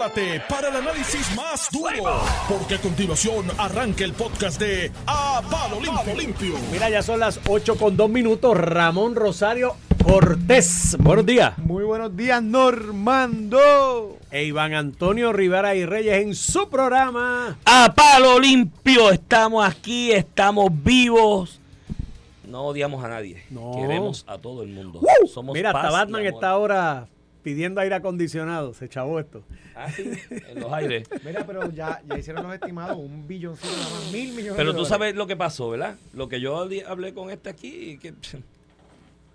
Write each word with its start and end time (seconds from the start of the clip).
prepárate 0.00 0.42
para 0.48 0.68
el 0.68 0.76
análisis 0.76 1.36
más 1.36 1.68
duro, 1.70 2.22
porque 2.48 2.76
a 2.76 2.80
continuación 2.80 3.46
arranca 3.58 4.02
el 4.04 4.14
podcast 4.14 4.58
de 4.58 4.90
A 5.06 5.42
Palo 5.50 5.78
Limpio. 5.78 6.14
Limpio. 6.16 6.54
Mira, 6.72 6.88
ya 6.88 7.02
son 7.02 7.20
las 7.20 7.38
8 7.46 7.76
con 7.76 7.96
2 7.96 8.08
minutos. 8.08 8.56
Ramón 8.56 9.14
Rosario 9.14 9.76
Cortés. 10.02 10.96
Buenos 10.98 11.26
días. 11.26 11.58
Muy 11.58 11.84
buenos 11.84 12.16
días, 12.16 12.42
Normando. 12.42 14.16
E 14.30 14.44
Iván 14.44 14.72
Antonio 14.72 15.34
Rivera 15.34 15.74
y 15.74 15.84
Reyes 15.84 16.22
en 16.22 16.34
su 16.34 16.70
programa. 16.70 17.58
A 17.66 17.92
palo 17.94 18.38
limpio, 18.38 19.10
estamos 19.10 19.68
aquí, 19.68 20.12
estamos 20.12 20.70
vivos. 20.72 21.60
No 22.46 22.62
odiamos 22.62 23.04
a 23.04 23.08
nadie. 23.08 23.42
No. 23.50 23.72
Queremos 23.76 24.24
a 24.26 24.38
todo 24.38 24.62
el 24.62 24.70
mundo. 24.70 25.00
Somos 25.32 25.54
Mira, 25.54 25.70
hasta 25.70 25.90
Batman 25.90 26.24
está 26.24 26.50
ahora 26.50 27.06
pidiendo 27.42 27.80
aire 27.80 27.94
acondicionado. 27.94 28.74
Se 28.74 28.88
chavó 28.88 29.18
esto. 29.20 29.42
Ah, 29.74 29.90
sí, 29.90 30.10
en 30.48 30.60
los 30.60 30.72
aires. 30.72 31.08
Mira, 31.24 31.44
pero 31.46 31.70
ya, 31.70 32.02
ya 32.08 32.18
hicieron 32.18 32.42
los 32.44 32.54
estimados, 32.54 32.96
un 32.98 33.26
billoncito 33.26 33.72
nada 33.76 33.90
más, 33.90 34.12
mil 34.12 34.28
millones 34.32 34.54
Pero 34.56 34.72
de 34.72 34.76
tú 34.78 34.82
dólares. 34.84 34.88
sabes 34.88 35.14
lo 35.14 35.26
que 35.26 35.36
pasó, 35.36 35.70
¿verdad? 35.70 35.96
Lo 36.12 36.28
que 36.28 36.40
yo 36.40 36.66
hablé 36.86 37.14
con 37.14 37.30
este 37.30 37.48
aquí, 37.50 37.98
que 37.98 38.14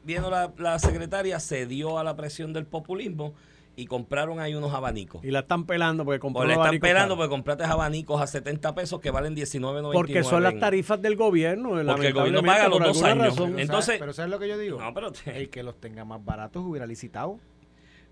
viendo 0.03 0.29
la, 0.29 0.51
la 0.57 0.77
secretaria, 0.79 1.39
cedió 1.39 1.97
a 1.99 2.03
la 2.03 2.15
presión 2.15 2.53
del 2.53 2.65
populismo 2.65 3.33
y 3.77 3.87
compraron 3.87 4.39
ahí 4.39 4.55
unos 4.55 4.73
abanicos. 4.73 5.21
Y 5.25 5.31
la 5.31 5.39
están 5.39 5.65
pelando 5.65 6.05
porque 6.05 6.19
compró 6.19 6.41
O 6.41 6.45
le 6.45 6.49
los 6.49 6.53
están 6.53 6.67
abanicos 6.67 6.87
pelando 6.89 7.17
porque 7.17 7.29
compraste 7.29 7.63
abanicos 7.65 8.21
a 8.21 8.27
70 8.27 8.73
pesos 8.73 9.01
que 9.01 9.11
valen 9.11 9.35
19.99. 9.35 9.91
Porque 9.91 10.23
son 10.23 10.43
las 10.43 10.57
tarifas 10.59 11.01
del 11.01 11.15
gobierno. 11.17 11.71
Porque 11.85 12.07
el 12.07 12.13
gobierno 12.13 12.41
paga 12.43 12.69
los 12.69 12.79
dos 12.79 13.03
años. 13.03 13.29
razón. 13.35 13.59
Entonces- 13.59 13.85
¿sabes- 13.85 13.99
pero 13.99 14.13
¿sabes 14.13 14.31
lo 14.31 14.39
que 14.39 14.47
yo 14.47 14.57
digo? 14.57 14.79
No, 14.79 14.93
pero 14.93 15.11
te- 15.11 15.35
El 15.37 15.49
que 15.49 15.61
los 15.63 15.75
tenga 15.81 16.05
más 16.05 16.23
baratos 16.23 16.63
hubiera 16.65 16.85
licitado. 16.85 17.39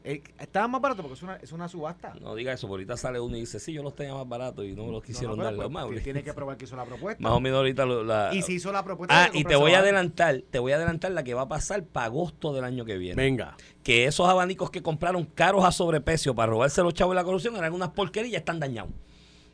El- 0.03 0.21
estaba 0.39 0.67
más 0.67 0.81
barato 0.81 1.02
porque 1.02 1.13
es 1.16 1.23
una, 1.23 1.35
es 1.38 1.52
una 1.53 1.67
subasta. 1.70 2.13
No 2.20 2.35
diga 2.35 2.52
eso, 2.52 2.67
porque 2.67 2.81
ahorita 2.84 2.98
sale 2.98 3.20
uno 3.21 3.38
y 3.38 3.41
dice, 3.41 3.59
sí, 3.59 3.71
yo 3.71 3.81
los 3.84 3.95
tenía 3.95 4.13
más 4.13 4.27
baratos 4.27 4.66
y 4.66 4.73
no 4.73 4.85
me 4.85 4.91
los 4.91 5.03
quisieron 5.03 5.38
No, 5.38 5.44
no, 5.44 5.44
dar. 5.45 5.53
los 5.53 5.88
pues. 5.88 6.03
Tiene 6.03 6.23
que 6.23 6.33
probar 6.33 6.58
que 6.58 6.66
hizo 6.66 6.75
la 6.75 6.83
propuesta. 6.86 7.23
Más 7.23 7.31
o 7.31 7.39
menos 7.39 7.58
ahorita 7.59 7.86
lo- 7.86 8.03
la... 8.03 8.33
Y 8.33 8.41
si 8.41 8.55
hizo 8.55 8.72
la 8.73 8.83
propuesta. 8.83 9.25
Ah, 9.25 9.30
y 9.33 9.44
te 9.45 9.55
voy 9.55 9.73
a 9.73 9.80
adelantar, 9.80 10.41
te 10.50 10.59
voy 10.59 10.73
a 10.73 10.75
adelantar 10.75 11.11
la 11.11 11.23
que 11.23 11.33
va 11.33 11.44
a 11.44 11.47
pasar 11.47 11.83
para 11.86 12.08
agosto 12.08 12.53
del 12.53 12.66
año 12.66 12.83
que 12.83 12.97
viene. 12.97 13.16
Venga. 13.22 13.55
Que 13.81 14.05
esos 14.05 14.28
abanicos 14.28 14.69
que 14.72 14.81
compraron 14.81 15.23
caros 15.25 15.63
a 15.63 15.72
sobreprecio 15.72 16.35
para 16.35 16.52
robarse 16.52 16.81
los 16.83 16.94
chavos 16.94 17.13
de 17.13 17.22
la 17.22 17.23
corrupción 17.23 17.56
eran 17.56 17.72
unas 17.73 17.89
porquerías 17.89 18.30
y 18.30 18.31
ya 18.33 18.38
están 18.39 18.59
dañados. 18.59 18.91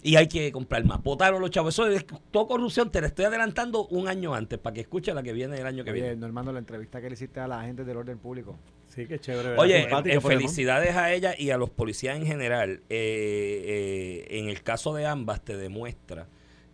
Y 0.01 0.15
hay 0.15 0.27
que 0.27 0.51
comprar 0.51 0.85
más. 0.85 1.03
Votaron 1.03 1.41
los 1.41 1.49
chavos. 1.51 1.73
Eso 1.75 1.85
es 1.87 2.05
todo 2.31 2.47
corrupción. 2.47 2.89
Te 2.89 3.01
la 3.01 3.07
estoy 3.07 3.25
adelantando 3.25 3.85
un 3.87 4.07
año 4.07 4.33
antes 4.33 4.57
para 4.57 4.73
que 4.73 4.81
escuche 4.81 5.13
la 5.13 5.21
que 5.21 5.33
viene 5.33 5.57
el 5.59 5.65
año 5.65 5.83
que 5.83 5.91
Oye, 5.91 6.01
viene. 6.01 6.15
Normando, 6.15 6.53
la 6.53 6.59
entrevista 6.59 7.01
que 7.01 7.09
le 7.09 7.15
hiciste 7.15 7.41
a 7.41 7.47
la 7.47 7.63
gente 7.63 7.83
del 7.83 7.97
orden 7.97 8.17
público. 8.17 8.57
Sí, 8.87 9.05
qué 9.07 9.19
chévere. 9.19 9.49
¿verdad? 9.49 9.63
Oye, 9.63 9.87
el 10.13 10.21
felicidades 10.21 10.95
a 10.95 11.11
ella 11.13 11.35
y 11.37 11.49
a 11.51 11.57
los 11.57 11.69
policías 11.69 12.15
en 12.17 12.25
general. 12.25 12.81
Eh, 12.89 14.25
eh, 14.29 14.39
en 14.39 14.47
el 14.49 14.63
caso 14.63 14.93
de 14.93 15.05
ambas 15.05 15.41
te 15.43 15.57
demuestra 15.57 16.27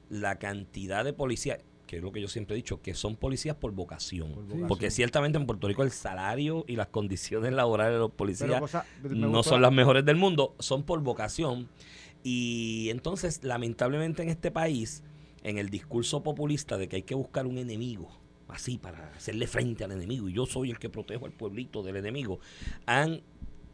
la 0.09 0.37
cantidad 0.37 1.03
de 1.03 1.11
policías, 1.13 1.59
que 1.87 1.97
es 1.97 2.03
lo 2.03 2.11
que 2.11 2.21
yo 2.21 2.27
siempre 2.27 2.53
he 2.55 2.57
dicho, 2.57 2.81
que 2.81 2.93
son 2.93 3.15
policías 3.15 3.55
por 3.55 3.71
vocación. 3.71 4.33
vocación. 4.35 4.67
Porque 4.67 4.91
ciertamente 4.91 5.37
en 5.39 5.47
Puerto 5.47 5.67
Rico 5.67 5.81
el 5.83 5.91
salario 5.91 6.63
y 6.67 6.75
las 6.75 6.87
condiciones 6.87 7.51
laborales 7.53 7.93
de 7.93 7.99
los 7.99 8.11
policías 8.11 8.59
cosa- 8.59 8.85
no 9.03 9.41
son 9.43 9.61
la- 9.61 9.67
las 9.69 9.75
mejores 9.75 10.05
del 10.05 10.15
mundo, 10.15 10.55
son 10.59 10.83
por 10.83 10.99
vocación. 11.01 11.67
Y 12.27 12.89
entonces, 12.89 13.43
lamentablemente 13.43 14.23
en 14.23 14.29
este 14.29 14.49
país, 14.49 15.03
en 15.43 15.59
el 15.59 15.69
discurso 15.69 16.23
populista 16.23 16.75
de 16.75 16.87
que 16.87 16.95
hay 16.95 17.03
que 17.03 17.13
buscar 17.13 17.45
un 17.45 17.59
enemigo, 17.59 18.09
así 18.47 18.79
para 18.79 19.11
hacerle 19.15 19.45
frente 19.45 19.83
al 19.83 19.91
enemigo, 19.91 20.27
y 20.27 20.33
yo 20.33 20.47
soy 20.47 20.71
el 20.71 20.79
que 20.79 20.89
protejo 20.89 21.27
al 21.27 21.31
pueblito 21.33 21.83
del 21.83 21.97
enemigo, 21.97 22.39
han 22.87 23.21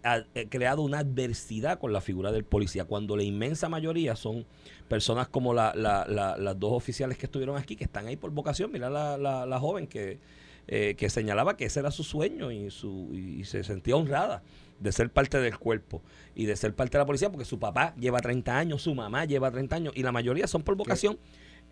ha- 0.04 0.26
eh, 0.36 0.48
creado 0.50 0.82
una 0.82 1.00
adversidad 1.00 1.80
con 1.80 1.94
la 1.94 2.02
figura 2.02 2.34
del 2.34 2.44
policía, 2.44 2.84
cuando 2.84 3.16
la 3.16 3.24
inmensa 3.24 3.70
mayoría 3.70 4.18
son 4.18 4.46
personas 4.90 5.30
como 5.30 5.54
la- 5.54 5.74
la- 5.74 6.06
la- 6.10 6.36
las 6.38 6.60
dos 6.60 6.74
oficiales 6.74 7.18
que 7.18 7.28
estuvieron 7.28 7.56
aquí, 7.56 7.78
que 7.78 7.86
están 7.86 8.08
ahí 8.08 8.18
por 8.18 8.32
vocación. 8.32 8.70
Mira 8.72 8.90
la 8.90 9.60
joven 9.62 9.88
que, 9.88 10.20
eh, 10.68 10.96
que 10.98 11.10
señalaba 11.10 11.56
que 11.56 11.66
ese 11.66 11.80
era 11.80 11.92
su 11.92 12.04
sueño 12.04 12.52
y, 12.52 12.70
su, 12.70 13.10
y 13.14 13.46
se 13.46 13.64
sentía 13.64 13.96
honrada 13.96 14.42
de 14.82 14.92
ser 14.92 15.10
parte 15.12 15.40
del 15.40 15.58
cuerpo 15.58 16.02
y 16.36 16.46
de 16.46 16.56
ser 16.56 16.74
parte 16.76 16.98
de 16.98 17.04
la 17.04 17.06
policía, 17.06 17.30
porque 17.32 17.46
su 17.46 17.60
papá 17.60 17.94
lleva 17.98 18.20
30 18.20 18.58
años, 18.58 18.82
su 18.82 18.96
mamá 18.96 19.26
lleva 19.26 19.52
30 19.52 19.76
años, 19.76 19.94
y 19.96 20.04
la 20.04 20.12
mayoría 20.12 20.48
son 20.48 20.64
por 20.64 20.76
vocación. 20.76 21.18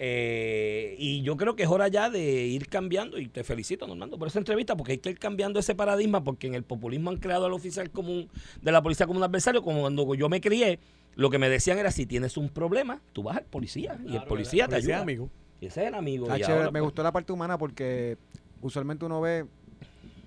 Eh, 0.02 0.96
y 0.98 1.22
yo 1.24 1.36
creo 1.36 1.56
que 1.58 1.64
es 1.64 1.70
hora 1.70 1.88
ya 1.90 2.10
de 2.10 2.46
ir 2.48 2.68
cambiando, 2.68 3.18
y 3.18 3.28
te 3.28 3.44
felicito, 3.44 3.86
Normando, 3.88 4.18
por 4.18 4.28
esa 4.30 4.40
entrevista, 4.40 4.78
porque 4.78 4.94
hay 4.94 4.98
que 5.00 5.10
ir 5.10 5.20
cambiando 5.20 5.60
ese 5.60 5.76
paradigma, 5.76 6.24
porque 6.24 6.48
en 6.48 6.56
el 6.56 6.64
populismo 6.64 7.10
han 7.10 7.18
creado 7.18 7.48
al 7.48 7.54
oficial 7.54 7.90
común 7.90 8.30
de 8.62 8.72
la 8.72 8.82
policía 8.82 9.08
como 9.08 9.18
un 9.20 9.24
adversario, 9.26 9.62
como 9.62 9.82
cuando 9.82 10.16
yo 10.16 10.30
me 10.30 10.40
crié, 10.40 10.80
lo 11.16 11.30
que 11.30 11.38
me 11.40 11.50
decían 11.50 11.80
era, 11.80 11.92
si 11.92 12.06
tienes 12.06 12.38
un 12.38 12.48
problema, 12.50 13.02
tú 13.12 13.24
vas 13.24 13.38
al 13.38 13.46
policía, 13.46 14.00
y 14.06 14.16
el 14.16 14.24
policía 14.24 14.66
te 14.68 14.76
Policía, 14.76 14.96
ayuda. 14.96 15.02
amigo. 15.02 15.30
Y 15.60 15.66
ese 15.66 15.82
es 15.82 15.88
el 15.88 15.96
amigo. 15.96 16.28
Ah, 16.30 16.38
y 16.38 16.42
chévere, 16.42 16.54
ahora, 16.60 16.72
me 16.72 16.80
pues, 16.80 16.84
gustó 16.84 17.04
la 17.04 17.12
parte 17.12 17.34
humana 17.34 17.58
porque 17.58 18.18
usualmente 18.62 19.04
uno 19.04 19.20
ve, 19.20 19.46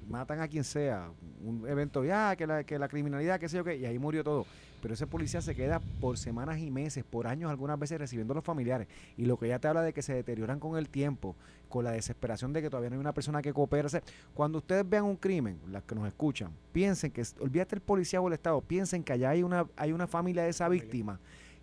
matan 0.09 0.41
a 0.41 0.49
quien 0.49 0.65
sea, 0.65 1.11
un 1.45 1.67
evento, 1.69 2.05
ya, 2.05 2.37
que 2.37 2.47
la, 2.47 2.65
que 2.65 2.79
la 2.79 2.89
criminalidad, 2.89 3.41
qué 3.41 3.49
sé 3.49 3.57
yo 3.57 3.65
qué, 3.65 3.77
y 3.77 3.85
ahí 3.85 3.99
murió 3.99 4.23
todo. 4.23 4.47
Pero 4.83 4.95
ese 4.95 5.07
policía 5.07 5.41
se 5.41 5.55
queda 5.55 5.81
por 6.01 6.19
semanas 6.19 6.59
y 6.59 6.71
meses, 6.71 7.05
por 7.05 7.29
años 7.29 7.51
algunas 7.51 7.79
veces 7.79 8.01
recibiendo 8.01 8.33
a 8.33 8.37
los 8.37 8.45
familiares. 8.45 8.89
Y 9.17 9.27
lo 9.27 9.39
que 9.39 9.47
ya 9.47 9.61
te 9.61 9.69
habla 9.69 9.83
de 9.83 9.93
que 9.93 10.03
se 10.03 10.13
deterioran 10.13 10.59
con 10.59 10.77
el 10.77 10.89
tiempo, 10.89 11.37
con 11.69 11.85
la 11.85 11.93
desesperación 11.93 12.53
de 12.53 12.63
que 12.63 12.69
todavía 12.69 12.91
no 12.91 12.95
hay 12.95 13.01
una 13.01 13.15
persona 13.15 13.41
que 13.43 13.53
coopere. 13.53 13.87
O 13.87 13.89
sea, 13.89 14.03
cuando 14.35 14.59
ustedes 14.59 14.89
vean 14.89 15.05
un 15.05 15.17
crimen, 15.17 15.61
las 15.71 15.85
que 15.85 15.95
nos 15.95 16.09
escuchan, 16.09 16.51
piensen 16.73 17.13
que, 17.13 17.23
olvídate 17.39 17.77
el 17.77 17.81
policía 17.81 18.21
o 18.21 18.27
el 18.27 18.35
Estado, 18.35 18.61
piensen 18.61 19.05
que 19.05 19.13
allá 19.13 19.31
hay 19.31 19.45
una, 19.45 19.67
hay 19.77 19.93
una 19.93 20.09
familia 20.09 20.43
de 20.43 20.51
esa 20.51 20.69
víctima 20.69 21.21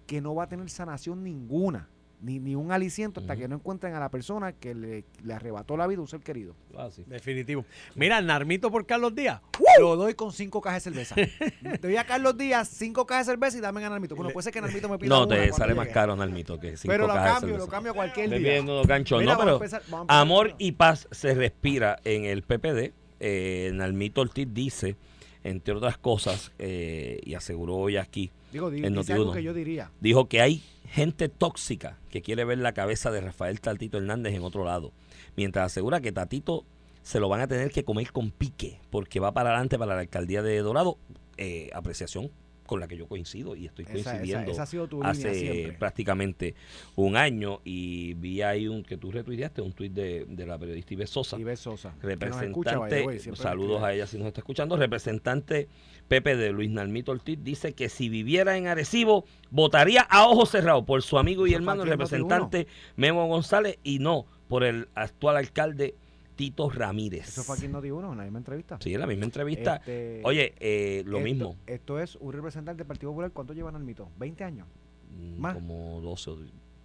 que 0.08 0.22
no 0.22 0.34
va 0.34 0.46
a 0.46 0.50
tener 0.50 0.70
sanación 0.70 1.22
ninguna, 1.22 1.90
ni, 2.22 2.38
ni 2.40 2.53
un 2.56 2.72
aliciento 2.72 3.19
hasta 3.22 3.35
que 3.35 3.47
no 3.47 3.56
encuentren 3.56 3.94
a 3.96 4.00
la 4.00 4.09
persona 4.09 4.52
que 4.53 4.75
le, 4.75 5.06
le 5.24 5.34
arrebató 5.34 5.78
la 5.78 5.88
vida 5.88 6.00
a 6.00 6.02
un 6.02 6.07
ser 6.07 6.19
querido. 6.19 6.53
ah, 6.78 6.90
sí. 6.91 7.03
Definitivo. 7.07 7.66
Mira, 7.96 8.22
Narmito 8.22 8.69
por 8.72 8.85
Carlos 8.85 9.16
Díaz. 9.16 9.41
Lo 9.80 9.96
doy 9.96 10.13
con 10.16 10.31
cinco 10.34 10.59
cajas 10.62 10.84
de 10.84 10.91
cerveza. 10.91 11.16
Te 11.80 11.88
doy 11.88 11.96
a 11.97 12.03
Carlos 12.06 12.38
Díaz 12.38 12.68
cinco 12.68 13.06
cajas 13.06 13.28
de 13.28 13.34
cerveza 13.34 13.57
y 13.57 13.62
dame 13.62 13.84
a 13.85 13.90
Narmito. 13.90 14.16
Bueno, 14.16 14.31
puede 14.31 14.44
ser 14.44 14.53
que 14.53 14.62
Narmito 14.62 14.90
me 14.90 14.97
pida 14.97 15.09
No, 15.09 15.24
una 15.25 15.35
te 15.35 15.53
sale 15.53 15.74
más 15.75 15.85
llegue. 15.85 15.94
caro, 15.94 16.16
Nalmito, 16.16 16.59
que 16.59 16.75
cinco 16.78 16.91
Pero 16.91 17.07
lo 17.07 17.13
cajas 17.13 17.35
de 17.35 17.40
cambio, 17.47 17.57
lo 17.57 17.68
cambio 17.68 17.91
a 17.91 17.96
cualquier 17.96 18.30
día. 18.30 18.38
viendo 18.40 18.75
los 18.75 18.86
ganchos. 18.88 19.19
Mira, 19.22 19.34
no, 19.34 19.40
pero 19.40 19.53
empezar- 19.56 19.81
amor 20.07 20.56
y 20.57 20.74
paz 20.74 21.07
se 21.12 21.34
respira 21.34 22.00
en 22.03 22.25
el 22.25 22.44
PPD. 22.44 22.94
Eh, 23.22 23.72
Nalmito 23.74 24.22
Ortiz 24.22 24.47
dice, 24.53 24.96
entre 25.44 25.74
otras 25.74 25.97
cosas, 25.97 26.51
eh, 26.59 27.19
y 27.24 27.34
aseguró 27.34 27.75
hoy 27.78 27.96
aquí, 27.97 28.31
Digo, 28.51 28.69
di- 28.72 28.86
en 28.86 28.94
dice 28.94 29.13
algo 29.13 29.31
Noti1. 29.31 29.34
que 29.36 29.44
yo 29.44 29.53
diría. 29.53 29.90
dijo 30.01 30.28
que 30.28 30.41
hay 30.41 30.63
gente 30.90 31.30
tóxica 31.30 32.00
que 32.10 32.22
quiere 32.22 32.46
ver 32.46 32.58
la 32.58 32.74
cabeza 32.74 33.12
de 33.12 33.22
Rafael 33.22 33.62
Tatito 33.62 33.98
Hernández 33.98 34.34
en 34.34 34.44
otro 34.44 34.66
lado. 34.66 34.92
Mientras 35.36 35.68
asegura 35.68 36.02
que 36.02 36.12
Tatito 36.12 36.66
se 37.04 37.20
lo 37.20 37.30
van 37.30 37.42
a 37.42 37.48
tener 37.48 37.72
que 37.72 37.84
comer 37.84 38.12
con 38.12 38.32
pique, 38.32 38.80
porque 38.90 39.20
va 39.20 39.32
para 39.32 39.50
adelante 39.52 39.80
para 39.80 39.96
la 39.96 40.02
alcaldía 40.02 40.42
de 40.42 40.60
Dorado. 40.60 40.98
Eh, 41.38 41.70
apreciación 41.74 42.32
con 42.69 42.80
la 42.80 42.88
que 42.88 42.96
yo 42.96 43.07
coincido 43.07 43.56
y 43.56 43.66
estoy 43.66 43.84
Esa, 43.85 43.97
esa, 43.97 44.12
coincidiendo 44.12 44.52
esa 44.52 44.68
hace 45.03 45.75
prácticamente 45.80 46.53
un 46.96 47.18
año 47.18 47.62
y 47.66 48.13
vi 48.13 48.44
ahí 48.44 48.68
un 48.68 48.84
que 48.84 48.96
tú 48.96 49.12
retuiteaste, 49.12 49.63
un 49.63 49.74
tuit 49.74 49.91
de, 49.91 50.25
de 50.30 50.46
la 50.46 50.59
periodista 50.59 50.94
Ives 50.94 51.09
Sosa, 51.09 51.38
ves 51.38 51.59
Sosa. 51.59 51.96
escucha, 52.00 52.07
representante, 52.07 53.35
saludos 53.35 53.81
a 53.81 53.91
ella 53.91 54.06
si 54.06 54.19
nos 54.19 54.28
está 54.28 54.41
escuchando, 54.41 54.78
representante 54.78 55.68
Pepe 56.07 56.35
de 56.35 56.52
Luis 56.52 56.69
Nalmito 56.69 57.12
Ortiz 57.12 57.40
dice 57.41 57.74
que 57.74 57.90
si 57.90 58.07
viviera 58.07 58.56
en 58.56 58.68
Arecibo 58.68 59.25
votaría 59.50 60.01
a 60.01 60.28
ojos 60.28 60.51
cerrados 60.51 60.86
por 60.86 61.01
su 61.01 61.18
amigo 61.18 61.47
y 61.47 61.56
hermano 61.56 61.81
el 61.81 61.90
aquí 61.90 61.94
en 61.94 61.97
Noti1. 61.97 62.01
representante 62.03 62.68
Memo 62.97 63.28
González 63.28 63.80
y 63.84 63.97
no 63.97 64.28
por 64.47 64.63
el 64.63 64.90
actual 64.94 65.38
alcalde 65.38 65.96
Tito 66.40 66.70
Ramírez. 66.70 67.28
Eso 67.28 67.44
fue 67.44 67.58
aquí 67.58 67.66
en 67.66 67.74
Noti 67.74 67.92
1, 67.92 68.14
en 68.14 68.18
la 68.18 68.24
misma 68.24 68.38
entrevista. 68.40 68.78
Sí, 68.80 68.94
en 68.94 69.02
la 69.02 69.08
misma 69.08 69.26
entrevista. 69.26 69.76
Este, 69.76 70.22
Oye, 70.24 70.54
eh, 70.62 71.04
lo 71.06 71.18
esto- 71.18 71.24
mismo, 71.26 71.56
Esto 71.68 72.00
es 72.00 72.16
un 72.16 72.32
representante 72.32 72.78
del 72.78 72.88
Partido 72.88 73.12
Popular. 73.12 73.32
¿Cuánto 73.34 73.52
llevan 73.54 73.76
al 73.76 73.84
mito? 73.84 74.10
¿20 74.18 74.46
años? 74.46 74.66
mm, 75.12 75.38
más. 75.38 75.54
como 75.56 76.00
12 76.00 76.30
o 76.30 76.38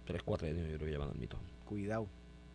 3, 0.03 0.23
4 0.23 0.45
años 0.49 0.59
yo 0.59 0.65
creo 0.75 0.79
que 0.79 0.91
llevan 0.91 1.07
Nalmito. 1.07 1.37
Cuidado. 1.63 2.09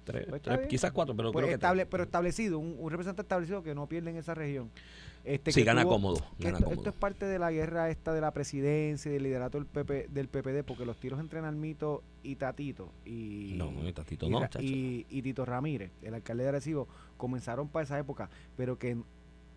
Tres, 0.05 0.27
Pues 0.29 0.43
tres, 0.43 0.67
quizás 0.67 0.93
4, 0.93 1.15
pero 1.15 1.31
Pues 1.33 1.43
creo 1.43 1.49
que 1.51 1.55
estable, 1.55 1.83
tres. 1.83 1.91
pero 1.91 2.03
establecido, 2.05 2.59
un, 2.59 2.77
un 2.79 2.91
representante 2.91 3.23
establecido 3.23 3.63
que 3.63 3.75
no 3.75 3.87
pierde 3.87 4.11
en 4.11 4.17
esa 4.17 4.35
región. 4.35 4.71
Este, 5.23 5.53
Sí, 5.53 5.61
que 5.61 5.67
gana 5.67 5.83
tuvo- 5.83 5.91
cómodo, 5.91 6.17
que 6.39 6.45
gana 6.45 6.57
esto, 6.59 6.65
cómodo. 6.65 6.81
esto 6.81 6.91
es 6.91 6.97
parte 6.97 7.27
de 7.27 7.39
la 7.39 7.53
guerra 7.53 7.91
esta 7.91 8.15
de 8.15 8.23
la 8.23 8.31
presidencia 8.33 9.11
y 9.11 9.13
del 9.15 9.23
liderato 9.25 9.59
del, 9.59 9.67
PP, 9.67 10.07
del 10.09 10.29
PPD, 10.29 10.65
porque 10.65 10.87
los 10.87 10.99
tiros 10.99 11.21
entre 11.21 11.43
Nalmito 11.43 12.03
y 12.23 12.37
Tatito 12.37 12.91
y, 13.05 13.53
No, 13.57 13.71
no, 13.71 13.93
Tatito 13.93 14.27
y, 14.27 14.31
no, 14.31 14.41
y- 14.61 15.07
y 15.11 15.23
Tito 15.23 15.45
Ramírez, 15.45 15.91
el 16.03 16.15
alcalde 16.15 16.45
de 16.45 16.49
Arecibo, 16.49 16.89
comenzaron 17.19 17.69
para 17.69 17.85
esa 17.85 17.99
época, 17.99 18.31
pero 18.57 18.79
que 18.79 18.97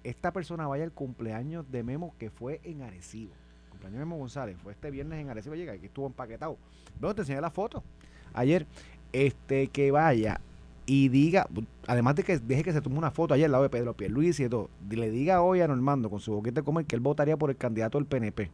esta 0.04 0.34
persona 0.34 0.68
vaya 0.68 0.84
al 0.84 0.92
cumpleaños 0.92 1.72
de 1.72 1.82
Memo 1.84 2.14
que 2.20 2.30
fue 2.30 2.60
en 2.66 2.82
Arecibo. 2.82 3.32
El 3.64 3.70
cumpleaños 3.70 4.00
de 4.00 4.06
Memo 4.06 4.18
González 4.18 4.58
fue 4.62 4.74
este 4.74 4.92
viernes 4.92 5.18
en 5.22 5.30
Arecibo, 5.30 5.56
llega, 5.56 5.72
aquí 5.72 5.86
estuvo 5.86 6.08
empaquetado. 6.08 6.58
Bueno, 7.00 7.16
te 7.16 7.22
enseñé 7.22 7.40
la 7.40 7.50
foto 7.52 7.82
ayer, 8.34 8.66
este 9.14 9.68
que 9.68 9.92
vaya 9.92 10.42
y 10.86 11.08
diga, 11.10 11.48
además 11.88 12.16
de 12.16 12.24
que 12.24 12.40
deje 12.40 12.64
que 12.64 12.74
se 12.74 12.82
tome 12.82 12.98
una 12.98 13.12
foto 13.12 13.34
ayer 13.34 13.46
al 13.46 13.54
lado 13.54 13.64
de 13.64 13.70
Pedro 13.70 13.94
Pierluisi 13.94 14.44
y 14.44 14.50
todo, 14.50 14.70
le 14.90 15.10
diga 15.10 15.42
hoy 15.42 15.62
a 15.62 15.68
Normando 15.68 16.10
con 16.10 16.20
su 16.20 16.34
boquete 16.34 16.62
de 16.62 16.66
comer 16.66 16.86
que 16.86 16.96
él 16.96 17.02
votaría 17.02 17.38
por 17.38 17.50
el 17.50 17.56
candidato 17.56 17.98
del 17.98 18.06
PNP. 18.06 18.52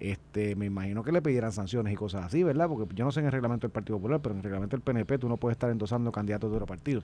este, 0.00 0.56
me 0.56 0.66
imagino 0.66 1.02
que 1.04 1.12
le 1.12 1.22
pidieran 1.22 1.52
sanciones 1.52 1.92
y 1.92 1.96
cosas 1.96 2.24
así, 2.24 2.42
¿verdad? 2.42 2.68
Porque 2.68 2.92
yo 2.94 3.04
no 3.04 3.12
sé 3.12 3.20
en 3.20 3.26
el 3.26 3.32
reglamento 3.32 3.66
del 3.66 3.72
Partido 3.72 3.98
Popular, 3.98 4.20
pero 4.20 4.32
en 4.34 4.38
el 4.38 4.44
reglamento 4.44 4.76
del 4.76 4.82
PNP 4.82 5.18
tú 5.18 5.28
no 5.28 5.36
puedes 5.36 5.54
estar 5.54 5.70
endosando 5.70 6.10
candidatos 6.10 6.50
de 6.50 6.56
otro 6.56 6.66
partido. 6.66 7.02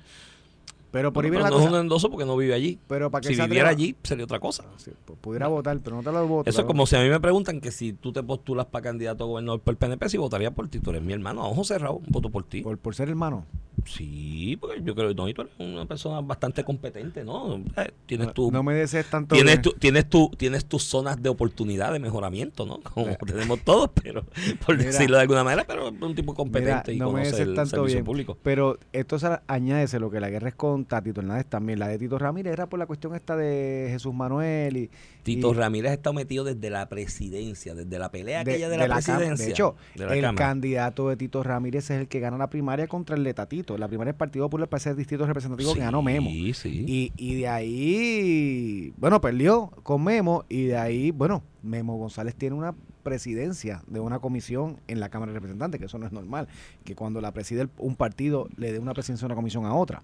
Pero 0.90 1.12
por 1.12 1.24
ahí 1.24 1.30
viene 1.30 1.44
pero 1.44 1.56
la 1.56 1.60
no 1.60 1.66
es 1.68 1.72
un 1.72 1.78
endoso 1.80 2.10
porque 2.10 2.24
no 2.26 2.36
vive 2.36 2.54
allí. 2.54 2.78
Pero 2.88 3.10
para 3.10 3.22
que 3.22 3.28
Si 3.28 3.34
se 3.36 3.42
viviera 3.44 3.68
allí, 3.68 3.94
sería 4.02 4.24
otra 4.24 4.40
cosa. 4.40 4.64
Sí, 4.76 4.90
pues, 5.04 5.18
pudiera 5.20 5.46
votar, 5.48 5.78
pero 5.82 5.96
no 5.96 6.02
te 6.02 6.10
lo 6.12 6.26
voto. 6.26 6.50
Eso 6.50 6.60
es 6.62 6.66
como 6.66 6.86
si 6.86 6.96
a 6.96 7.00
mí 7.02 7.08
me 7.08 7.20
preguntan 7.20 7.60
que 7.60 7.70
si 7.70 7.92
tú 7.92 8.12
te 8.12 8.22
postulas 8.22 8.66
para 8.66 8.82
candidato 8.82 9.24
a 9.24 9.26
gobernador 9.28 9.60
por 9.60 9.72
el 9.72 9.78
PNP, 9.78 10.08
si 10.08 10.18
votaría 10.18 10.50
por 10.50 10.68
ti. 10.68 10.80
Tú 10.80 10.90
eres 10.90 11.02
mi 11.02 11.12
hermano, 11.12 11.42
a 11.42 11.48
ojo 11.48 11.64
cerrado, 11.64 12.00
voto 12.08 12.30
por 12.30 12.44
ti. 12.44 12.62
por, 12.62 12.76
por 12.78 12.94
ser 12.94 13.08
hermano. 13.08 13.46
Sí, 13.86 14.58
porque 14.60 14.82
yo 14.82 14.94
creo 14.94 15.08
que 15.08 15.14
no, 15.14 15.32
tú 15.32 15.40
eres 15.42 15.52
una 15.58 15.86
persona 15.86 16.20
bastante 16.20 16.64
competente, 16.64 17.24
¿no? 17.24 17.56
Eh, 17.76 17.90
tienes 18.04 18.26
No, 18.28 18.32
tu... 18.34 18.50
no 18.50 18.62
me 18.62 18.74
desees 18.74 19.06
tanto. 19.08 19.34
Tienes, 19.34 19.54
bien. 19.54 19.62
tu, 19.62 19.72
tienes, 19.72 20.08
tu, 20.08 20.30
tienes 20.36 20.66
tus 20.66 20.82
zonas 20.82 21.22
de 21.22 21.30
oportunidad 21.30 21.90
de 21.92 21.98
mejoramiento, 21.98 22.66
¿no? 22.66 22.80
Como 22.80 23.16
tenemos 23.26 23.60
todos, 23.64 23.90
pero 24.02 24.24
por 24.66 24.76
Mira. 24.76 24.90
decirlo 24.90 25.16
de 25.16 25.22
alguna 25.22 25.44
manera, 25.44 25.64
pero 25.66 25.88
un 25.88 26.14
tipo 26.14 26.34
competente 26.34 26.92
Mira, 26.92 26.92
y 26.92 26.98
no 26.98 27.06
me 27.06 27.12
conoce 27.12 27.30
desees 27.30 27.48
el 27.48 27.54
tanto 27.54 27.70
servicio 27.70 27.96
bien. 27.96 28.04
público. 28.04 28.36
Pero 28.42 28.78
esto 28.92 29.18
se 29.18 29.28
añádese 29.46 29.98
lo 29.98 30.10
que 30.10 30.20
la 30.20 30.28
guerra 30.28 30.48
es 30.50 30.54
con 30.54 30.79
Tatito 30.84 31.20
Hernández 31.20 31.46
también. 31.46 31.78
La 31.78 31.88
de 31.88 31.98
Tito 31.98 32.18
Ramírez 32.18 32.52
era 32.52 32.68
por 32.68 32.78
la 32.78 32.86
cuestión 32.86 33.14
esta 33.14 33.36
de 33.36 33.88
Jesús 33.90 34.14
Manuel 34.14 34.76
y. 34.76 34.90
Tito 35.22 35.52
y- 35.52 35.54
Ramírez 35.56 35.90
ha 35.90 35.94
estado 35.94 36.14
metido 36.14 36.44
desde 36.44 36.70
la 36.70 36.88
presidencia, 36.88 37.74
desde 37.74 37.98
la 37.98 38.10
pelea 38.10 38.42
de, 38.44 38.52
aquella 38.52 38.68
de, 38.68 38.72
de 38.72 38.78
la, 38.78 38.88
la 38.88 38.94
presidencia. 38.96 39.44
De 39.46 39.50
hecho, 39.52 39.76
de 39.94 40.04
el 40.04 40.22
Cámara. 40.22 40.34
candidato 40.34 41.08
de 41.08 41.16
Tito 41.16 41.42
Ramírez 41.42 41.90
es 41.90 42.00
el 42.00 42.08
que 42.08 42.20
gana 42.20 42.38
la 42.38 42.48
primaria 42.50 42.86
contra 42.88 43.16
el 43.16 43.24
de 43.24 43.34
Tatito. 43.34 43.76
La 43.78 43.88
primaria 43.88 44.12
del 44.12 44.18
Partido 44.18 44.46
Popular 44.46 44.68
para 44.68 44.80
ser 44.80 44.96
distrito 44.96 45.26
representativo 45.26 45.74
que 45.74 45.80
ganó 45.80 46.02
Memo. 46.02 46.30
Sí, 46.30 46.52
sí. 46.54 46.84
Y, 46.88 47.12
y 47.16 47.34
de 47.40 47.48
ahí, 47.48 48.92
bueno, 48.96 49.20
perdió 49.20 49.68
con 49.82 50.02
Memo 50.04 50.44
y 50.48 50.64
de 50.64 50.76
ahí, 50.76 51.10
bueno, 51.10 51.42
Memo 51.62 51.96
González 51.96 52.34
tiene 52.34 52.56
una 52.56 52.74
presidencia 53.02 53.82
de 53.86 53.98
una 54.00 54.18
comisión 54.18 54.78
en 54.86 55.00
la 55.00 55.08
Cámara 55.08 55.32
de 55.32 55.38
Representantes, 55.38 55.78
que 55.80 55.86
eso 55.86 55.98
no 55.98 56.06
es 56.06 56.12
normal, 56.12 56.48
que 56.84 56.94
cuando 56.94 57.20
la 57.20 57.32
preside 57.32 57.68
un 57.78 57.96
partido 57.96 58.48
le 58.56 58.72
dé 58.72 58.78
una 58.78 58.92
presidencia 58.92 59.24
de 59.26 59.32
una 59.32 59.36
comisión 59.36 59.64
a 59.64 59.74
otra. 59.74 60.02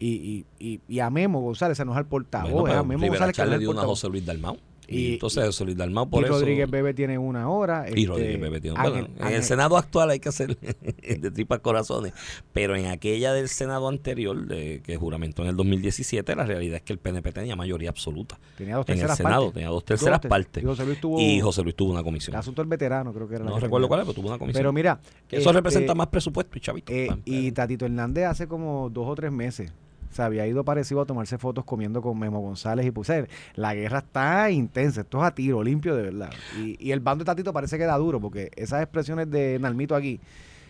Y, 0.00 0.44
y, 0.60 0.80
y, 0.88 1.00
a 1.00 1.10
Memo 1.10 1.40
González, 1.40 1.76
ese 1.76 1.84
no 1.84 1.92
es 1.92 1.98
el 1.98 2.06
portavoz, 2.06 2.52
Bueno, 2.52 2.78
a 2.78 2.82
Memo 2.84 3.02
Rivera 3.02 3.26
González 3.26 3.54
que 3.54 3.58
dio 3.58 3.70
una 3.72 3.82
a. 3.82 3.86
José 3.86 4.08
Luis 4.08 4.24
Dalmau. 4.24 4.56
Y, 4.90 4.96
Y- 5.08 5.12
entonces 5.14 5.44
José 5.44 5.64
Luis 5.66 5.76
Dalmau 5.76 6.08
por 6.08 6.22
y 6.22 6.24
eso... 6.24 6.32
Rodríguez 6.32 6.70
Bebe 6.70 6.94
tiene 6.94 7.18
una 7.18 7.50
hora. 7.50 7.84
Y 7.88 7.90
este, 7.90 8.06
Rodríguez 8.06 8.40
Bebe 8.40 8.58
tiene- 8.60 8.78
Ángel- 8.78 8.90
bueno, 9.02 9.08
en 9.18 9.22
Ángel- 9.22 9.36
el 9.36 9.42
Senado 9.44 9.76
actual 9.76 10.08
hay 10.10 10.18
que 10.18 10.30
hacer 10.30 10.56
de 10.58 11.30
tripas 11.30 11.58
corazones, 11.58 12.14
pero 12.54 12.74
en 12.74 12.86
aquella 12.86 13.34
del 13.34 13.48
Senado 13.50 13.86
anterior, 13.88 14.46
de, 14.46 14.80
que 14.82 14.96
juramentó 14.96 15.42
en 15.42 15.48
el 15.48 15.56
2017, 15.56 16.34
la 16.36 16.46
realidad 16.46 16.76
es 16.76 16.82
que 16.84 16.94
el 16.94 16.98
PNP 17.00 17.32
tenía 17.32 17.54
mayoría 17.54 17.90
absoluta. 17.90 18.38
tenía 18.56 18.76
dos 18.76 18.86
En 18.88 18.92
el 18.94 18.98
terceras 19.00 19.16
Senado 19.18 19.42
partes. 19.42 19.54
tenía 19.54 19.68
dos 19.68 19.84
terceras 19.84 20.20
Dos, 20.22 20.28
partes. 20.30 20.62
Y 20.62 20.66
José 20.66 20.86
Luis 20.86 21.00
tuvo 21.02 21.20
Y 21.20 21.40
José 21.40 21.62
Luis 21.64 21.74
tuvo 21.76 21.90
una 21.92 22.02
comisión. 22.02 22.34
el 22.34 22.40
asunto 22.40 22.62
del 22.62 22.68
veterano, 22.70 23.12
creo 23.12 23.28
que 23.28 23.34
era 23.34 23.44
la 23.44 23.50
No 23.50 23.56
que 23.56 23.62
recuerdo 23.62 23.88
cuál 23.88 24.00
pero 24.02 24.14
tuvo 24.14 24.28
una 24.28 24.38
comisión. 24.38 24.60
Pero 24.60 24.72
mira, 24.72 24.98
que 25.28 25.36
eso 25.36 25.50
este, 25.50 25.58
representa 25.58 25.94
más 25.94 26.06
presupuesto 26.06 26.56
y 26.56 26.60
chavito. 26.62 26.92
Eh, 26.94 27.10
y 27.26 27.52
Tatito 27.52 27.84
Hernández 27.84 28.24
hace 28.24 28.48
como 28.48 28.88
dos 28.88 29.06
o 29.06 29.14
tres 29.14 29.32
meses 29.32 29.70
se 30.10 30.22
había 30.22 30.46
ido 30.46 30.64
parecido 30.64 31.00
a 31.00 31.06
tomarse 31.06 31.38
fotos 31.38 31.64
comiendo 31.64 32.02
con 32.02 32.18
Memo 32.18 32.40
González 32.40 32.86
y 32.86 33.12
eh, 33.12 33.26
la 33.54 33.74
guerra 33.74 33.98
está 33.98 34.50
intensa, 34.50 35.02
esto 35.02 35.18
es 35.18 35.24
a 35.24 35.34
tiro 35.34 35.62
limpio 35.62 35.94
de 35.96 36.02
verdad. 36.02 36.30
Y, 36.58 36.76
y 36.84 36.92
el 36.92 37.00
bando 37.00 37.24
de 37.24 37.26
Tatito 37.26 37.52
parece 37.52 37.78
que 37.78 37.84
da 37.84 37.96
duro 37.96 38.20
porque 38.20 38.50
esas 38.56 38.82
expresiones 38.82 39.30
de 39.30 39.58
Nalmito 39.60 39.94
aquí, 39.94 40.20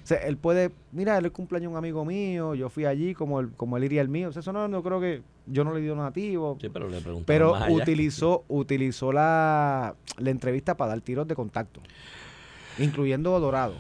o 0.03 0.07
sea, 0.09 0.19
él 0.19 0.39
puede, 0.39 0.71
mira, 0.93 1.19
él 1.19 1.27
es 1.27 1.33
cumpleaños 1.33 1.71
un 1.71 1.77
amigo 1.77 2.05
mío, 2.05 2.55
yo 2.55 2.71
fui 2.71 2.87
allí 2.87 3.15
como 3.15 3.41
él, 3.41 3.51
como 3.57 3.77
él 3.77 3.85
iría 3.85 4.01
el 4.01 4.09
mío, 4.09 4.31
o 4.31 4.33
sea, 4.33 4.41
eso 4.41 4.53
no, 4.53 4.67
no 4.67 4.83
creo 4.83 5.01
que 5.01 5.23
yo 5.47 5.65
no 5.65 5.75
le 5.75 5.81
di 5.81 5.87
donativo. 5.87 6.57
Sí, 6.61 6.69
pero 6.71 6.89
le 6.89 7.01
Pero 7.27 7.53
más 7.53 7.63
allá. 7.65 7.75
utilizó, 7.75 8.45
utilizó 8.49 9.13
la, 9.13 9.95
la 10.17 10.31
entrevista 10.31 10.77
para 10.77 10.91
dar 10.91 11.01
tiros 11.03 11.29
de 11.29 11.35
contacto, 11.35 11.81
incluyendo 12.79 13.39
Dorado, 13.39 13.75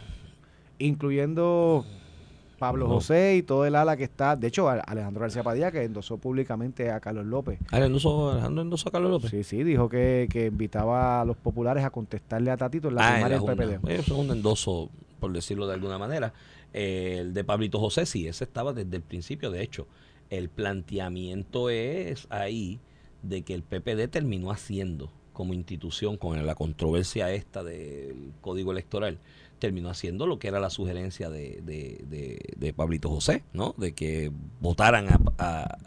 incluyendo 0.79 1.87
Pablo 2.59 2.87
No. 2.89 2.95
José 2.95 3.37
y 3.37 3.43
todo 3.43 3.65
el 3.65 3.75
ala 3.77 3.97
que 3.97 4.05
está. 4.05 4.37
De 4.37 4.49
hecho, 4.49 4.69
Alejandro 4.69 5.21
García 5.23 5.43
Padilla, 5.43 5.71
que 5.71 5.85
endosó 5.85 6.19
públicamente 6.19 6.91
a 6.91 7.01
Carlos 7.01 7.25
López. 7.27 7.59
Ah, 7.71 7.79
endosó- 7.81 8.33
Alejandro 8.33 8.63
endosó 8.63 8.89
a 8.89 8.93
Carlos 8.93 9.11
López. 9.11 9.31
Sí, 9.31 9.45
sí, 9.45 9.63
dijo 9.65 9.89
que, 9.89 10.29
que 10.31 10.47
invitaba 10.47 11.21
a 11.21 11.25
los 11.25 11.37
populares 11.37 11.85
a 11.85 11.91
contestarle 11.91 12.51
a 12.51 12.57
Tatito 12.57 12.89
en 12.89 12.97
la 12.97 13.09
Ah, 13.09 13.13
primaria 13.15 13.39
del. 13.39 13.79
PPD. 13.81 13.91
Eso 13.93 14.03
es 14.15 14.19
un 14.27 14.31
endoso, 14.31 14.91
por 15.21 15.33
decirlo 15.33 15.67
de 15.67 15.75
alguna 15.75 15.99
manera. 15.99 16.33
Eh, 16.75 17.19
el 17.21 17.33
de 17.35 17.45
Pablito 17.45 17.79
José, 17.79 18.05
sí, 18.07 18.27
ese 18.29 18.45
estaba 18.45 18.73
desde 18.73 18.97
el 18.97 19.03
principio. 19.03 19.51
De 19.51 19.63
hecho, 19.63 19.87
el 20.29 20.49
planteamiento 20.49 21.71
es 21.71 22.27
ahí 22.31 22.81
de 23.23 23.43
que 23.43 23.55
el 23.55 23.63
PPD 23.63 24.09
terminó 24.09 24.51
haciendo 24.51 25.11
como 25.33 25.55
institución 25.55 26.17
con 26.17 26.45
la 26.45 26.55
controversia 26.55 27.31
esta 27.33 27.63
del 27.63 28.33
código 28.41 28.73
electoral, 28.73 29.19
terminó 29.59 29.91
haciendo 29.91 30.27
lo 30.27 30.39
que 30.39 30.49
era 30.49 30.61
la 30.61 30.71
sugerencia 30.71 31.29
de, 31.31 31.61
de, 31.63 32.01
de, 32.07 32.39
de 32.57 32.73
Pablito 32.73 33.09
José, 33.11 33.43
¿no? 33.53 33.75
De 33.77 33.93
que 33.93 34.31
votaran 34.61 35.09
a, 35.09 35.19
a- 35.39 35.79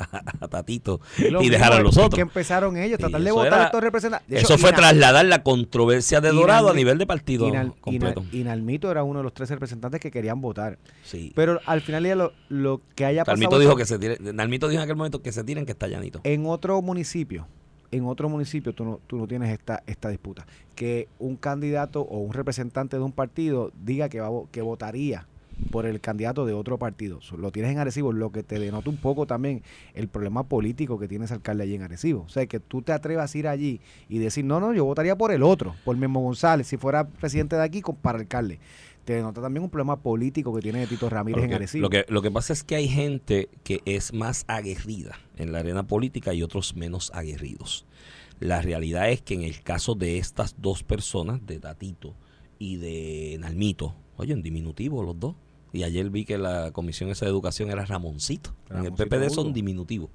a 0.42 0.48
Tatito 0.48 1.02
lo 1.30 1.42
y 1.42 1.50
dejaran 1.50 1.80
a 1.80 1.82
los 1.82 1.98
otros. 1.98 2.16
que 2.16 2.22
empezaron 2.22 2.78
ellos, 2.78 3.00
tratar 3.00 3.22
de 3.22 3.32
votar 3.32 3.54
a 3.62 3.66
estos 3.66 3.82
representantes. 3.82 4.44
Eso 4.44 4.58
fue 4.58 4.74
trasladar 4.74 5.26
la 5.26 5.44
controversia 5.44 6.22
de 6.22 6.30
Dorado 6.32 6.70
a 6.70 6.74
nivel 6.74 6.98
de 6.98 7.08
partido 7.08 7.48
Inal- 7.48 7.74
completo. 7.80 8.22
Inal- 8.32 8.34
Inalmito 8.42 8.92
era 8.92 9.04
uno 9.04 9.20
de 9.20 9.24
los 9.24 9.34
tres 9.34 9.50
representantes 9.50 10.00
que 10.02 10.12
querían 10.12 10.42
votar. 10.42 10.78
Sí. 11.04 11.32
Pero 11.36 11.60
al 11.66 11.82
final 11.82 12.06
ya 12.06 12.16
lo, 12.16 12.34
lo 12.50 12.82
que 12.96 13.06
haya 13.06 13.24
pasado... 13.24 13.60
Dijo 13.60 13.76
que 13.76 13.86
se 13.86 14.00
tire, 14.00 14.18
Nalmito 14.20 14.68
dijo 14.68 14.80
en 14.82 14.84
aquel 14.84 14.96
momento 14.96 15.22
que 15.22 15.32
se 15.32 15.44
tiren 15.44 15.66
que 15.66 15.72
está 15.72 15.88
llanito. 15.88 16.20
En 16.24 16.46
otro 16.46 16.82
municipio, 16.82 17.48
en 17.92 18.06
otro 18.06 18.30
municipio 18.30 18.74
tú 18.74 18.86
no, 18.86 19.00
tú 19.08 19.18
no 19.18 19.28
tienes 19.28 19.52
esta, 19.52 19.84
esta 19.86 20.10
disputa. 20.10 20.46
Que 20.76 21.08
un 21.20 21.36
candidato 21.36 22.02
o 22.02 22.20
un 22.20 22.34
representante 22.34 22.98
de 22.98 23.04
un 23.04 23.12
partido 23.12 23.72
diga 23.84 24.10
que, 24.10 24.22
va, 24.22 24.30
que 24.52 24.62
votaría 24.62 25.28
por 25.70 25.86
el 25.86 26.00
candidato 26.00 26.46
de 26.46 26.54
otro 26.54 26.78
partido. 26.78 27.20
Lo 27.38 27.52
tienes 27.52 27.72
en 27.72 27.78
Arecibo, 27.78 28.12
lo 28.14 28.32
que 28.32 28.44
te 28.44 28.60
denota 28.60 28.90
un 28.90 28.98
poco 28.98 29.28
también 29.28 29.62
el 29.94 30.08
problema 30.08 30.44
político 30.44 30.98
que 30.98 31.08
tiene 31.08 31.26
ese 31.26 31.36
alcalde 31.36 31.64
allí 31.64 31.76
en 31.76 31.84
Arecibo. 31.84 32.22
O 32.22 32.30
sea, 32.30 32.46
que 32.48 32.60
tú 32.60 32.82
te 32.82 32.94
atrevas 32.94 33.34
a 33.34 33.38
ir 33.38 33.48
allí 33.48 33.82
y 34.10 34.20
decir, 34.20 34.46
no, 34.46 34.60
no, 34.60 34.74
yo 34.74 34.86
votaría 34.86 35.16
por 35.16 35.32
el 35.32 35.44
otro, 35.44 35.76
por 35.86 35.96
Memo 35.98 36.22
González, 36.22 36.68
si 36.68 36.78
fuera 36.78 37.08
presidente 37.08 37.56
de 37.56 37.64
aquí, 37.64 37.84
para 38.02 38.20
alcalde. 38.20 38.60
Te 39.06 39.13
denota 39.13 39.42
también 39.42 39.63
un 39.63 39.69
problema 39.69 40.01
político 40.01 40.53
que 40.53 40.62
tiene 40.62 40.86
Tito 40.88 41.09
Ramírez 41.09 41.44
en 41.44 41.50
Porque 41.50 41.56
Arecibo. 41.56 41.81
lo, 41.81 41.89
que, 41.89 42.06
lo 42.07 42.21
que 42.21 42.31
pasa 42.31 42.53
es 42.53 42.63
que 42.63 42.75
hay 42.75 42.88
gente 42.88 43.50
que 43.63 43.81
es 43.86 44.13
más 44.13 44.45
aguerrida 44.48 45.19
en 45.38 45.51
la 45.51 45.59
arena 45.59 45.88
política 45.88 46.33
y 46.33 46.44
otros 46.44 46.75
menos 46.75 47.12
aguerridos. 47.13 47.86
La 48.39 48.62
realidad 48.62 49.09
es 49.09 49.21
que 49.21 49.33
en 49.36 49.44
el 49.44 49.62
caso 49.62 49.95
de 49.95 50.18
estas 50.18 50.56
dos 50.59 50.83
personas, 50.83 51.45
de 51.45 51.59
Tatito 51.59 52.15
y 52.57 52.77
de 52.77 53.38
Nalmito, 53.39 53.96
oye, 54.17 54.34
en 54.34 54.41
diminutivo 54.41 55.03
los 55.03 55.20
dos. 55.20 55.36
Y 55.74 55.84
ayer 55.84 56.10
vi 56.10 56.25
que 56.25 56.38
la 56.38 56.72
comisión 56.72 57.10
esa 57.10 57.25
de 57.25 57.31
educación 57.31 57.70
era 57.70 57.86
Ramoncito. 57.86 58.53
en 58.70 58.86
el 58.86 58.93
PPD 58.93 59.29
son 59.29 59.53
diminutivos. 59.53 60.10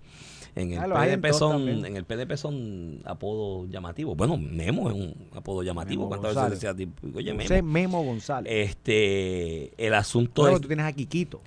En 0.57 0.73
el, 0.73 0.79
Ah, 0.93 1.05
PDP 1.05 1.23
todos 1.29 1.37
son, 1.37 1.69
en 1.69 1.97
el 1.97 2.05
PDP 2.05 2.37
son 2.37 3.03
apodos 3.05 3.69
llamativos. 3.69 4.17
Bueno, 4.17 4.39
Memo 4.39 4.89
es 4.89 4.97
un 4.97 5.15
apodo 5.35 5.63
llamativo. 5.63 6.05
Memo 6.05 6.09
¿Cuántas 6.09 6.35
veces 6.35 6.51
decía, 6.51 6.75
tipo, 6.75 7.07
oye, 7.15 7.33
José 7.35 7.61
Memo? 7.63 7.73
Memo 7.73 8.03
González. 8.05 8.51
Este, 8.51 9.87
el 9.87 9.93
asunto 9.93 10.43
Luego 10.43 10.57
es 10.57 10.63
tú 10.63 10.69
tienes 10.69 10.87
a 10.87 10.93
Quiquito, 10.95 11.43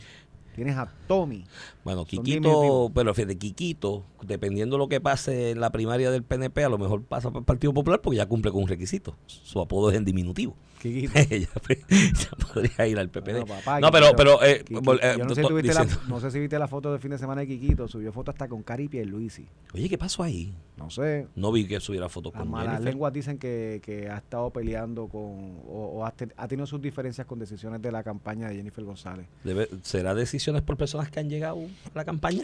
tienes 0.56 0.78
a 0.78 0.94
Tommy. 1.08 1.44
Bueno, 1.84 2.06
Quiquito, 2.06 2.92
pero 2.94 3.16
fíjate, 3.16 3.36
Quiquito, 3.40 4.04
dependiendo 4.22 4.76
de 4.76 4.80
lo 4.80 4.88
que 4.88 5.02
pase 5.02 5.52
en 5.52 5.60
la 5.60 5.72
primaria 5.72 6.12
del 6.12 6.22
PNP, 6.22 6.64
a 6.64 6.70
lo 6.70 6.78
mejor 6.78 7.02
pasa 7.04 7.30
para 7.30 7.40
el 7.40 7.46
Partido 7.46 7.74
Popular 7.74 8.02
porque 8.02 8.18
ya 8.18 8.28
cumple 8.28 8.52
con 8.52 8.62
un 8.62 8.70
requisito. 8.70 9.16
Su 9.26 9.60
apodo 9.60 9.90
es 9.90 9.98
en 9.98 10.06
diminutivo. 10.06 10.56
Quiquito. 10.80 11.14
ya, 11.20 11.28
ya 11.40 12.48
podría 12.54 12.88
ir 12.88 12.98
al 12.98 13.10
PPD. 13.10 13.32
Bueno, 13.32 13.46
papá, 13.46 13.80
no, 13.80 13.92
pero, 13.92 14.08
pero, 14.16 14.44
eh, 14.44 14.64
eh, 14.70 15.16
yo 15.18 15.26
no 15.26 15.36
sé, 15.36 15.44
si 15.44 15.68
la, 15.74 15.88
no 16.08 16.20
sé 16.20 16.40
viste 16.40 16.58
la 16.58 16.68
foto 16.68 16.92
del 16.92 17.00
fin 17.02 17.12
de 17.12 17.18
semana 17.18 17.42
de 17.42 17.48
Quiquito, 17.48 17.88
subió 17.88 18.12
foto 18.12 18.32
hasta 18.32 18.48
con 18.48 18.64
Cari 18.64 18.90
y 18.92 19.04
Luisi. 19.04 19.48
Oye, 19.74 19.90
¿qué 19.90 19.98
pasó 19.98 20.24
ahí? 20.24 20.54
No 20.78 20.90
sé, 20.90 21.28
No 21.36 21.52
vi 21.52 21.68
que 21.68 21.80
subiera 21.82 22.08
fotos 22.08 22.32
las 22.34 22.42
con 22.42 22.52
malas 22.52 22.74
Jennifer. 22.76 22.94
lenguas 22.94 23.14
dicen 23.14 23.38
que, 23.38 23.82
que 23.84 24.10
ha 24.10 24.18
estado 24.18 24.50
peleando 24.52 25.08
con, 25.08 25.22
o, 25.68 25.92
o 25.98 26.06
ha, 26.06 26.12
te- 26.12 26.30
ha 26.38 26.48
tenido 26.48 26.66
sus 26.66 26.82
diferencias 26.82 27.28
con 27.28 27.38
decisiones 27.38 27.82
de 27.82 27.92
la 27.92 28.02
campaña 28.02 28.48
de 28.48 28.56
Jennifer 28.56 28.84
González. 28.86 29.28
Debe- 29.44 29.68
¿Será 29.84 30.16
decisiones 30.16 30.62
por 30.62 30.78
personas 30.78 31.12
que 31.12 31.20
han 31.20 31.30
llegado 31.30 31.58
a 31.60 31.98
la 31.98 32.06
campaña? 32.06 32.44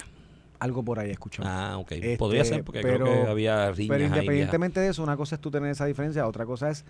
Algo 0.59 0.83
por 0.83 0.99
ahí 0.99 1.11
escuchó. 1.11 1.43
Ah, 1.45 1.77
ok. 1.77 1.91
Este, 1.93 2.17
Podría 2.17 2.43
ser 2.45 2.63
porque 2.65 2.81
pero- 2.81 3.05
creo 3.05 3.23
que 3.25 3.31
había 3.31 3.71
riñas 3.71 3.89
Pero 3.89 4.03
ahí 4.03 4.09
independientemente 4.09 4.79
de 4.81 4.89
eso, 4.89 5.03
una 5.03 5.15
cosa 5.17 5.35
es 5.35 5.41
tú 5.41 5.49
tener 5.51 5.69
esa 5.69 5.85
diferencia, 5.85 6.27
otra 6.27 6.45
cosa 6.45 6.69
es 6.69 6.83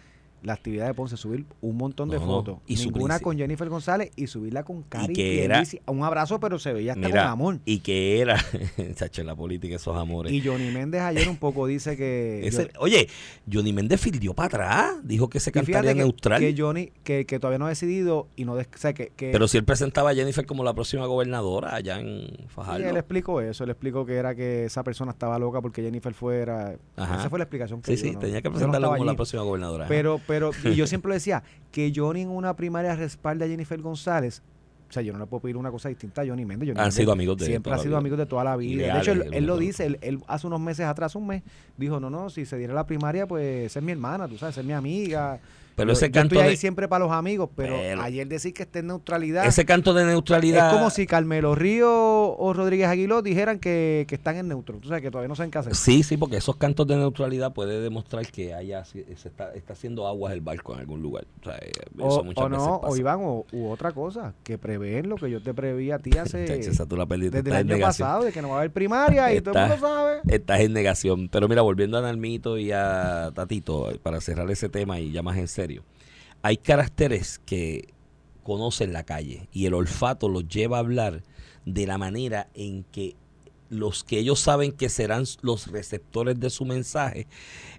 la 0.46 0.54
actividad 0.54 0.88
de 0.88 0.94
Ponce, 0.94 1.18
subir 1.18 1.46
un 1.62 1.76
montón 1.78 2.10
de 2.10 2.18
No, 2.18 2.26
no, 2.26 2.32
fotos. 2.32 2.58
y 2.68 2.76
Ninguna 2.76 3.20
con 3.20 3.38
Jennifer 3.38 3.68
González 3.68 4.12
y 4.16 4.28
subirla 4.28 4.64
con 4.64 4.84
Cari 4.84 5.14
que 5.14 5.44
era-. 5.44 5.64
Un 5.88 6.04
abrazo, 6.04 6.40
pero 6.40 6.60
se 6.60 6.72
veía 6.72 6.94
hasta 6.94 7.08
Mira, 7.08 7.24
con 7.24 7.32
amor. 7.32 7.60
y 7.66 7.80
que 7.80 8.22
era, 8.22 8.38
chacho, 8.96 9.22
en 9.22 9.28
la 9.28 9.36
política 9.36 9.76
esos 9.76 9.98
amores. 9.98 10.32
Y 10.32 10.42
Johnny 10.42 10.72
Méndez 10.72 11.02
ayer 11.02 11.28
un 11.28 11.38
poco 11.38 11.66
dice 11.68 11.98
que... 11.98 12.42
Ese- 12.48 12.72
oye, 12.80 13.08
Johnny 13.52 13.74
Méndez 13.74 14.00
fildió 14.00 14.34
para 14.34 14.48
atrás, 14.48 14.96
dijo 15.04 15.30
que 15.30 15.40
se 15.40 15.50
Y 15.50 15.54
cantaría 15.54 15.94
que, 15.94 16.00
neutral. 16.00 16.40
que 16.40 16.56
Johnny, 16.58 16.92
que, 17.04 17.26
que 17.26 17.40
todavía 17.40 17.58
no 17.60 17.66
ha 17.66 17.70
decidido 17.70 18.28
y 18.36 18.46
no... 18.46 18.54
o 18.54 18.62
sea, 18.76 18.94
que, 18.94 19.12
que 19.16 19.32
pero 19.32 19.48
si 19.48 19.58
él 19.58 19.64
presentaba 19.66 20.12
a 20.12 20.14
Jennifer 20.16 20.46
como 20.46 20.64
la 20.64 20.74
próxima 20.74 21.06
gobernadora 21.08 21.76
allá 21.76 22.00
en 22.00 22.08
y 22.08 22.46
Fajardo. 22.50 22.88
él 22.88 22.98
explicó 22.98 23.42
eso, 23.42 23.64
él 23.64 23.72
explicó 23.72 24.06
que 24.06 24.14
era 24.16 24.36
que 24.36 24.66
esa 24.66 24.84
persona 24.84 25.12
estaba 25.12 25.40
loca 25.40 25.62
porque 25.62 25.82
Jennifer 25.82 26.14
fuera... 26.14 26.76
Ajá. 26.96 27.20
Esa 27.20 27.30
fue 27.30 27.40
la 27.40 27.44
explicación 27.46 27.82
Sí, 27.84 27.92
que 27.92 27.96
dio, 27.96 28.04
sí, 28.06 28.12
¿no? 28.14 28.20
tenía 28.20 28.42
que 28.42 28.46
Yo 28.46 28.50
no 28.52 28.54
presentarla 28.56 28.88
estaba 28.88 28.98
como 28.98 29.06
la 29.06 29.12
allí. 29.12 29.16
próxima 29.18 29.42
gobernadora. 29.44 29.86
Pero, 29.88 30.22
pero 30.28 30.35
y 30.64 30.76
yo 30.76 30.88
siempre 30.88 31.14
decía, 31.14 31.44
que 31.72 31.92
Johnny 31.96 32.22
en 32.22 32.30
una 32.30 32.56
primaria 32.56 32.96
respalde 32.96 33.46
a 33.46 33.48
Jennifer 33.48 33.82
González. 33.82 34.42
O 34.88 34.94
sea, 34.94 35.02
yo 35.02 35.12
no 35.12 35.20
le 35.20 35.26
puedo 35.26 35.42
pedir 35.42 35.58
una 35.58 35.72
cosa 35.72 35.90
distinta 35.90 36.22
a 36.22 36.28
Johnny 36.28 36.46
Méndez. 36.46 36.70
Johnny 36.70 36.80
Han 36.80 36.86
Méndez 36.86 36.96
sido 36.96 37.12
amigos 37.12 37.38
de 37.38 37.46
Siempre 37.48 37.74
ha 37.74 37.78
sido 37.80 37.98
amigos 37.98 38.20
de 38.20 38.26
toda 38.28 38.44
la 38.44 38.56
vida. 38.56 38.94
de 38.94 39.00
hecho, 39.00 39.12
él, 39.14 39.30
él 39.34 39.46
lo 39.46 39.58
dice. 39.58 39.86
Él, 39.86 39.98
él 40.02 40.20
hace 40.28 40.48
unos 40.48 40.60
meses 40.60 40.86
atrás, 40.86 41.16
un 41.16 41.28
mes, 41.28 41.44
dijo, 41.76 42.00
no, 42.00 42.10
no, 42.10 42.30
si 42.30 42.46
se 42.46 42.58
diera 42.58 42.74
la 42.74 42.86
primaria, 42.86 43.28
pues 43.28 43.66
esa 43.66 43.80
es 43.80 43.86
mi 43.86 43.92
hermana, 43.92 44.28
tú 44.28 44.38
sabes, 44.38 44.54
esa 44.54 44.62
es 44.62 44.68
mi 44.68 44.74
amiga. 44.74 45.40
Pero 45.76 45.88
yo, 45.90 45.94
ese 45.94 46.08
yo 46.08 46.12
canto 46.14 46.36
estoy 46.36 46.46
ahí 46.48 46.52
de- 46.54 46.58
siempre 46.58 46.88
para 46.88 47.04
los 47.06 47.14
amigos, 47.14 47.50
pero, 47.56 47.76
Pero- 47.78 48.02
ayer 48.02 48.28
decir 48.28 48.54
que 48.54 48.64
esté 48.64 48.80
en 48.80 48.88
neutralidad. 48.88 49.46
Ese 49.46 49.66
canto 49.66 49.94
de 49.94 50.06
neutralidad. 50.06 50.68
Es 50.70 50.74
como 50.74 50.90
si 50.90 51.06
Carmelo 51.06 51.54
Río 51.56 51.90
o 52.38 52.54
Rodríguez 52.54 52.88
Aguiló 52.88 53.22
dijeran 53.22 53.60
que, 53.60 54.06
que 54.08 54.16
están 54.16 54.38
en 54.38 54.48
neutro. 54.48 54.78
Tú 54.80 54.88
sabes 54.88 55.04
que 55.04 55.12
todavía 55.12 55.28
no 55.28 55.36
saben 55.36 55.52
qué 55.52 55.58
hacer. 55.58 55.76
Sí, 55.76 56.04
sí, 56.04 56.18
porque 56.18 56.38
esos 56.38 56.56
cantos 56.56 56.88
de 56.88 56.96
neutralidad 56.96 57.54
puede 57.54 57.82
demostrar 57.82 58.26
que 58.28 58.54
haya 58.54 58.84
se 58.86 59.06
está, 59.10 59.54
está 59.54 59.74
haciendo 59.74 60.08
aguas 60.08 60.34
el 60.34 60.42
barco 60.42 60.74
en 60.74 60.80
algún 60.80 61.02
lugar. 61.02 61.26
O, 61.42 61.44
sea, 61.44 61.58
eh, 61.58 61.72
O, 62.00 62.08
eso 62.10 62.24
muchas 62.24 62.46
o 62.46 62.50
veces 62.50 62.66
no, 62.66 62.82
pasa. 62.82 62.94
o 62.94 62.98
Iván, 62.98 63.20
o, 63.22 63.46
u 63.52 63.70
otra 63.70 63.92
cosa, 63.92 64.34
que 64.44 64.58
prevén 64.58 65.10
lo 65.10 65.16
que 65.18 65.30
yo 65.30 65.42
te 65.42 65.54
preví 65.54 65.92
a 65.92 66.00
ti 66.00 66.12
hace 66.18 66.46
esa 66.60 66.86
tú 66.86 66.96
la 66.96 67.06
perdiste, 67.06 67.38
desde 67.42 67.50
el 67.50 67.56
año 67.58 67.76
negación. 67.76 68.08
pasado, 68.08 68.24
de 68.24 68.32
que 68.32 68.42
no 68.42 68.50
va 68.50 68.56
a 68.56 68.58
haber 68.60 68.72
primaria 68.72 69.34
y 69.34 69.42
todo 69.42 69.56
el 69.56 69.70
mundo 69.70 69.78
sabe. 69.88 70.20
Estás 70.28 70.62
en 70.62 70.74
negación. 70.74 71.28
Pero 71.30 71.48
mira, 71.48 71.62
volviendo 71.62 71.98
a 71.98 72.02
Nalmito 72.02 72.58
y 72.58 72.72
a 72.72 73.32
Tatito, 73.36 73.90
para 74.04 74.22
cerrar 74.22 74.50
ese 74.52 74.70
tema 74.70 75.00
y 75.00 75.12
ya 75.12 75.22
más 75.22 75.38
en 75.38 75.48
serio. 75.48 75.65
Hay 76.42 76.58
caracteres 76.58 77.40
que 77.46 77.94
conocen 78.44 78.94
la 78.94 79.04
calle 79.04 79.50
y 79.52 79.66
el 79.66 79.74
olfato 79.74 80.30
los 80.30 80.48
lleva 80.48 80.78
a 80.78 80.82
hablar 80.82 81.24
de 81.66 81.88
la 81.88 81.98
manera 81.98 82.48
en 82.54 82.84
que 82.84 83.16
los 83.70 84.04
que 84.04 84.20
ellos 84.20 84.40
saben 84.40 84.72
que 84.72 84.90
serán 84.90 85.24
los 85.42 85.68
receptores 85.68 86.40
de 86.40 86.50
su 86.50 86.66
mensaje 86.66 87.28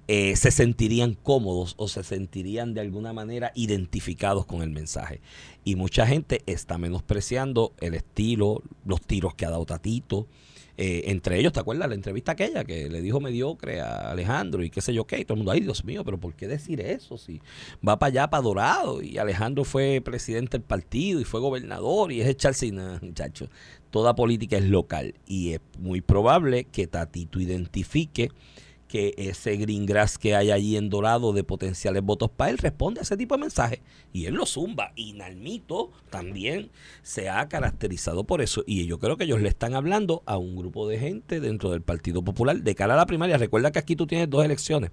eh, 0.08 0.36
se 0.36 0.50
sentirían 0.50 1.14
cómodos 1.14 1.74
o 1.78 1.88
se 1.88 2.02
sentirían 2.02 2.74
de 2.74 2.80
alguna 2.80 3.12
manera 3.12 3.52
identificados 3.54 4.46
con 4.46 4.62
el 4.62 4.70
mensaje. 4.70 5.20
Y 5.64 5.76
mucha 5.76 6.06
gente 6.06 6.42
está 6.46 6.78
menospreciando 6.78 7.72
el 7.80 7.94
estilo, 7.94 8.62
los 8.84 9.00
tiros 9.00 9.34
que 9.34 9.46
ha 9.46 9.50
dado 9.50 9.66
Tatito. 9.66 10.26
Eh, 10.78 11.04
entre 11.06 11.38
ellos, 11.38 11.52
¿te 11.52 11.60
acuerdas 11.60 11.88
la 11.88 11.94
entrevista 11.94 12.32
aquella 12.32 12.64
que 12.64 12.90
le 12.90 13.00
dijo 13.00 13.18
mediocre 13.18 13.80
a 13.80 14.10
Alejandro 14.10 14.62
y 14.62 14.68
qué 14.68 14.82
sé 14.82 14.92
yo 14.92 15.06
qué? 15.06 15.20
Y 15.20 15.24
todo 15.24 15.34
el 15.34 15.38
mundo, 15.38 15.52
ay 15.52 15.60
Dios 15.60 15.84
mío, 15.84 16.04
pero 16.04 16.18
¿por 16.18 16.34
qué 16.34 16.46
decir 16.46 16.80
eso? 16.80 17.16
Si 17.16 17.40
va 17.86 17.98
para 17.98 18.08
allá, 18.08 18.30
para 18.30 18.42
Dorado, 18.42 19.02
y 19.02 19.16
Alejandro 19.16 19.64
fue 19.64 20.02
presidente 20.04 20.58
del 20.58 20.66
partido 20.66 21.20
y 21.20 21.24
fue 21.24 21.40
gobernador 21.40 22.12
y 22.12 22.20
es 22.20 22.28
echarse, 22.28 22.70
nada, 22.72 22.98
muchacho. 23.02 23.48
Toda 23.90 24.14
política 24.14 24.58
es 24.58 24.64
local 24.64 25.14
y 25.26 25.54
es 25.54 25.60
muy 25.78 26.02
probable 26.02 26.64
que 26.64 26.86
Tatito 26.86 27.40
identifique 27.40 28.30
que 28.86 29.14
ese 29.16 29.56
green 29.56 29.86
grass 29.86 30.18
que 30.18 30.34
hay 30.34 30.50
allí 30.50 30.76
en 30.76 30.90
Dorado 30.90 31.32
de 31.32 31.44
potenciales 31.44 32.02
votos 32.02 32.30
para 32.30 32.50
él 32.50 32.58
responde 32.58 33.00
a 33.00 33.02
ese 33.02 33.16
tipo 33.16 33.34
de 33.34 33.40
mensajes 33.40 33.80
y 34.12 34.26
él 34.26 34.34
lo 34.34 34.46
zumba. 34.46 34.92
Y 34.96 35.12
Nalmito 35.12 35.92
también 36.10 36.70
se 37.02 37.28
ha 37.28 37.48
caracterizado 37.48 38.24
por 38.24 38.42
eso. 38.42 38.62
Y 38.66 38.86
yo 38.86 38.98
creo 38.98 39.16
que 39.16 39.24
ellos 39.24 39.40
le 39.40 39.48
están 39.48 39.74
hablando 39.74 40.22
a 40.26 40.38
un 40.38 40.56
grupo 40.56 40.88
de 40.88 40.98
gente 40.98 41.40
dentro 41.40 41.70
del 41.70 41.82
Partido 41.82 42.22
Popular 42.22 42.56
de 42.56 42.74
cara 42.74 42.94
a 42.94 42.96
la 42.96 43.06
primaria. 43.06 43.38
Recuerda 43.38 43.72
que 43.72 43.78
aquí 43.78 43.96
tú 43.96 44.06
tienes 44.06 44.30
dos 44.30 44.44
elecciones. 44.44 44.90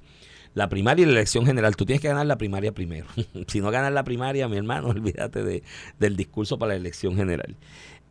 La 0.54 0.70
primaria 0.70 1.04
y 1.04 1.06
la 1.08 1.14
elección 1.14 1.46
general. 1.46 1.76
Tú 1.76 1.86
tienes 1.86 2.02
que 2.02 2.08
ganar 2.08 2.26
la 2.26 2.38
primaria 2.38 2.72
primero. 2.74 3.08
Si 3.48 3.60
no 3.60 3.72
ganas 3.72 3.92
la 3.92 4.04
primaria 4.04 4.48
mi 4.48 4.58
hermano 4.58 4.88
olvídate 4.90 5.44
de, 5.44 5.64
del 6.00 6.16
discurso 6.16 6.58
para 6.58 6.74
la 6.74 6.76
elección 6.78 7.16
general. 7.16 7.56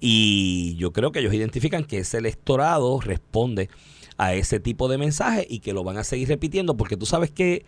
Y 0.00 0.74
yo 0.76 0.92
creo 0.92 1.12
que 1.12 1.20
ellos 1.20 1.32
identifican 1.32 1.84
que 1.84 1.98
ese 1.98 2.18
electorado 2.18 3.00
responde 3.00 3.70
a 4.16 4.34
ese 4.34 4.60
tipo 4.60 4.88
de 4.88 4.98
mensaje 4.98 5.46
y 5.48 5.60
que 5.60 5.72
lo 5.72 5.84
van 5.84 5.98
a 5.98 6.04
seguir 6.04 6.28
repitiendo 6.28 6.76
porque 6.76 6.96
tú 6.96 7.06
sabes 7.06 7.30
que, 7.30 7.64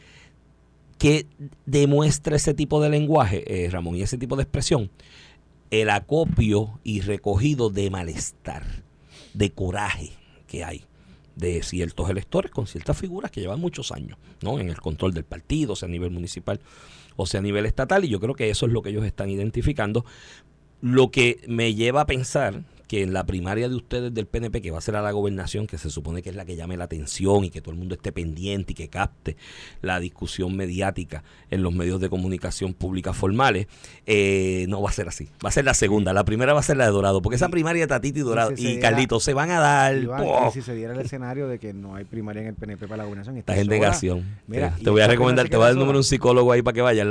que 0.98 1.26
demuestra 1.66 2.36
ese 2.36 2.54
tipo 2.54 2.80
de 2.80 2.90
lenguaje, 2.90 3.64
eh, 3.64 3.70
Ramón, 3.70 3.96
y 3.96 4.02
ese 4.02 4.18
tipo 4.18 4.36
de 4.36 4.42
expresión, 4.42 4.90
el 5.70 5.90
acopio 5.90 6.78
y 6.84 7.00
recogido 7.00 7.70
de 7.70 7.90
malestar, 7.90 8.64
de 9.32 9.50
coraje 9.50 10.10
que 10.46 10.64
hay 10.64 10.84
de 11.36 11.62
ciertos 11.64 12.08
electores 12.10 12.52
con 12.52 12.68
ciertas 12.68 12.96
figuras 12.96 13.30
que 13.32 13.40
llevan 13.40 13.60
muchos 13.60 13.90
años 13.90 14.18
¿no? 14.40 14.60
en 14.60 14.68
el 14.68 14.80
control 14.80 15.12
del 15.12 15.24
partido, 15.24 15.74
sea 15.74 15.88
a 15.88 15.90
nivel 15.90 16.12
municipal 16.12 16.60
o 17.16 17.26
sea 17.26 17.40
a 17.40 17.42
nivel 17.42 17.66
estatal, 17.66 18.04
y 18.04 18.08
yo 18.08 18.20
creo 18.20 18.34
que 18.34 18.50
eso 18.50 18.66
es 18.66 18.72
lo 18.72 18.82
que 18.82 18.90
ellos 18.90 19.04
están 19.04 19.30
identificando. 19.30 20.04
Lo 20.80 21.10
que 21.10 21.40
me 21.46 21.74
lleva 21.74 22.02
a 22.02 22.06
pensar 22.06 22.62
que 22.88 23.02
en 23.02 23.12
la 23.12 23.24
primaria 23.24 23.68
de 23.68 23.74
ustedes 23.74 24.12
del 24.12 24.26
PNP, 24.26 24.60
que 24.60 24.70
va 24.70 24.78
a 24.78 24.80
ser 24.82 24.96
a 24.96 25.02
la 25.02 25.10
gobernación, 25.12 25.66
que 25.66 25.78
se 25.78 25.88
supone 25.90 26.22
que 26.22 26.30
es 26.30 26.36
la 26.36 26.44
que 26.44 26.54
llame 26.56 26.76
la 26.76 26.84
atención 26.84 27.44
y 27.44 27.50
que 27.50 27.60
todo 27.60 27.72
el 27.72 27.78
mundo 27.78 27.94
esté 27.94 28.12
pendiente 28.12 28.72
y 28.72 28.74
que 28.74 28.88
capte 28.88 29.36
la 29.82 30.00
discusión 30.00 30.54
mediática 30.56 31.24
en 31.50 31.62
los 31.62 31.72
medios 31.74 32.00
de 32.00 32.08
comunicación 32.10 32.74
pública 32.74 33.12
formales, 33.12 33.66
eh, 34.06 34.66
no 34.68 34.82
va 34.82 34.90
a 34.90 34.92
ser 34.92 35.08
así. 35.08 35.28
Va 35.44 35.48
a 35.48 35.52
ser 35.52 35.64
la 35.64 35.74
segunda. 35.74 36.12
La 36.12 36.24
primera 36.24 36.52
va 36.52 36.60
a 36.60 36.62
ser 36.62 36.76
la 36.76 36.84
de 36.86 36.90
Dorado, 36.90 37.22
porque 37.22 37.36
esa 37.36 37.48
primaria 37.48 37.86
Tatito 37.86 38.18
y 38.18 38.22
Dorado 38.22 38.54
si 38.56 38.62
y 38.62 38.66
diera- 38.66 38.90
Carlitos 38.90 39.22
se 39.24 39.32
van 39.34 39.50
a 39.50 39.60
dar. 39.60 39.94
Si 40.52 40.60
se 40.62 40.74
diera 40.74 40.92
el 40.94 41.00
escenario 41.00 41.48
de 41.48 41.58
que 41.58 41.72
no 41.72 41.94
hay 41.94 42.04
primaria 42.04 42.42
en 42.42 42.48
el 42.48 42.54
PNP 42.54 42.86
para 42.86 42.98
la 42.98 43.04
gobernación, 43.04 43.38
Estás 43.38 43.58
en 43.58 43.66
negación. 43.68 44.24
Mira, 44.46 44.74
te, 44.74 44.82
y 44.82 44.84
te 44.84 44.90
voy 44.90 45.00
a 45.00 45.06
recomendar, 45.08 45.48
te 45.48 45.56
voy 45.56 45.64
a 45.64 45.66
dar 45.66 45.72
el 45.72 45.78
número 45.78 45.94
de 45.94 45.98
un 46.00 46.04
psicólogo 46.04 46.52
ahí 46.52 46.62
para 46.62 46.74
que 46.74 46.82
vayas. 46.82 47.06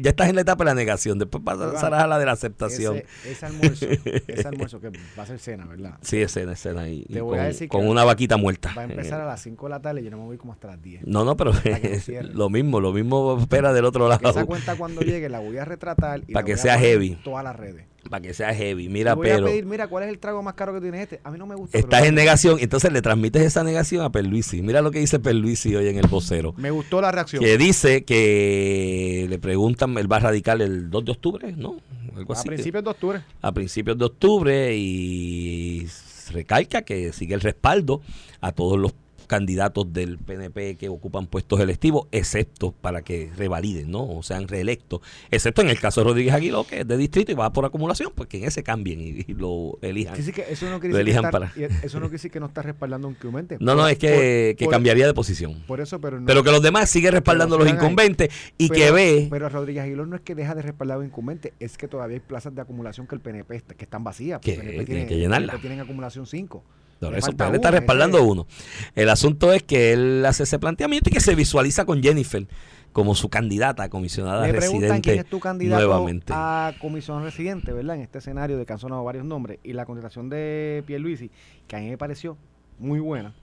Ya 0.00 0.10
estás 0.10 0.28
en 0.28 0.36
la 0.36 0.42
etapa 0.42 0.64
de 0.64 0.70
la 0.70 0.74
negación, 0.74 1.18
después 1.18 1.42
pasarás 1.44 1.82
a 1.82 2.06
la 2.06 2.18
de 2.18 2.26
la 2.26 2.32
aceptación. 2.32 2.96
Ese, 2.96 3.32
ese 3.32 3.46
almuerzo, 3.46 3.86
ese 4.28 4.48
almuerzo 4.48 4.80
que 4.80 4.90
va 5.18 5.22
a 5.22 5.26
ser 5.26 5.38
cena, 5.38 5.64
¿verdad? 5.66 5.94
Sí, 6.02 6.18
escena, 6.18 6.52
escena 6.52 6.82
ahí. 6.82 7.04
Te 7.04 7.18
y 7.18 7.20
voy 7.20 7.36
a 7.38 7.42
con, 7.42 7.46
decir 7.48 7.68
con 7.68 7.80
que 7.82 7.88
una 7.88 8.04
vaquita 8.04 8.36
muerta. 8.36 8.72
Va 8.76 8.82
a 8.82 8.84
empezar 8.84 9.20
a 9.20 9.26
las 9.26 9.40
5 9.42 9.66
de 9.66 9.70
la 9.70 9.80
tarde 9.80 10.00
y 10.00 10.04
yo 10.04 10.10
no 10.10 10.18
me 10.18 10.24
voy 10.24 10.36
como 10.36 10.52
hasta 10.52 10.68
las 10.68 10.82
10. 10.82 11.06
No, 11.06 11.24
no, 11.24 11.36
pero 11.36 11.52
lo 12.32 12.50
mismo, 12.50 12.80
lo 12.80 12.92
mismo 12.92 13.38
espera 13.40 13.72
del 13.72 13.84
otro 13.84 14.08
Que 14.08 14.14
esa 14.14 14.32
lado. 14.32 14.46
cuenta 14.46 14.76
cuando 14.76 15.00
llegue 15.02 15.28
la 15.28 15.40
voy 15.40 15.56
a 15.58 15.64
retratar 15.64 16.20
y 16.26 16.32
Pa' 16.32 16.40
la 16.40 16.44
que 16.44 16.52
voy 16.52 16.60
a 16.60 16.62
sea 16.62 16.78
heavy. 16.78 17.12
en 17.12 17.22
todas 17.22 17.44
las 17.44 17.56
redes. 17.56 17.84
Para 18.08 18.22
que 18.22 18.34
sea 18.34 18.54
heavy. 18.54 18.88
Mira, 18.88 19.14
voy 19.14 19.26
pero 19.26 19.46
a 19.46 19.48
pedir, 19.48 19.66
mira, 19.66 19.88
¿cuál 19.88 20.04
es 20.04 20.10
el 20.10 20.20
trago 20.20 20.40
más 20.40 20.54
caro 20.54 20.72
que 20.72 20.80
tiene 20.80 21.02
este? 21.02 21.20
A 21.24 21.30
mí 21.32 21.38
no 21.38 21.46
me 21.46 21.56
gusta. 21.56 21.76
estás 21.76 22.04
en 22.04 22.14
negación. 22.14 22.58
Entonces 22.60 22.92
le 22.92 23.02
transmites 23.02 23.42
esa 23.42 23.64
negación 23.64 24.04
a 24.04 24.10
Perluisi. 24.12 24.62
Mira 24.62 24.80
lo 24.80 24.92
que 24.92 25.00
dice 25.00 25.18
Perluisi 25.18 25.74
hoy 25.74 25.88
en 25.88 25.98
el 25.98 26.06
vocero. 26.06 26.54
Me 26.56 26.70
gustó 26.70 27.00
la 27.00 27.10
reacción. 27.10 27.42
Que 27.42 27.58
dice 27.58 28.04
que 28.04 29.26
le 29.28 29.38
preguntan, 29.40 29.98
él 29.98 30.10
va 30.10 30.18
a 30.18 30.20
radical 30.20 30.60
el 30.60 30.88
2 30.88 31.04
de 31.04 31.10
octubre, 31.12 31.52
¿no? 31.56 31.76
Algo 32.16 32.32
A 32.32 32.36
así. 32.38 32.48
principios 32.48 32.82
de 32.84 32.90
octubre. 32.90 33.20
a 33.42 33.52
principios 33.52 33.98
de 33.98 34.04
octubre 34.06 34.76
y 34.76 35.86
recalca 36.32 36.82
que 36.82 37.12
sigue 37.12 37.34
el 37.34 37.40
respaldo 37.40 38.00
a 38.40 38.52
todos 38.52 38.78
los 38.78 38.92
candidatos 39.26 39.92
del 39.92 40.18
PNP 40.18 40.76
que 40.76 40.88
ocupan 40.88 41.26
puestos 41.26 41.60
electivos, 41.60 42.06
excepto 42.12 42.72
para 42.72 43.02
que 43.02 43.30
revaliden, 43.36 43.90
¿no? 43.90 44.02
O 44.08 44.22
sean 44.22 44.48
reelectos, 44.48 45.00
excepto 45.30 45.62
en 45.62 45.68
el 45.68 45.78
caso 45.80 46.00
de 46.00 46.04
Rodríguez 46.08 46.34
Aguiló, 46.34 46.66
que 46.66 46.80
es 46.80 46.88
de 46.88 46.96
distrito 46.96 47.32
y 47.32 47.34
va 47.34 47.52
por 47.52 47.64
acumulación, 47.64 48.12
pues 48.14 48.28
que 48.28 48.38
en 48.38 48.44
ese 48.44 48.62
cambien 48.62 49.00
y, 49.00 49.24
y 49.26 49.34
lo 49.34 49.78
elijan. 49.82 50.14
Que 50.14 50.46
eso 50.50 50.68
no 50.70 50.80
quiere 50.80 50.96
decir 50.96 51.20
que 51.20 51.28
para- 51.28 51.52
eso 51.56 51.98
no 52.00 52.06
quiere 52.06 52.12
decir 52.12 52.30
que 52.30 52.40
no 52.40 52.46
está 52.46 52.62
respaldando 52.62 53.08
un 53.08 53.14
incumbente. 53.14 53.56
No, 53.60 53.74
no, 53.74 53.86
es 53.88 53.98
que, 53.98 54.08
por- 54.08 54.56
que 54.58 54.64
por- 54.64 54.72
cambiaría 54.72 55.06
de 55.06 55.14
posición. 55.14 55.62
Por 55.66 55.80
eso, 55.80 56.00
pero 56.00 56.20
no. 56.20 56.26
Pero 56.26 56.42
que 56.42 56.50
los 56.50 56.62
demás 56.62 56.88
siguen 56.90 57.12
respaldando 57.12 57.56
a 57.56 57.58
los 57.58 57.68
ahí. 57.68 57.74
incumbentes 57.74 58.30
y 58.58 58.68
que 58.68 58.90
ve... 58.90 59.28
Pero 59.30 59.48
Rodríguez 59.48 59.84
Aguiló 59.84 60.06
no 60.06 60.16
es 60.16 60.22
que 60.22 60.34
deja 60.34 60.54
de 60.54 60.62
respaldar 60.62 60.96
a 60.96 61.00
un 61.00 61.06
incumbente, 61.06 61.52
es 61.60 61.76
que 61.78 61.88
todavía 61.88 62.16
hay 62.16 62.20
plazas 62.20 62.54
de 62.54 62.60
acumulación 62.62 63.06
que 63.06 63.14
el 63.14 63.20
PNP 63.20 63.56
está, 63.56 63.74
que 63.74 63.84
están 63.84 64.04
vacías. 64.04 64.40
Que 64.40 64.54
El 64.54 64.60
PNP 64.60 64.84
tiene 64.84 65.06
que 65.06 65.16
llenarla. 65.16 65.52
PNP 65.52 65.60
tienen 65.68 65.80
acumulación 65.80 66.26
5. 66.26 66.64
Por 67.00 67.12
Le 67.12 67.18
eso, 67.18 67.32
pues, 67.32 67.48
él 67.50 67.54
está 67.56 67.70
respaldando 67.70 68.22
uno. 68.24 68.46
El 68.94 69.08
asunto 69.10 69.52
es 69.52 69.62
que 69.62 69.92
él 69.92 70.24
hace 70.26 70.44
ese 70.44 70.58
planteamiento 70.58 71.10
y 71.10 71.12
que 71.12 71.20
se 71.20 71.34
visualiza 71.34 71.84
con 71.84 72.02
Jennifer 72.02 72.46
como 72.92 73.14
su 73.14 73.28
candidata 73.28 73.82
a 73.82 73.88
comisionada 73.90 74.40
preguntan 74.48 74.80
residente 74.80 75.00
quién 75.02 75.18
es 75.18 75.26
tu 75.26 75.38
candidato 75.38 75.84
nuevamente. 75.86 76.32
a 76.34 76.72
comisión 76.80 77.22
residente, 77.22 77.72
¿verdad? 77.74 77.96
En 77.96 78.02
este 78.02 78.18
escenario 78.18 78.56
de 78.56 78.64
que 78.64 78.72
han 78.72 78.78
sonado 78.78 79.04
varios 79.04 79.26
nombres 79.26 79.58
y 79.62 79.74
la 79.74 79.84
contestación 79.84 80.30
de 80.30 80.82
Pierluisi, 80.86 81.30
que 81.68 81.76
a 81.76 81.80
mí 81.80 81.90
me 81.90 81.98
pareció 81.98 82.38
muy 82.78 82.98
buena, 83.00 83.34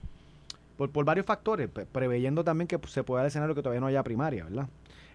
por, 0.76 0.90
por 0.90 1.04
varios 1.04 1.24
factores, 1.24 1.68
pre- 1.68 1.86
preveyendo 1.86 2.42
también 2.42 2.66
que 2.66 2.80
se 2.88 3.04
pueda 3.04 3.20
dar 3.20 3.26
el 3.26 3.28
escenario 3.28 3.54
que 3.54 3.62
todavía 3.62 3.80
no 3.80 3.86
haya 3.86 4.02
primaria, 4.02 4.42
¿verdad? 4.42 4.66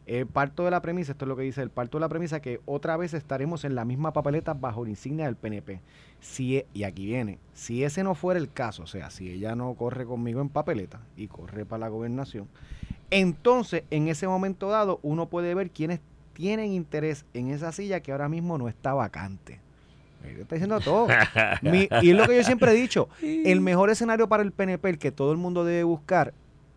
Eh, 0.08 0.26
parto 0.32 0.66
de 0.66 0.72
la 0.72 0.82
premisa, 0.82 1.12
esto 1.12 1.26
es 1.26 1.30
lo 1.30 1.36
que 1.36 1.44
dice 1.44 1.62
el 1.62 1.70
parto 1.70 1.98
de 1.98 2.02
la 2.02 2.10
premisa, 2.10 2.40
que 2.42 2.60
otra 2.66 2.98
vez 2.98 3.14
estaremos 3.14 3.64
en 3.64 3.76
la 3.76 3.86
misma 3.86 4.12
papeleta 4.14 4.54
bajo 4.56 4.84
la 4.84 4.90
insignia 4.90 5.26
del 5.26 5.36
PNP. 5.36 5.82
Si, 6.20 6.58
e- 6.58 6.66
y 6.74 6.84
aquí 6.84 7.06
viene, 7.06 7.38
si 7.54 7.84
ese 7.84 8.04
no 8.04 8.16
fuera 8.16 8.40
el 8.40 8.52
caso, 8.52 8.84
o 8.84 8.88
sea, 8.88 9.12
si 9.12 9.30
ella 9.30 9.56
no 9.56 9.74
corre 9.76 10.06
conmigo 10.06 10.42
en 10.42 10.50
papeleta 10.50 11.00
y 11.16 11.28
corre 11.28 11.64
para 11.66 11.82
la 11.82 11.88
gobernación, 11.90 12.48
entonces 13.12 13.84
en 13.92 14.08
ese 14.08 14.28
momento 14.28 14.70
dado 14.70 15.00
uno 15.04 15.28
puede 15.28 15.54
ver 15.56 15.72
quiénes 15.72 16.00
tienen 16.34 16.72
interés 16.72 17.26
en 17.34 17.50
esa 17.50 17.72
silla 17.72 18.00
que 18.02 18.12
ahora 18.12 18.30
mismo 18.30 18.58
no 18.58 18.68
está 18.70 18.94
vacante. 18.94 19.60
Él 20.26 20.42
Está 20.42 20.56
diciendo 20.56 20.80
todo. 20.80 21.08
Mi- 21.62 21.88
y 22.02 22.10
es 22.12 22.16
lo 22.16 22.28
que 22.28 22.36
yo 22.36 22.44
siempre 22.44 22.72
he 22.72 22.76
dicho. 22.76 23.10
El 23.22 23.62
mejor 23.62 23.90
escenario 23.90 24.28
para 24.28 24.44
el 24.44 24.52
PNP, 24.52 24.90
el 24.90 24.98
que 24.98 25.12
todo 25.12 25.32
el 25.32 25.38
mundo 25.38 25.64
debe 25.66 25.84
buscar, 25.84 26.34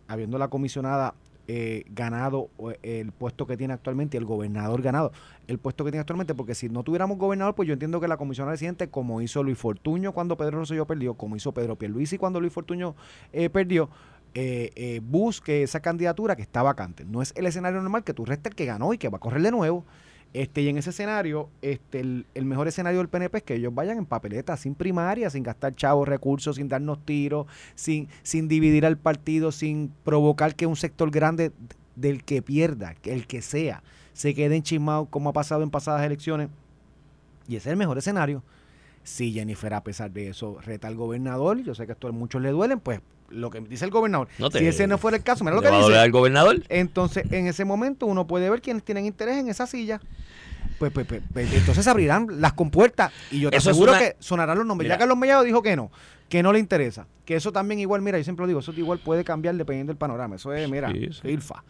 habiendo 0.07 0.37
la 0.37 0.47
comisionada 0.49 1.13
eh, 1.47 1.83
ganado 1.89 2.49
el 2.81 3.11
puesto 3.11 3.45
que 3.45 3.57
tiene 3.57 3.73
actualmente 3.73 4.17
y 4.17 4.19
el 4.19 4.25
gobernador 4.25 4.81
ganado 4.81 5.11
el 5.47 5.59
puesto 5.59 5.83
que 5.83 5.91
tiene 5.91 6.01
actualmente, 6.01 6.33
porque 6.33 6.55
si 6.55 6.69
no 6.69 6.83
tuviéramos 6.83 7.17
gobernador, 7.17 7.55
pues 7.55 7.67
yo 7.67 7.73
entiendo 7.73 7.99
que 7.99 8.07
la 8.07 8.17
comisionada 8.17 8.53
residente, 8.53 8.89
como 8.89 9.21
hizo 9.21 9.43
Luis 9.43 9.57
Fortuño 9.57 10.13
cuando 10.13 10.37
Pedro 10.37 10.59
Rosselló 10.59 10.85
perdió, 10.85 11.15
como 11.15 11.35
hizo 11.35 11.53
Pedro 11.53 11.75
Pierluisi 11.77 12.17
cuando 12.17 12.39
Luis 12.39 12.53
Fortuño 12.53 12.95
eh, 13.33 13.49
perdió, 13.49 13.89
eh, 14.35 14.71
eh, 14.75 15.01
busque 15.03 15.63
esa 15.63 15.81
candidatura 15.81 16.35
que 16.35 16.41
está 16.41 16.63
vacante. 16.63 17.05
No 17.05 17.21
es 17.21 17.33
el 17.35 17.45
escenario 17.45 17.81
normal 17.81 18.03
que 18.03 18.13
tú 18.13 18.25
restes 18.25 18.51
el 18.51 18.55
que 18.55 18.65
ganó 18.65 18.93
y 18.93 18.97
que 18.97 19.09
va 19.09 19.17
a 19.17 19.21
correr 19.21 19.41
de 19.41 19.51
nuevo. 19.51 19.85
Este, 20.33 20.61
y 20.61 20.69
en 20.69 20.77
ese 20.79 20.89
escenario, 20.89 21.49
este, 21.61 21.99
el, 21.99 22.25
el 22.33 22.45
mejor 22.45 22.67
escenario 22.67 22.99
del 22.99 23.07
PNP 23.07 23.37
es 23.37 23.43
que 23.43 23.55
ellos 23.55 23.73
vayan 23.73 23.99
en 23.99 24.05
papeleta, 24.07 24.57
sin 24.57 24.73
primaria, 24.73 25.29
sin 25.29 25.43
gastar 25.43 25.75
chavos, 25.75 26.07
recursos, 26.07 26.55
sin 26.55 26.67
darnos 26.67 27.05
tiros, 27.05 27.45
sin, 27.75 28.07
sin 28.23 28.47
dividir 28.47 28.85
al 28.85 28.97
partido, 28.97 29.51
sin 29.51 29.93
provocar 30.03 30.55
que 30.55 30.65
un 30.65 30.75
sector 30.75 31.11
grande 31.11 31.51
del 31.95 32.23
que 32.23 32.41
pierda, 32.41 32.95
el 33.03 33.27
que 33.27 33.43
sea, 33.43 33.83
se 34.13 34.33
quede 34.33 34.55
enchismado 34.55 35.05
como 35.05 35.29
ha 35.29 35.33
pasado 35.33 35.61
en 35.61 35.69
pasadas 35.69 36.03
elecciones. 36.03 36.49
Y 37.47 37.55
ese 37.57 37.69
es 37.69 37.73
el 37.73 37.77
mejor 37.77 37.99
escenario. 37.99 38.43
Si 39.03 39.33
Jennifer, 39.33 39.73
a 39.73 39.83
pesar 39.83 40.11
de 40.11 40.29
eso, 40.29 40.57
reta 40.61 40.87
al 40.87 40.95
gobernador, 40.95 41.61
yo 41.63 41.75
sé 41.75 41.85
que 41.85 41.91
esto 41.91 42.07
a 42.07 42.11
muchos 42.11 42.41
le 42.41 42.49
duelen, 42.51 42.79
pues 42.79 43.01
lo 43.29 43.49
que 43.49 43.59
dice 43.61 43.83
el 43.85 43.91
gobernador. 43.91 44.27
No 44.39 44.49
te- 44.49 44.59
si 44.59 44.65
ese 44.67 44.85
no 44.87 44.97
fuera 44.97 45.17
el 45.17 45.23
caso, 45.23 45.43
mira 45.43 45.55
lo 45.55 45.61
¿Le 45.61 45.69
que 45.69 45.75
dice. 45.75 45.97
al 45.97 46.11
gobernador? 46.11 46.61
Entonces, 46.69 47.25
en 47.31 47.47
ese 47.47 47.65
momento 47.65 48.05
uno 48.05 48.27
puede 48.27 48.49
ver 48.49 48.61
quiénes 48.61 48.83
tienen 48.83 49.05
interés 49.05 49.37
en 49.37 49.49
esa 49.49 49.65
silla. 49.67 49.99
Pues, 50.79 50.91
pues, 50.91 51.05
pues, 51.07 51.21
pues, 51.33 51.53
entonces 51.53 51.87
abrirán 51.87 52.27
las 52.41 52.53
compuertas 52.53 53.11
y 53.31 53.39
yo 53.41 53.49
te 53.51 53.57
Eso 53.57 53.69
aseguro 53.71 53.91
una- 53.91 53.99
que 53.99 54.15
sonarán 54.19 54.57
los 54.57 54.65
nombres. 54.67 54.85
Mira. 54.85 54.95
Ya 54.95 54.99
Carlos 54.99 55.17
Mellado 55.17 55.43
dijo 55.43 55.61
que 55.61 55.75
no, 55.75 55.91
que 56.29 56.43
no 56.43 56.51
le 56.53 56.59
interesa. 56.59 57.07
Que 57.25 57.35
eso 57.35 57.51
también 57.51 57.79
igual, 57.79 58.01
mira, 58.01 58.17
yo 58.17 58.23
siempre 58.23 58.43
lo 58.43 58.47
digo, 58.47 58.59
eso 58.59 58.71
igual 58.75 58.99
puede 58.99 59.23
cambiar 59.23 59.55
dependiendo 59.55 59.91
del 59.91 59.97
panorama. 59.97 60.35
Eso 60.35 60.53
es, 60.53 60.69
mira, 60.69 60.91
Sí, 60.91 61.07
sí. 61.11 61.21
filfa. 61.21 61.63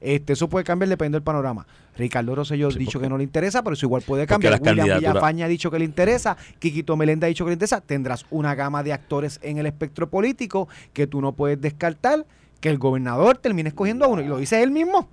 Este, 0.00 0.32
eso 0.32 0.48
puede 0.48 0.64
cambiar 0.64 0.88
dependiendo 0.88 1.16
del 1.16 1.22
panorama. 1.22 1.66
Ricardo 1.96 2.34
Rosselló 2.34 2.68
ha 2.68 2.70
Sí, 2.70 2.78
dicho 2.78 2.92
porque- 2.92 3.06
que 3.06 3.10
no 3.10 3.18
le 3.18 3.24
interesa, 3.24 3.62
pero 3.62 3.74
eso 3.74 3.84
igual 3.86 4.02
puede 4.02 4.26
cambiar. 4.26 4.52
las 4.52 4.60
William 4.62 4.98
Villafaña 4.98 5.44
ha 5.44 5.48
dicho 5.48 5.70
que 5.70 5.78
le 5.78 5.84
interesa, 5.84 6.36
Quiquito 6.58 6.96
Melenda 6.96 7.26
ha 7.26 7.28
dicho 7.28 7.44
que 7.44 7.50
le 7.50 7.54
interesa. 7.54 7.80
Tendrás 7.80 8.24
una 8.30 8.54
gama 8.54 8.82
de 8.82 8.92
actores 8.94 9.38
en 9.42 9.58
el 9.58 9.66
espectro 9.66 10.08
político 10.08 10.68
que 10.94 11.06
tú 11.06 11.20
no 11.20 11.32
puedes 11.32 11.60
descartar 11.60 12.24
que 12.60 12.68
el 12.70 12.78
gobernador 12.78 13.38
termine 13.38 13.68
escogiendo 13.68 14.04
a 14.04 14.08
uno. 14.08 14.22
Y 14.22 14.26
lo 14.26 14.38
dice 14.38 14.62
él 14.62 14.70
mismo. 14.70 15.08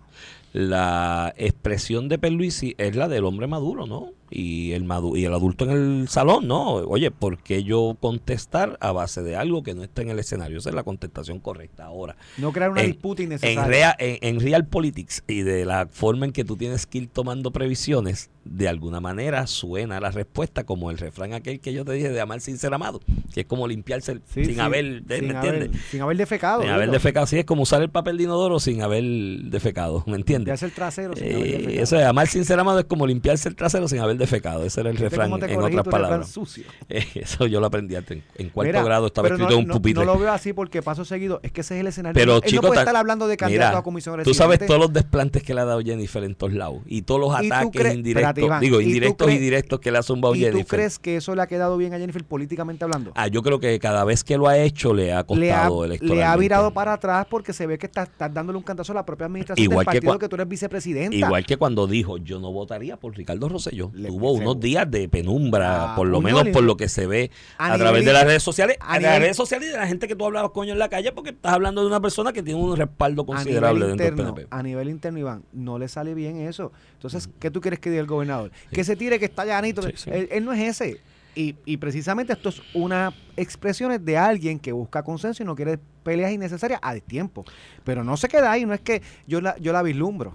La 0.53 1.33
expresión 1.37 2.07
de 2.09 2.17
Perluisi 2.17 2.75
es 2.77 2.95
la 2.95 3.07
del 3.07 3.25
hombre 3.25 3.47
maduro, 3.47 3.85
¿no? 3.85 4.11
Y 4.29 4.73
el, 4.73 4.83
madu 4.83 5.15
y 5.15 5.23
el 5.25 5.33
adulto 5.33 5.63
en 5.65 5.71
el 6.01 6.07
salón, 6.09 6.47
¿no? 6.47 6.73
Oye, 6.75 7.11
¿por 7.11 7.37
qué 7.37 7.63
yo 7.63 7.95
contestar 7.99 8.77
a 8.81 8.91
base 8.91 9.23
de 9.23 9.35
algo 9.37 9.63
que 9.63 9.73
no 9.73 9.83
está 9.83 10.01
en 10.01 10.09
el 10.09 10.19
escenario? 10.19 10.57
Esa 10.57 10.69
es 10.69 10.75
la 10.75 10.83
contestación 10.83 11.39
correcta 11.39 11.85
ahora. 11.85 12.17
No 12.37 12.51
crear 12.51 12.71
una 12.71 12.81
En- 12.81 12.87
disputa 12.91 13.21
En, 13.21 13.27
innecesaria. 13.29 13.63
rea- 13.65 13.95
en, 13.99 14.17
en 14.21 14.39
Real 14.41 14.65
Politics 14.67 15.23
y 15.27 15.41
de 15.43 15.63
la 15.65 15.87
forma 15.89 16.25
en 16.25 16.31
que 16.33 16.43
tú 16.43 16.57
tienes 16.57 16.85
que 16.85 16.97
ir 16.97 17.07
tomando 17.07 17.51
previsiones, 17.51 18.29
de 18.43 18.67
alguna 18.69 18.99
manera 19.01 19.45
suena 19.47 19.99
la 19.99 20.09
respuesta 20.11 20.65
como 20.65 20.89
el 20.91 20.97
refrán 20.97 21.33
aquel 21.33 21.59
que 21.59 21.73
yo 21.73 21.83
te 21.85 21.91
dije 21.93 22.09
de 22.09 22.19
amar 22.21 22.39
sin 22.41 22.57
ser 22.57 22.73
amado, 22.73 22.99
que 23.33 23.41
es 23.41 23.45
como 23.45 23.67
limpiarse 23.67 24.13
el- 24.13 24.21
Sí, 24.33 24.45
sin 24.45 24.55
sí, 24.55 24.59
haber, 24.59 25.03
¿me 25.05 25.15
sin 25.19 25.31
entiendes? 25.31 25.69
haber, 25.69 25.81
sin 25.91 26.01
haber 26.01 26.17
defecado. 26.17 26.61
Sin 26.61 26.71
haber 26.71 26.91
defecado, 26.91 27.27
sí, 27.27 27.39
es 27.39 27.45
como 27.45 27.61
usar 27.63 27.81
el 27.81 27.89
papel 27.89 28.17
de 28.17 28.23
inodoro 28.23 28.59
sin 28.59 28.81
haber 28.81 29.03
defecado, 29.03 30.03
¿me 30.07 30.15
entiendes? 30.15 30.47
Limpiarse 30.47 30.65
el 30.65 30.71
trasero 30.73 31.15
sin 31.15 31.25
haber 31.25 31.37
Eh, 31.47 31.51
defecado. 31.59 31.83
eso 31.83 31.99
es, 31.99 32.05
amar 32.05 32.27
sin 32.27 32.45
ser 32.45 32.59
amado 32.59 32.79
es 32.79 32.85
como 32.85 33.05
limpiarse 33.07 33.47
el 33.49 33.55
trasero 33.55 33.87
sin 33.87 33.99
haber 33.99 34.16
defecado. 34.17 34.63
Ese 34.63 34.81
era 34.81 34.89
el 34.89 34.95
¿Viste 34.97 35.09
refrán, 35.09 35.31
en 35.49 35.61
otras 35.63 35.87
palabras. 35.87 36.29
sucio? 36.29 36.63
Eh, 36.89 37.05
Eso 37.15 37.47
yo 37.47 37.59
lo 37.59 37.67
aprendí 37.67 37.95
antes. 37.95 38.23
En, 38.35 38.49
cuarto 38.49 38.69
Mira, 38.69 38.83
grado 38.83 39.07
estaba 39.07 39.27
escrito 39.27 39.49
no, 39.51 39.59
en 39.59 39.65
un 39.65 39.71
pupitre. 39.71 40.05
No, 40.05 40.13
lo 40.13 40.19
veo 40.19 40.31
así 40.31 40.53
porque 40.53 40.81
paso 40.81 41.03
seguido. 41.05 41.39
Es 41.43 41.51
que 41.51 41.61
ese 41.61 41.75
es 41.75 41.81
el 41.81 41.87
escenario. 41.87 42.13
Pero, 42.13 42.41
Él 42.43 42.55
no 42.55 42.61
puede 42.61 42.79
estar 42.79 42.95
hablando 42.95 43.27
de 43.27 43.37
candidato 43.37 43.69
Mira, 43.71 43.79
a 43.79 43.83
comisión 43.83 44.23
Tú 44.23 44.33
sabes 44.33 44.65
todos 44.65 44.79
los 44.79 44.93
desplantes 44.93 45.43
que 45.43 45.53
le 45.53 45.61
ha 45.61 45.65
dado 45.65 45.81
Jennifer 45.81 46.23
en 46.23 46.35
todos 46.35 46.53
lados. 46.53 46.79
Y 46.85 47.01
todos 47.01 47.19
los 47.21 47.43
¿Y 47.43 47.47
ataques 47.47 47.93
indirectos. 47.93 48.43
Iván, 48.43 48.61
digo, 48.61 48.81
¿y 48.81 48.85
indirectos 48.85 49.31
y 49.31 49.37
directos 49.37 49.79
que 49.79 49.91
le 49.91 49.97
ha 49.97 50.03
zumbado 50.03 50.35
¿Y 50.35 50.39
Jennifer. 50.39 50.65
tú 50.65 50.69
crees 50.69 50.99
que 50.99 51.17
eso 51.17 51.35
le 51.35 51.41
ha 51.41 51.47
quedado 51.47 51.77
bien 51.77 51.93
a 51.93 51.97
Jennifer 51.99 52.23
políticamente 52.23 52.83
hablando? 52.83 53.11
Ah, 53.15 53.27
yo 53.27 53.41
creo 53.43 53.59
que 53.59 53.77
cada 53.79 54.03
vez 54.03 54.23
que 54.23 54.37
lo 54.37 54.47
ha 54.47 54.57
hecho 54.57 54.93
le 54.93 55.13
ha 55.13 55.23
costado 55.23 55.85
electoralmente. 55.85 56.15
le 56.15 56.23
ha 56.23 56.35
virado 56.37 56.71
para 56.73 56.93
atrás 56.93 57.25
porque 57.29 57.53
se 57.53 57.67
ve 57.67 57.77
que 57.77 57.85
estás 57.87 58.07
estás 58.09 58.33
dándole 58.33 58.57
un 58.57 58.63
cantazo 58.63 58.91
a 58.93 58.95
la 58.95 59.05
propia 59.05 59.25
administración 59.27 59.63
Igual 59.63 59.85
del 59.85 59.91
que 59.93 59.97
partido 59.99 60.13
cua- 60.13 60.19
que, 60.19 60.29
tú 60.29 60.35
eres 60.35 60.47
vicepresidenta. 60.47 61.15
Igual 61.15 61.45
que 61.45 61.57
cuando 61.57 61.85
dijo, 61.87 62.17
yo 62.17 62.39
no 62.39 62.51
votaría 62.51 62.97
por 62.97 63.15
Ricardo 63.15 63.49
Rosselló. 63.49 63.91
Le- 63.93 64.06
Tuvo 64.07 64.29
seguro. 64.33 64.51
unos 64.51 64.59
días 64.59 64.89
de 64.89 65.07
penumbra, 65.09 65.93
Ah, 65.93 65.95
por 65.95 66.07
lo 66.07 66.21
menos 66.21 66.47
por 66.49 66.63
lo 66.63 66.75
que 66.77 66.89
se 66.89 67.05
ve 67.07 67.31
A 67.57 67.77
través 67.77 68.03
de 68.05 68.13
las 68.13 68.23
redes 68.25 68.43
sociales. 68.43 68.77
a 68.79 68.93
A, 68.93 68.97
nivel- 68.99 69.03
las 69.11 69.19
redes 69.19 69.37
sociales 69.37 69.69
y 69.69 69.71
de 69.71 69.77
la 69.77 69.87
gente 69.87 70.07
que 70.07 70.15
tú 70.15 70.25
hablabas 70.25 70.51
coño 70.51 70.73
en 70.73 70.79
la 70.79 70.89
calle 70.89 71.11
porque 71.11 71.29
estás 71.31 71.53
hablando 71.53 71.81
de 71.81 71.87
una 71.87 71.99
persona 71.99 72.33
que 72.33 72.41
tiene 72.43 72.59
un 72.59 72.75
respaldo 72.75 73.21
a 73.23 73.25
considerable 73.25 73.85
nivel 73.85 73.97
dentro 73.97 74.05
interno, 74.07 74.23
del 74.33 74.45
PNP. 74.45 74.55
a 74.55 74.63
nivel 74.63 74.89
interno, 74.89 75.19
Iván, 75.19 75.43
no 75.53 75.77
le 75.79 75.87
sale 75.87 76.13
bien 76.13 76.37
eso. 76.41 76.71
Entonces, 76.93 77.29
¿qué 77.39 77.51
tú 77.51 77.61
quieres 77.61 77.79
que 77.79 77.89
diga 77.89 78.01
el 78.01 78.07
gobernador? 78.07 78.51
Que 78.71 78.83
se 78.83 78.95
tire, 78.95 79.19
que 79.19 79.25
está 79.25 79.45
llanito. 79.45 79.81
Sí. 79.83 80.09
Él, 80.11 80.27
él 80.31 80.45
no 80.45 80.53
es 80.53 80.59
ese. 80.81 80.99
Y, 81.35 81.55
y 81.65 81.77
precisamente 81.77 82.33
esto 82.33 82.49
es 82.49 82.63
una 82.73 83.13
expresiones 83.35 84.03
de 84.03 84.17
alguien 84.17 84.57
que 84.57 84.71
busca 84.71 85.03
consenso 85.03 85.43
y 85.43 85.45
no 85.45 85.55
quiere 85.55 85.77
peleas 86.03 86.31
innecesarias 86.31 86.79
a 86.81 86.95
tiempo. 86.95 87.45
Pero 87.83 88.03
no 88.03 88.17
se 88.17 88.27
queda 88.27 88.51
ahí, 88.51 88.65
no 88.65 88.73
es 88.73 88.81
que 88.81 89.03
yo 89.27 89.39
la, 89.39 89.55
yo 89.57 89.71
la 89.71 89.83
vislumbro. 89.83 90.33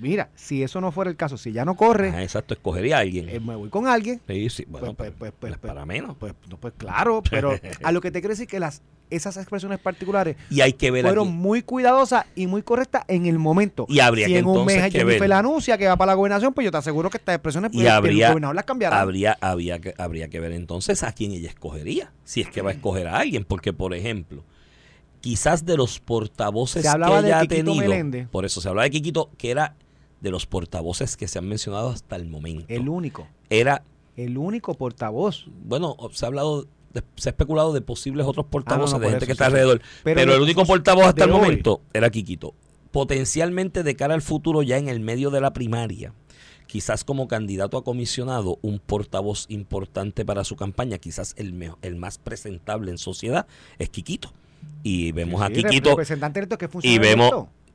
Mira, 0.00 0.30
si 0.34 0.62
eso 0.62 0.80
no 0.80 0.92
fuera 0.92 1.10
el 1.10 1.16
caso, 1.16 1.36
si 1.36 1.52
ya 1.52 1.64
no 1.64 1.76
corre, 1.76 2.08
Ajá, 2.08 2.22
exacto, 2.22 2.54
escogería 2.54 2.96
a 2.96 3.00
alguien. 3.00 3.28
eh, 3.28 3.38
me 3.40 3.54
voy 3.54 3.68
con 3.68 3.86
alguien. 3.86 4.20
Sí, 4.26 4.48
sí, 4.50 4.64
bueno, 4.68 4.94
pues, 4.94 5.12
pues, 5.18 5.32
pues, 5.38 5.52
pues, 5.58 5.58
para 5.58 5.84
menos. 5.86 6.16
Pues, 6.18 6.32
no, 6.48 6.56
pues 6.56 6.72
claro, 6.76 7.22
pero 7.30 7.52
a 7.82 7.92
lo 7.92 8.00
que 8.00 8.10
te 8.10 8.20
quiero 8.20 8.32
decir 8.32 8.46
que 8.48 8.58
las 8.60 8.82
esas 9.10 9.36
expresiones 9.38 9.80
particulares 9.80 10.36
Y 10.50 10.60
hay 10.60 10.72
que 10.72 10.92
ver 10.92 11.04
fueron 11.04 11.26
aquí. 11.26 11.36
muy 11.36 11.62
cuidadosas 11.62 12.26
y 12.36 12.46
muy 12.46 12.62
correctas 12.62 13.02
en 13.08 13.26
el 13.26 13.40
momento. 13.40 13.84
Y 13.88 13.98
habría 13.98 14.26
si 14.26 14.34
que 14.34 14.38
en 14.38 14.46
un 14.46 14.64
mes 14.64 14.92
Jennifer 14.92 15.28
la 15.28 15.40
anuncia 15.40 15.76
que 15.76 15.88
va 15.88 15.96
para 15.96 16.12
la 16.12 16.14
gobernación, 16.14 16.54
pues 16.54 16.64
yo 16.64 16.70
te 16.70 16.76
aseguro 16.78 17.10
que 17.10 17.16
estas 17.16 17.34
expresiones 17.34 17.72
Y 17.72 17.78
pues, 17.78 17.86
el 17.86 17.90
habría- 17.92 18.28
gobernador 18.28 18.54
las 18.54 18.64
cambiará. 18.64 19.00
Habría, 19.00 19.36
habría, 19.40 19.80
que, 19.80 19.94
habría 19.98 20.28
que 20.28 20.38
ver 20.38 20.52
entonces 20.52 21.02
a 21.02 21.10
quién 21.12 21.32
ella 21.32 21.48
escogería. 21.48 22.12
Si 22.24 22.40
es 22.40 22.48
que 22.50 22.62
va 22.62 22.70
a 22.70 22.74
escoger 22.74 23.08
a 23.08 23.16
alguien. 23.18 23.44
Porque, 23.44 23.72
por 23.72 23.94
ejemplo, 23.94 24.44
quizás 25.20 25.66
de 25.66 25.76
los 25.76 25.98
portavoces 25.98 26.82
Se 26.82 26.88
hablaba 26.88 27.16
que 27.16 27.22
de 27.22 27.28
ella 27.30 27.38
ha 27.38 27.42
Quiquito 27.42 27.64
tenido. 27.64 27.82
Meléndez. 27.88 28.28
Por 28.28 28.44
eso 28.44 28.60
se 28.60 28.68
hablaba 28.68 28.84
de 28.84 28.90
Quiquito, 28.90 29.30
que 29.36 29.50
era 29.50 29.74
de 30.20 30.30
los 30.30 30.46
portavoces 30.46 31.16
que 31.16 31.28
se 31.28 31.38
han 31.38 31.48
mencionado 31.48 31.88
hasta 31.90 32.16
el 32.16 32.26
momento. 32.28 32.66
el 32.68 32.88
único, 32.88 33.26
Era, 33.48 33.82
el 34.16 34.36
único 34.38 34.74
portavoz. 34.74 35.46
bueno, 35.64 35.96
se 36.12 36.24
ha 36.24 36.28
hablado, 36.28 36.66
de- 36.92 37.02
se 37.16 37.28
ha 37.28 37.32
especulado 37.32 37.72
de 37.72 37.80
posibles 37.80 38.26
otros 38.26 38.46
portavoces 38.46 38.94
Ah, 38.94 38.98
no, 38.98 39.04
de 39.04 39.10
gente 39.10 39.24
eso, 39.24 39.26
que 39.26 39.32
está 39.32 39.44
sí, 39.44 39.48
alrededor. 39.48 39.80
Pero 40.04 40.34
el 40.34 40.40
único 40.42 40.64
portavoz 40.64 41.06
hasta 41.06 41.24
el 41.24 41.30
hoy. 41.30 41.40
momento 41.40 41.80
era 41.92 42.10
Quiquito. 42.10 42.54
Potencialmente 42.92 43.82
de 43.82 43.96
cara 43.96 44.14
al 44.14 44.20
futuro, 44.22 44.62
ya 44.62 44.76
en 44.76 44.88
el 44.88 45.00
medio 45.00 45.30
de 45.30 45.40
la 45.40 45.52
primaria, 45.52 46.12
quizás 46.66 47.02
como 47.04 47.28
candidato 47.28 47.78
a 47.78 47.84
comisionado, 47.84 48.58
un 48.62 48.78
portavoz 48.78 49.46
importante 49.48 50.24
para 50.24 50.44
su 50.44 50.54
campaña, 50.56 50.98
quizás 50.98 51.34
el, 51.38 51.72
el 51.82 51.96
más 51.96 52.18
presentable 52.18 52.90
en 52.90 52.98
sociedad, 52.98 53.46
es 53.78 53.88
Quiquito. 53.90 54.32
Y 54.82 55.12
vemos 55.12 55.40
a 55.40 55.48
Quiquito 55.50 55.90
representante 55.90 56.46
que 56.58 56.68
y 56.82 56.98
vemos. 56.98 57.30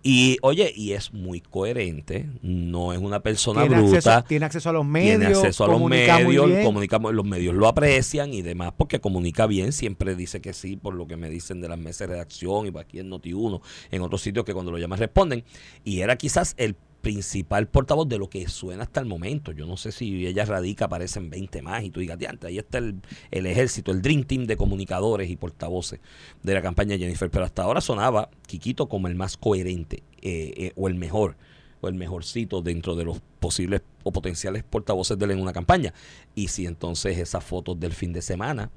Y 0.08 0.38
oye 0.44 0.72
y 0.76 0.92
es 0.92 1.12
muy 1.14 1.42
coherente 1.42 2.30
no 2.44 2.94
es 2.94 3.00
una 3.00 3.22
persona 3.22 3.62
tiene 3.62 3.82
bruta 3.82 3.98
acceso, 3.98 4.24
tiene 4.28 4.46
acceso 4.46 4.70
a 4.70 4.74
los 4.74 4.86
medios, 4.86 5.18
tiene 5.20 5.26
acceso 5.34 5.64
a 5.64 5.68
los 5.68 5.82
medios, 5.90 6.64
comunica- 6.64 7.00
los 7.12 7.26
medios 7.26 7.56
lo 7.56 7.68
aprecian 7.68 8.32
y 8.32 8.44
demás 8.44 8.72
porque 8.78 9.00
comunica 9.02 9.48
bien, 9.48 9.72
siempre 9.72 10.16
dice 10.16 10.42
que 10.42 10.54
sí 10.54 10.76
por 10.78 10.94
lo 10.94 11.08
que 11.08 11.18
me 11.18 11.28
dicen 11.28 11.60
de 11.60 11.70
las 11.70 11.80
mesas 11.80 12.08
de 12.08 12.14
redacción 12.14 12.68
y 12.68 12.78
aquí 12.78 13.00
en 13.00 13.10
Noti1, 13.10 13.62
en 13.90 14.02
otros 14.04 14.22
sitios 14.22 14.46
que 14.46 14.54
cuando 14.54 14.72
lo 14.72 14.78
llaman 14.78 15.00
responden. 15.00 15.44
Y 15.84 16.02
era 16.02 16.16
quizás 16.18 16.54
el 16.58 16.76
principal 17.06 17.68
portavoz 17.68 18.10
de 18.10 18.18
lo 18.18 18.32
que 18.32 18.50
suena 18.50 18.82
hasta 18.82 19.00
el 19.00 19.06
momento. 19.06 19.52
Yo 19.52 19.68
no 19.68 19.78
sé 19.78 19.92
si 19.92 20.26
ella 20.26 20.44
radica, 20.44 20.86
aparecen 20.86 21.30
20 21.30 21.62
más 21.62 21.84
y 21.84 21.92
tú 21.92 22.00
digas, 22.00 22.18
"Diantre, 22.18 22.50
ahí 22.50 22.58
está 22.58 22.80
el, 22.80 23.00
el 23.30 23.46
ejército, 23.46 23.92
el 23.92 24.02
Dream 24.02 24.24
Team 24.24 24.48
de 24.48 24.58
comunicadores 24.58 25.30
y 25.30 25.36
portavoces 25.36 26.00
de 26.42 26.54
la 26.56 26.64
campaña 26.64 26.98
Jennifer. 26.98 27.30
Pero 27.30 27.46
hasta 27.46 27.62
ahora 27.62 27.80
sonaba 27.80 28.32
Quiquito 28.48 28.90
como 28.90 29.08
el 29.08 29.14
más 29.14 29.38
coherente 29.38 30.02
eh, 30.24 30.52
eh, 30.58 30.72
o 30.76 30.88
el 30.88 30.96
mejor 30.96 31.38
o 31.82 31.88
el 31.90 31.94
mejorcito 31.94 32.64
dentro 32.64 32.96
de 32.96 33.04
los 33.04 33.22
posibles 33.40 33.84
o 34.04 34.12
potenciales 34.12 34.64
portavoces 34.64 35.20
de 35.20 35.26
él 35.26 35.32
en 35.32 35.42
una 35.42 35.54
campaña. 35.54 35.94
Y 36.34 36.48
si 36.48 36.66
entonces 36.66 37.20
esas 37.20 37.44
fotos 37.44 37.80
del 37.80 37.94
fin 37.94 38.14
de 38.14 38.24
semana, 38.24 38.72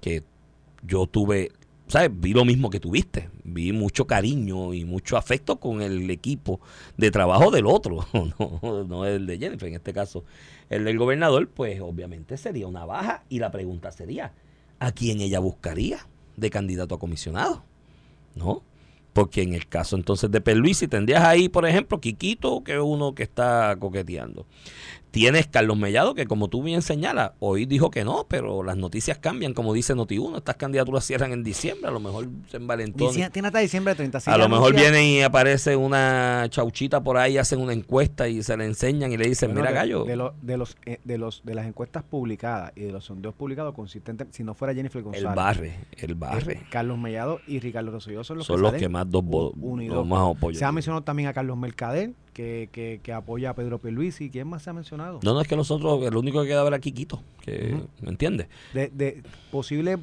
que 0.00 0.22
yo 0.86 1.08
tuve, 1.08 1.50
¿sabes? 1.94 2.10
Vi 2.12 2.32
lo 2.32 2.44
mismo 2.44 2.70
que 2.70 2.80
tuviste. 2.80 3.28
Vi 3.44 3.70
mucho 3.70 4.04
cariño 4.04 4.74
y 4.74 4.84
mucho 4.84 5.16
afecto 5.16 5.60
con 5.60 5.80
el 5.80 6.10
equipo 6.10 6.58
de 6.96 7.12
trabajo 7.12 7.52
del 7.52 7.66
otro, 7.66 8.04
no, 8.88 9.06
el 9.06 9.28
de 9.28 9.38
Jennifer, 9.38 9.68
en 9.68 9.76
este 9.76 9.92
caso 9.92 10.24
el 10.70 10.82
del 10.82 10.98
gobernador, 10.98 11.48
pues 11.48 11.80
obviamente 11.80 12.36
sería 12.36 12.66
una 12.66 12.84
baja. 12.84 13.22
Y 13.28 13.38
la 13.38 13.52
pregunta 13.52 13.92
sería, 13.92 14.32
¿a 14.80 14.90
quién 14.90 15.20
ella 15.20 15.38
buscaría 15.38 16.04
de 16.36 16.50
candidato 16.50 16.96
a 16.96 16.98
comisionado? 16.98 17.62
¿No? 18.34 18.64
Porque 19.12 19.42
en 19.42 19.54
el 19.54 19.68
caso 19.68 19.94
entonces 19.94 20.32
de 20.32 20.40
Perluisi 20.40 20.88
tendrías 20.88 21.22
ahí, 21.22 21.48
por 21.48 21.64
ejemplo, 21.64 22.00
Quiquito, 22.00 22.64
que 22.64 22.72
es 22.72 22.82
uno 22.82 23.14
que 23.14 23.22
está 23.22 23.76
coqueteando. 23.78 24.46
Tienes 25.14 25.46
Carlos 25.46 25.76
Mellado, 25.78 26.14
que 26.14 26.26
como 26.26 26.48
tú 26.48 26.62
bien 26.62 26.82
señalas, 26.82 27.32
hoy 27.38 27.66
dijo 27.66 27.90
que 27.90 28.04
no, 28.04 28.26
pero 28.28 28.62
las 28.62 28.76
noticias 28.76 29.16
cambian, 29.18 29.54
como 29.54 29.72
dice 29.72 29.94
Noti1. 29.94 30.36
Estas 30.38 30.56
candidaturas 30.56 31.04
cierran 31.06 31.32
en 31.32 31.44
diciembre, 31.44 31.88
a 31.88 31.92
lo 31.92 32.00
mejor 32.00 32.28
se 32.50 32.56
envalentonan. 32.56 33.14
Dice- 33.14 33.30
Tiene 33.30 33.48
hasta 33.48 33.60
diciembre 33.60 33.94
30. 33.94 34.20
si 34.20 34.30
A 34.30 34.36
lo 34.36 34.48
mejor 34.48 34.70
anuncia- 34.72 34.90
viene 34.90 35.08
y 35.12 35.22
aparece 35.22 35.76
una 35.76 36.46
chauchita 36.50 37.02
por 37.02 37.16
ahí, 37.16 37.38
hacen 37.38 37.60
una 37.60 37.72
encuesta 37.72 38.28
y 38.28 38.42
se 38.42 38.56
la 38.56 38.64
enseñan 38.64 39.12
y 39.12 39.16
le 39.16 39.28
dicen, 39.28 39.50
Bueno, 39.50 39.60
mira 39.62 39.70
de- 39.70 39.76
gallo, 39.76 40.04
De, 40.04 40.16
los 40.16 40.32
de, 40.42 40.56
los, 40.56 40.76
eh, 40.84 40.98
de, 41.04 41.16
los, 41.18 41.42
de 41.44 41.54
las 41.54 41.66
encuestas 41.66 42.02
publicadas 42.02 42.72
y 42.74 42.80
de 42.82 42.92
los 42.92 43.04
sondeos 43.04 43.34
publicados 43.34 43.72
consistentes, 43.74 44.26
si 44.32 44.42
no 44.42 44.54
fuera 44.54 44.74
Jennifer 44.74 44.98
el 44.98 45.04
González. 45.04 45.34
barre, 45.36 45.74
el 45.96 46.10
eh, 46.10 46.14
barre. 46.16 46.62
Carlos 46.70 46.98
Mellado 46.98 47.38
y 47.46 47.60
Ricardo 47.60 47.92
Rosselló 47.92 48.24
son 48.24 48.38
los 48.38 48.46
Son 48.46 48.56
que 48.56 48.62
los 48.62 48.72
que 48.74 48.88
más 48.88 49.08
dos 49.08 49.22
uno 49.60 49.80
y 49.82 49.86
dos. 49.86 50.06
más. 50.06 50.34
Se 50.56 50.64
ha 50.64 50.72
mencionado 50.72 51.02
también 51.04 51.28
a 51.28 51.32
Carlos 51.32 51.56
Mercader, 51.56 52.10
que, 52.34 52.68
que, 52.70 53.00
que 53.02 53.12
apoya 53.12 53.50
a 53.50 53.54
Pedro 53.54 53.78
Pierluisi. 53.78 54.28
¿Quién 54.28 54.48
más 54.48 54.62
se 54.64 54.70
ha 54.70 54.72
mencionado? 54.74 55.20
No, 55.22 55.32
no, 55.32 55.40
es 55.40 55.48
que 55.48 55.56
nosotros, 55.56 56.04
el 56.06 56.16
único 56.16 56.42
que 56.42 56.48
queda 56.48 56.66
era 56.66 56.78
Quiquito, 56.78 57.22
que, 57.40 57.72
Ujú. 57.74 57.88
¿me 58.02 58.10
entiendes? 58.10 58.48
De, 58.74 58.88
de 58.88 59.22
posible 59.50 59.96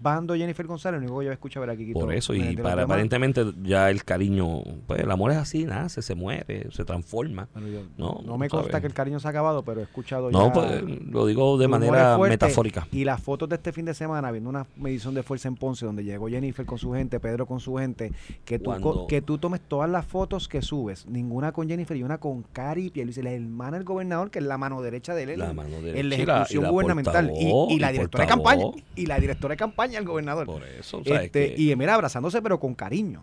bando 0.00 0.34
Jennifer 0.34 0.66
González, 0.66 1.00
lo 1.00 1.06
único 1.06 1.20
que 1.20 1.26
yo 1.26 1.32
escucho 1.32 1.60
ver 1.60 1.70
aquí. 1.70 1.92
Por 1.92 2.12
eso, 2.14 2.34
y 2.34 2.56
para, 2.56 2.82
aparentemente 2.84 3.44
ya 3.62 3.90
el 3.90 4.04
cariño, 4.04 4.62
pues 4.86 5.00
el 5.00 5.10
amor 5.10 5.30
es 5.32 5.36
así, 5.38 5.64
nace, 5.64 6.02
se 6.02 6.14
muere, 6.14 6.68
se 6.70 6.84
transforma. 6.84 7.48
bueno, 7.52 7.68
yo- 7.68 7.82
No, 7.96 8.20
no, 8.24 8.38
me 8.38 8.48
consta 8.48 8.80
que 8.80 8.86
el 8.86 8.94
cariño 8.94 9.18
se 9.20 9.26
ha 9.26 9.30
acabado, 9.30 9.62
pero 9.62 9.80
he 9.80 9.84
escuchado 9.84 10.30
No, 10.30 10.46
ya 10.46 10.52
pues 10.52 10.82
lo 11.10 11.26
digo 11.26 11.58
de 11.58 11.68
manera 11.68 12.16
metafórica. 12.18 12.86
Y 12.92 13.04
las 13.04 13.20
fotos 13.22 13.48
de 13.48 13.56
este 13.56 13.72
fin 13.72 13.84
de 13.84 13.94
semana, 13.94 14.30
viendo 14.30 14.48
una 14.50 14.66
medición 14.76 15.14
de 15.14 15.22
fuerza 15.22 15.48
en 15.48 15.56
Ponce, 15.56 15.84
donde 15.86 16.04
llegó 16.04 16.28
Jennifer 16.28 16.64
con 16.64 16.78
su 16.78 16.92
gente, 16.92 17.18
Pedro 17.20 17.46
con 17.46 17.60
su 17.60 17.74
gente, 17.76 18.12
que 18.44 18.58
tú, 18.58 18.66
Cuando- 18.66 18.92
co- 18.92 19.06
que 19.06 19.20
tú 19.22 19.38
tomes 19.38 19.60
todas 19.60 19.90
las 19.90 20.06
fotos 20.06 20.48
que 20.48 20.62
subes, 20.62 21.06
ninguna 21.06 21.52
con 21.52 21.68
Jennifer 21.68 21.96
y 21.96 22.02
una 22.02 22.18
con 22.18 22.42
Cari 22.52 22.86
y 22.86 22.90
Pierluisi, 22.90 23.22
la 23.22 23.32
hermana 23.32 23.76
del 23.78 23.84
gobernador, 23.84 24.30
que 24.30 24.38
es 24.38 24.44
la 24.44 24.58
mano 24.58 24.80
derecha 24.82 25.14
de 25.14 25.24
él 25.24 25.38
La 25.38 25.50
en- 25.50 25.56
mano 25.56 25.76
en 25.76 25.84
derecha 25.84 25.98
y 25.98 26.02
la- 26.08 26.14
ejecución 26.36 26.60
y 26.60 26.64
la 26.64 26.70
gubernamental. 26.70 27.24
Y, 27.26 27.28
portavoz, 27.50 27.70
y 27.72 27.78
la 27.78 27.92
directora 27.92 28.24
de 28.24 28.28
campaña. 28.28 28.64
Y 28.96 29.06
la 29.06 29.18
directora 29.20 29.52
de 29.52 29.56
campaña 29.56 29.87
del 29.96 30.04
gobernador. 30.04 30.46
Por 30.46 30.64
eso, 30.64 31.02
¿sabes? 31.04 31.24
Este, 31.24 31.54
que, 31.54 31.62
y 31.62 31.74
mira, 31.76 31.94
abrazándose, 31.94 32.40
pero 32.42 32.60
con 32.60 32.74
cariño. 32.74 33.20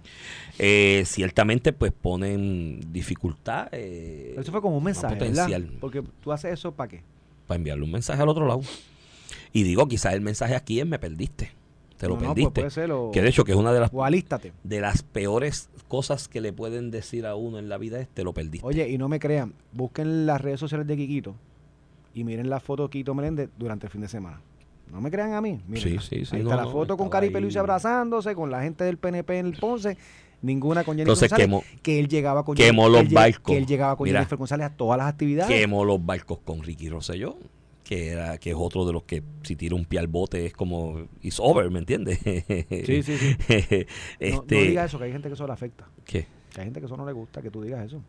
eh, 0.59 1.03
ciertamente, 1.05 1.73
pues 1.73 1.91
ponen 1.91 2.79
dificultad 2.91 3.67
eh, 3.71 4.35
eso 4.37 4.51
fue 4.51 4.61
como 4.61 4.77
un 4.77 4.83
mensaje, 4.83 5.15
potencial. 5.15 5.63
¿verdad? 5.63 5.77
Porque 5.79 6.03
tú 6.21 6.31
haces 6.31 6.53
eso 6.53 6.73
para 6.73 6.89
qué. 6.89 7.03
para 7.47 7.57
enviarle 7.57 7.83
un 7.83 7.91
mensaje 7.91 8.21
al 8.21 8.29
otro 8.29 8.45
lado. 8.47 8.61
Y 9.53 9.63
digo, 9.63 9.87
quizás 9.87 10.13
el 10.13 10.21
mensaje 10.21 10.55
aquí 10.55 10.79
es 10.79 10.85
me 10.85 10.99
perdiste. 10.99 11.51
Te 11.97 12.07
lo 12.09 12.15
No, 12.15 12.21
no, 12.21 12.25
pues 12.25 12.35
perdiste. 12.35 12.61
puede 12.61 12.71
ser, 12.71 12.91
o, 12.91 13.11
que 13.11 13.21
de 13.21 13.29
hecho 13.29 13.45
que 13.45 13.53
es 13.53 13.57
una 13.57 13.71
de 13.71 13.79
las 13.79 13.89
o 13.93 14.03
alístate. 14.03 14.51
de 14.63 14.81
las 14.81 15.01
peores 15.01 15.69
cosas 15.87 16.27
que 16.27 16.41
le 16.41 16.51
pueden 16.51 16.91
decir 16.91 17.25
a 17.25 17.35
uno 17.35 17.57
en 17.57 17.69
la 17.69 17.77
vida 17.77 18.01
es 18.01 18.09
te 18.09 18.23
lo 18.25 18.33
perdiste. 18.33 18.65
Oye, 18.67 18.89
y 18.89 18.97
no 18.97 19.07
me 19.07 19.17
crean, 19.19 19.53
busquen 19.71 20.25
las 20.25 20.41
redes 20.41 20.59
sociales 20.59 20.85
de 20.87 20.97
Quiquito 20.97 21.35
y 22.13 22.25
miren 22.25 22.49
la 22.49 22.59
foto 22.59 22.83
de 22.83 22.89
Quiquito 22.89 23.13
Meléndez 23.13 23.49
durante 23.57 23.85
el 23.85 23.91
fin 23.93 24.01
de 24.01 24.09
semana. 24.09 24.41
No 24.91 25.01
me 25.01 25.11
crean 25.11 25.33
a 25.33 25.41
mí. 25.41 25.59
Mírenla. 25.67 26.01
Sí, 26.01 26.07
sí, 26.19 26.25
sí, 26.25 26.35
Ahí 26.35 26.43
no, 26.43 26.49
está 26.49 26.55
la 26.57 26.63
no, 26.63 26.71
foto 26.71 26.95
con 26.97 27.07
estaba 27.07 27.21
Cari 27.21 27.29
Pelusi 27.33 27.57
ahí. 27.57 27.59
abrazándose, 27.59 28.33
con 28.35 28.49
la 28.51 28.61
gente 28.61 28.83
del 28.83 28.97
PNP 28.97 29.39
en 29.39 29.45
el 29.47 29.53
Ponce. 29.53 29.97
Ninguna 30.41 30.83
con 30.83 30.95
Jennifer 30.95 31.01
Entonces 31.13 31.29
González. 31.31 31.47
quemó, 31.47 31.63
que 31.81 31.99
él 31.99 32.07
llegaba 32.07 32.43
con 32.45 32.55
quemó 32.55 32.83
Jennifer- 32.83 33.01
los 33.03 33.07
él 33.09 33.13
barcos. 33.15 33.51
Que 33.53 33.57
él 33.57 33.65
llegaba 33.65 33.95
con 33.97 34.05
Mira. 34.05 34.19
Jennifer 34.19 34.37
González 34.37 34.67
a 34.67 34.69
todas 34.69 34.97
las 34.97 35.07
actividades. 35.07 35.53
quemó 35.55 35.83
los 35.85 36.05
barcos 36.05 36.39
con 36.45 36.61
Ricky 36.61 36.89
Rosselló, 36.89 37.37
que 37.83 38.09
era 38.09 38.37
que 38.37 38.51
es 38.51 38.55
otro 38.57 38.85
de 38.85 38.93
los 38.93 39.03
que 39.03 39.23
si 39.43 39.55
tira 39.55 39.75
un 39.75 39.85
pie 39.85 39.99
al 39.99 40.07
bote 40.07 40.45
es 40.45 40.53
como 40.53 41.07
it's 41.21 41.39
over, 41.39 41.69
¿me 41.71 41.79
entiendes? 41.79 42.19
Sí, 42.23 43.01
sí, 43.03 43.17
sí. 43.17 43.35
este, 43.47 43.87
No, 44.21 44.35
no 44.37 44.43
digas 44.47 44.85
eso, 44.89 44.97
que 44.99 45.05
hay 45.05 45.11
gente 45.11 45.27
que 45.29 45.33
eso 45.33 45.47
le 45.47 45.53
afecta. 45.53 45.87
¿qué? 46.05 46.27
Que 46.53 46.61
hay 46.61 46.65
gente 46.65 46.79
que 46.79 46.85
eso 46.85 46.95
no 46.97 47.05
le 47.05 47.11
gusta, 47.13 47.41
que 47.41 47.49
tú 47.49 47.61
digas 47.63 47.85
eso. 47.85 48.01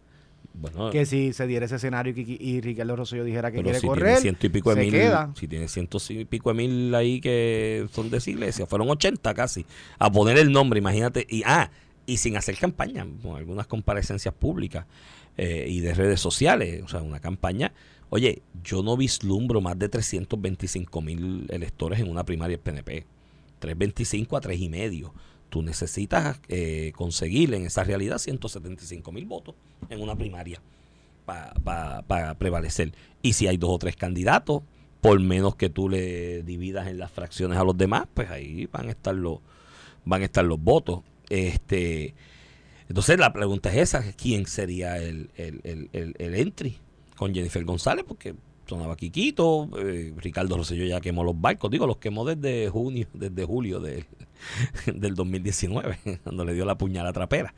Bueno, 0.58 0.90
Que 0.90 1.04
si 1.06 1.32
se 1.32 1.46
diera 1.46 1.66
ese 1.66 1.76
escenario 1.76 2.14
y, 2.16 2.36
y 2.40 2.60
Ricardo 2.60 2.96
Rosselló 2.96 3.24
dijera 3.24 3.52
que 3.52 3.62
quiere 3.62 3.78
si 3.78 3.86
correr, 3.86 4.06
tiene 4.06 4.20
ciento 4.20 4.46
y 4.46 4.50
pico 4.50 4.70
de 4.70 4.76
se 4.76 4.80
mil, 4.82 4.90
queda. 4.92 5.32
si 5.38 5.48
tiene 5.48 5.68
ciento 5.68 5.98
y 6.08 6.24
pico 6.24 6.50
de 6.50 6.54
mil 6.54 6.94
ahí 6.94 7.20
que 7.20 7.86
son 7.92 8.10
de 8.10 8.18
esa 8.18 8.30
iglesia, 8.30 8.66
fueron 8.66 8.88
80 8.88 9.34
casi, 9.34 9.66
a 9.98 10.10
poner 10.10 10.38
el 10.38 10.50
nombre, 10.50 10.78
imagínate, 10.78 11.26
y 11.28 11.42
ah, 11.44 11.70
y 12.06 12.16
sin 12.18 12.36
hacer 12.36 12.56
campaña, 12.56 13.06
con 13.22 13.36
algunas 13.36 13.66
comparecencias 13.66 14.32
públicas 14.32 14.86
eh, 15.36 15.66
y 15.68 15.80
de 15.80 15.92
redes 15.92 16.20
sociales, 16.20 16.82
o 16.84 16.88
sea, 16.88 17.02
una 17.02 17.20
campaña. 17.20 17.72
Oye, 18.08 18.42
yo 18.62 18.82
no 18.82 18.96
vislumbro 18.96 19.60
más 19.60 19.78
de 19.78 19.88
325 19.88 21.02
mil 21.02 21.46
electores 21.50 21.98
en 21.98 22.08
una 22.08 22.24
primaria 22.24 22.56
del 22.56 22.62
PNP. 22.62 23.04
325 23.58 24.36
a 24.36 24.40
3 24.40 24.60
y 24.60 24.68
medio. 24.68 25.12
Tú 25.48 25.62
necesitas 25.62 26.40
eh, 26.48 26.92
conseguir 26.94 27.54
en 27.54 27.66
esa 27.66 27.84
realidad 27.84 28.18
175 28.18 29.12
mil 29.12 29.26
votos 29.26 29.54
en 29.88 30.00
una 30.02 30.16
primaria 30.16 30.60
para 31.24 32.34
prevalecer. 32.38 32.92
Y 33.22 33.32
si 33.32 33.46
hay 33.48 33.56
dos 33.56 33.70
o 33.70 33.78
tres 33.78 33.96
candidatos, 33.96 34.62
por 35.00 35.20
menos 35.20 35.54
que 35.54 35.68
tú 35.68 35.88
le 35.88 36.42
dividas 36.42 36.88
en 36.88 36.98
las 36.98 37.12
fracciones 37.12 37.58
a 37.58 37.64
los 37.64 37.76
demás, 37.76 38.06
pues 38.12 38.30
ahí 38.30 38.66
van 38.66 38.88
a 38.88 38.90
estar 38.90 39.14
los, 39.14 39.38
van 40.04 40.22
a 40.22 40.24
estar 40.24 40.44
los 40.44 40.60
votos. 40.60 41.02
Este, 41.28 42.14
entonces 42.88 43.18
la 43.18 43.32
pregunta 43.32 43.70
es 43.70 43.94
esa, 43.94 44.12
¿quién 44.14 44.46
sería 44.46 44.98
el, 44.98 45.30
el, 45.36 45.90
el, 45.92 46.14
el 46.18 46.34
entry 46.34 46.78
con 47.16 47.34
Jennifer 47.34 47.64
González? 47.64 48.04
Porque 48.06 48.34
sonaba 48.66 48.96
Quiquito, 48.96 49.68
eh, 49.78 50.12
Ricardo 50.16 50.56
Rosselló 50.56 50.84
ya 50.84 51.00
quemó 51.00 51.24
los 51.24 51.40
barcos, 51.40 51.70
digo, 51.70 51.86
los 51.86 51.98
quemó 51.98 52.24
desde 52.24 52.68
junio, 52.68 53.06
desde 53.14 53.44
julio 53.44 53.80
del, 53.80 54.04
del 54.86 55.14
2019, 55.14 55.98
cuando 56.24 56.44
le 56.44 56.54
dio 56.54 56.64
la 56.64 56.76
puñalada 56.76 57.12
trapera. 57.12 57.54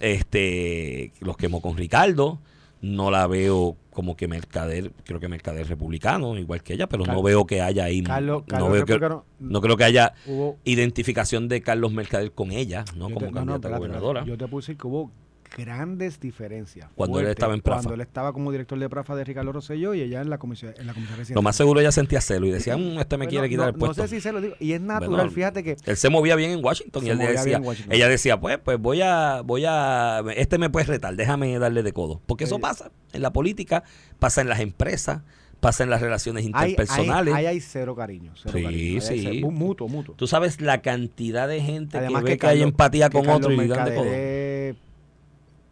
Este, 0.00 1.12
los 1.20 1.36
quemó 1.36 1.60
con 1.60 1.76
Ricardo, 1.76 2.38
no 2.80 3.10
la 3.10 3.26
veo 3.26 3.76
como 3.90 4.16
que 4.16 4.26
Mercader, 4.26 4.90
creo 5.04 5.20
que 5.20 5.28
Mercader 5.28 5.68
republicano, 5.68 6.36
igual 6.36 6.62
que 6.62 6.74
ella, 6.74 6.88
pero 6.88 7.04
no 7.04 7.22
veo 7.22 7.46
que 7.46 7.60
haya 7.60 7.84
ahí, 7.84 8.02
Carlos, 8.02 8.42
no, 8.42 8.46
Carlos 8.46 8.72
veo 8.72 8.84
que, 8.86 8.98
no 9.38 9.60
creo 9.60 9.76
que 9.76 9.84
haya 9.84 10.14
hubo 10.26 10.56
identificación 10.64 11.48
de 11.48 11.62
Carlos 11.62 11.92
Mercader 11.92 12.32
con 12.32 12.50
ella, 12.50 12.84
no 12.96 13.04
como 13.10 13.18
te- 13.18 13.32
candidata 13.32 13.52
a 13.52 13.54
espérate, 13.54 13.78
gobernadora. 13.78 14.24
Yo 14.24 14.36
te 14.36 14.48
puse 14.48 14.76
que 14.76 14.86
hubo 14.86 15.10
grandes 15.56 16.18
diferencias. 16.20 16.88
Cuando 16.94 17.20
él 17.20 17.26
estaba 17.26 17.54
en 17.54 17.60
Prafa. 17.60 17.80
Cuando 17.82 17.94
él 17.94 18.00
estaba 18.00 18.32
como 18.32 18.50
director 18.52 18.78
de 18.78 18.88
Prafa 18.88 19.14
de 19.16 19.24
Ricardo 19.24 19.52
Rosselló 19.52 19.94
y 19.94 20.00
ella 20.00 20.20
en 20.20 20.30
la 20.30 20.38
comisión, 20.38 20.74
en 20.78 20.86
la 20.86 20.94
comisión 20.94 21.18
reciente. 21.18 21.34
Lo 21.34 21.42
más 21.42 21.56
seguro 21.56 21.80
ella 21.80 21.92
sentía 21.92 22.20
celo 22.20 22.46
y 22.46 22.50
decía, 22.50 22.76
"Mm, 22.76 22.98
este 22.98 23.16
me 23.16 23.24
Bueno, 23.26 23.30
quiere 23.30 23.48
quitar 23.48 23.64
no, 23.66 23.68
el 23.70 23.74
puesto. 23.76 24.02
No 24.02 24.08
sé 24.08 24.14
si 24.16 24.20
se 24.20 24.32
lo 24.32 24.40
digo. 24.40 24.54
Y 24.60 24.72
es 24.72 24.80
natural, 24.80 25.10
Bueno, 25.10 25.30
fíjate 25.30 25.62
que 25.62 25.76
Él 25.84 25.96
se 25.96 26.08
movía 26.10 26.36
bien 26.36 26.50
en 26.52 26.64
Washington 26.64 27.06
y 27.06 27.10
él 27.10 27.18
decía, 27.18 27.60
ella 27.90 28.08
decía, 28.08 28.40
pues, 28.40 28.58
pues 28.58 28.78
voy 28.78 29.02
a, 29.02 29.42
voy 29.42 29.64
a, 29.66 30.22
este 30.36 30.58
me 30.58 30.70
puede 30.70 30.86
retar, 30.86 31.14
déjame 31.16 31.58
darle 31.58 31.82
de 31.82 31.92
codo. 31.92 32.20
Porque 32.26 32.44
eso 32.44 32.56
Eh, 32.56 32.60
pasa 32.60 32.90
en 33.12 33.22
la 33.22 33.32
política, 33.32 33.82
pasa 34.18 34.40
en 34.40 34.48
las 34.48 34.60
empresas, 34.60 35.22
pasa 35.60 35.84
en 35.84 35.90
las 35.90 36.00
relaciones 36.00 36.44
hay, 36.54 36.70
interpersonales. 36.70 37.34
hay, 37.34 37.46
hay 37.46 37.60
cero 37.60 37.94
cariño. 37.94 38.32
cero 38.36 38.54
Sí, 38.56 38.62
cariño, 38.64 38.80
ahí 38.94 39.00
sí. 39.00 39.20
cero- 39.22 39.36
mu- 39.42 39.50
mutuo, 39.52 39.88
mutuo. 39.88 40.14
Tú 40.16 40.26
sabes 40.26 40.60
la 40.60 40.82
cantidad 40.82 41.46
de 41.46 41.60
gente 41.60 41.98
Además 41.98 42.24
que 42.24 42.30
ve 42.32 42.38
que, 42.38 42.46
hay 42.46 42.58
Carlos- 42.58 42.68
empatía 42.70 43.08
que 43.08 43.12
con 43.12 43.22
Carlos 43.26 43.40
otro 43.46 43.52
y 43.52 43.56
de 43.56 43.66
Mercader 43.68 43.94
codo. 43.94 44.06
es- 44.12 44.76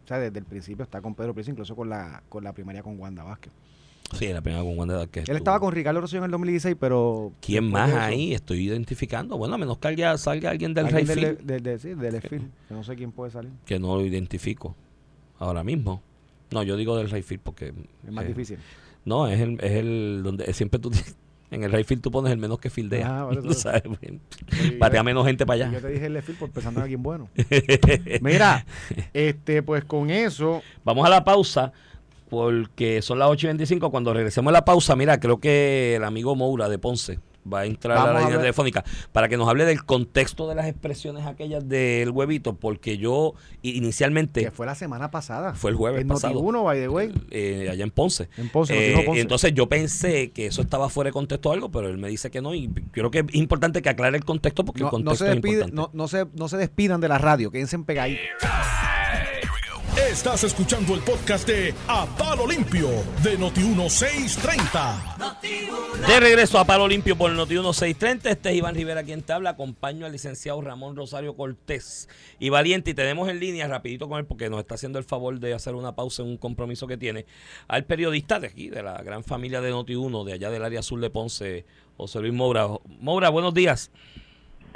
sea, 0.11 0.19
desde 0.19 0.39
el 0.39 0.45
principio 0.45 0.83
está 0.83 1.01
con 1.01 1.15
Pedro 1.15 1.33
Pérez, 1.33 1.47
incluso 1.49 1.75
con 1.75 1.89
la, 1.89 2.21
con 2.29 2.43
la 2.43 2.53
primaria 2.53 2.83
con 2.83 2.99
Wanda 2.99 3.23
Vázquez. 3.23 3.51
Sí, 4.13 4.27
la 4.27 4.41
primera 4.41 4.61
con 4.61 4.77
Wanda 4.77 5.07
que 5.07 5.19
Él 5.19 5.23
estuvo. 5.23 5.37
estaba 5.37 5.59
con 5.61 5.71
Ricardo 5.73 6.01
Rosselló 6.01 6.19
en 6.19 6.25
el 6.25 6.31
2016, 6.31 6.75
pero... 6.77 7.31
¿Quién 7.39 7.69
más 7.71 7.89
de 7.93 7.97
ahí? 7.97 8.33
Estoy 8.33 8.67
identificando. 8.67 9.37
Bueno, 9.37 9.55
a 9.55 9.57
menos 9.57 9.77
que 9.77 9.87
alguien- 9.87 10.17
salga 10.17 10.49
alguien 10.49 10.73
del 10.73 10.89
Rayfield 10.89 11.37
del, 11.37 11.47
del, 11.47 11.63
del- 11.63 11.79
sí, 11.79 11.93
del 11.93 12.15
Esfil, 12.15 12.51
que 12.67 12.73
no 12.73 12.83
sé 12.83 12.95
quién 12.97 13.11
puede 13.13 13.31
salir. 13.31 13.51
que 13.65 13.79
no 13.79 13.95
lo 13.95 14.05
identifico 14.05 14.75
ahora 15.39 15.63
mismo. 15.63 16.01
No, 16.51 16.61
yo 16.63 16.75
digo 16.75 16.97
del 16.97 17.09
Rayfield 17.09 17.41
porque... 17.41 17.73
Es 18.05 18.11
más 18.11 18.25
eh, 18.25 18.27
difícil. 18.27 18.57
No, 19.05 19.27
es 19.27 19.39
el, 19.39 19.53
es 19.61 19.71
el 19.71 20.21
donde 20.23 20.51
siempre 20.53 20.77
tú 20.79 20.91
en 21.51 21.63
el 21.63 21.71
Rayfield 21.71 22.01
tú 22.01 22.09
pones 22.11 22.31
el 22.31 22.37
menos 22.39 22.59
que 22.59 22.69
fildea. 22.69 23.21
Ah, 23.23 23.29
eso. 23.31 23.41
Tú 23.43 23.53
sabes, 23.53 23.83
Sí, 24.49 24.71
patea 24.79 25.01
yo- 25.01 25.03
menos 25.03 25.25
gente 25.27 25.45
para 25.45 25.57
Yo 25.59 25.65
allá. 25.65 25.81
te 25.81 25.87
dije 25.89 26.05
el 26.07 26.15
Esfil 26.17 26.35
por 26.35 26.49
pensando 26.49 26.79
en 26.79 26.83
alguien 26.83 27.03
bueno. 27.03 27.29
Mira, 28.21 28.65
este, 29.13 29.61
pues 29.61 29.83
con 29.85 30.09
eso, 30.09 30.61
Vamos 30.83 31.05
a 31.05 31.09
la 31.09 31.23
pausa 31.23 31.71
porque 32.29 33.01
son 33.01 33.19
las 33.19 33.29
8 33.29 33.47
y 33.47 33.49
25. 33.49 33.91
Cuando 33.91 34.13
regresemos 34.13 34.49
a 34.51 34.53
la 34.53 34.65
pausa, 34.65 34.95
mira, 34.95 35.19
creo 35.19 35.39
que 35.39 35.95
el 35.97 36.03
amigo 36.05 36.35
Moura 36.35 36.69
de 36.69 36.77
Ponce 36.79 37.19
va 37.51 37.61
a 37.61 37.65
entrar 37.65 37.97
a 37.97 38.13
la 38.13 38.19
línea 38.21 38.37
telefónica 38.37 38.83
para 39.11 39.27
que 39.29 39.37
nos 39.37 39.47
hable 39.49 39.65
del 39.65 39.83
contexto 39.83 40.47
de 40.47 40.55
las 40.55 40.67
expresiones 40.67 41.25
aquellas 41.25 41.67
del 41.67 42.09
huevito, 42.11 42.55
porque 42.55 42.97
yo 42.97 43.33
i- 43.61 43.77
inicialmente 43.77 44.41
que 44.43 44.51
fue 44.51 44.65
la 44.65 44.75
semana 44.75 45.11
pasada. 45.11 45.53
fue 45.55 45.71
el 45.71 45.77
jueves 45.77 46.01
en 46.01 46.07
pasado. 46.07 46.41
Noti1, 46.41 46.63
by 46.63 46.79
the 46.79 46.89
way. 46.89 47.11
eh, 47.31 47.69
allá 47.71 47.83
en 47.83 47.91
Ponce. 47.91 48.29
En 48.37 48.49
Ponce, 48.49 48.73
Eh, 48.73 48.95
Noti1 48.95 49.05
Ponce. 49.05 49.21
Entonces 49.21 49.53
yo 49.53 49.67
pensé 49.67 50.31
que 50.31 50.45
eso 50.47 50.61
estaba 50.61 50.89
fuera 50.89 51.09
de 51.09 51.13
contexto 51.13 51.49
o 51.49 51.53
algo, 51.53 51.69
pero 51.71 51.87
él 51.89 51.97
me 51.97 52.07
dice 52.09 52.29
que 52.31 52.41
no 52.41 52.53
y 52.53 52.67
creo 52.91 53.09
que 53.11 53.19
es 53.19 53.25
importante 53.35 53.81
que 53.81 53.89
aclare 53.89 54.17
el 54.17 54.25
contexto 54.25 54.63
porque 54.65 54.79
el 54.79 54.85
no, 54.85 54.91
no 54.91 54.91
contexto 54.97 55.25
se 55.25 55.31
es 55.31 55.35
importante. 55.37 55.75
no, 55.75 55.89
no 55.93 56.07
se, 56.07 56.27
no 56.35 56.47
se 56.47 56.57
despidan 56.57 57.01
de 57.01 57.07
la 57.07 57.17
radio, 57.17 57.51
quédense 57.51 57.77
pegaditos. 57.79 58.21
Estás 60.09 60.43
escuchando 60.43 60.95
el 60.95 61.01
podcast 61.01 61.47
de 61.47 61.73
A 61.87 62.05
Palo 62.17 62.47
Limpio 62.47 62.89
de 63.23 63.39
Noti1630. 63.39 66.07
De 66.07 66.19
regreso 66.19 66.59
a 66.59 66.65
Palo 66.65 66.87
Limpio 66.87 67.17
por 67.17 67.31
el 67.31 67.37
Noti 67.37 67.53
1630. 67.53 68.29
Este 68.29 68.49
es 68.49 68.55
Iván 68.55 68.75
Rivera 68.75 69.03
quien 69.03 69.21
te 69.21 69.31
habla. 69.31 69.51
Acompaño 69.51 70.05
al 70.05 70.11
licenciado 70.11 70.61
Ramón 70.61 70.95
Rosario 70.95 71.35
Cortés 71.35 72.09
y 72.39 72.49
Valiente. 72.49 72.91
Y 72.91 72.93
tenemos 72.93 73.29
en 73.29 73.39
línea, 73.39 73.67
rapidito 73.67 74.09
con 74.09 74.19
él, 74.19 74.25
porque 74.25 74.49
nos 74.49 74.59
está 74.59 74.75
haciendo 74.75 74.99
el 74.99 75.05
favor 75.05 75.39
de 75.39 75.53
hacer 75.53 75.75
una 75.75 75.95
pausa 75.95 76.23
en 76.23 76.29
un 76.29 76.37
compromiso 76.37 76.87
que 76.87 76.97
tiene, 76.97 77.25
al 77.67 77.85
periodista 77.85 78.39
de 78.39 78.47
aquí, 78.47 78.69
de 78.69 78.83
la 78.83 79.01
gran 79.03 79.23
familia 79.23 79.61
de 79.61 79.69
Noti 79.69 79.95
1, 79.95 80.25
de 80.25 80.33
allá 80.33 80.49
del 80.49 80.65
área 80.65 80.81
azul 80.81 80.99
de 80.99 81.09
Ponce, 81.09 81.65
José 81.95 82.19
Luis 82.19 82.33
Moura. 82.33 82.67
Moura, 82.99 83.29
buenos 83.29 83.53
días. 83.53 83.91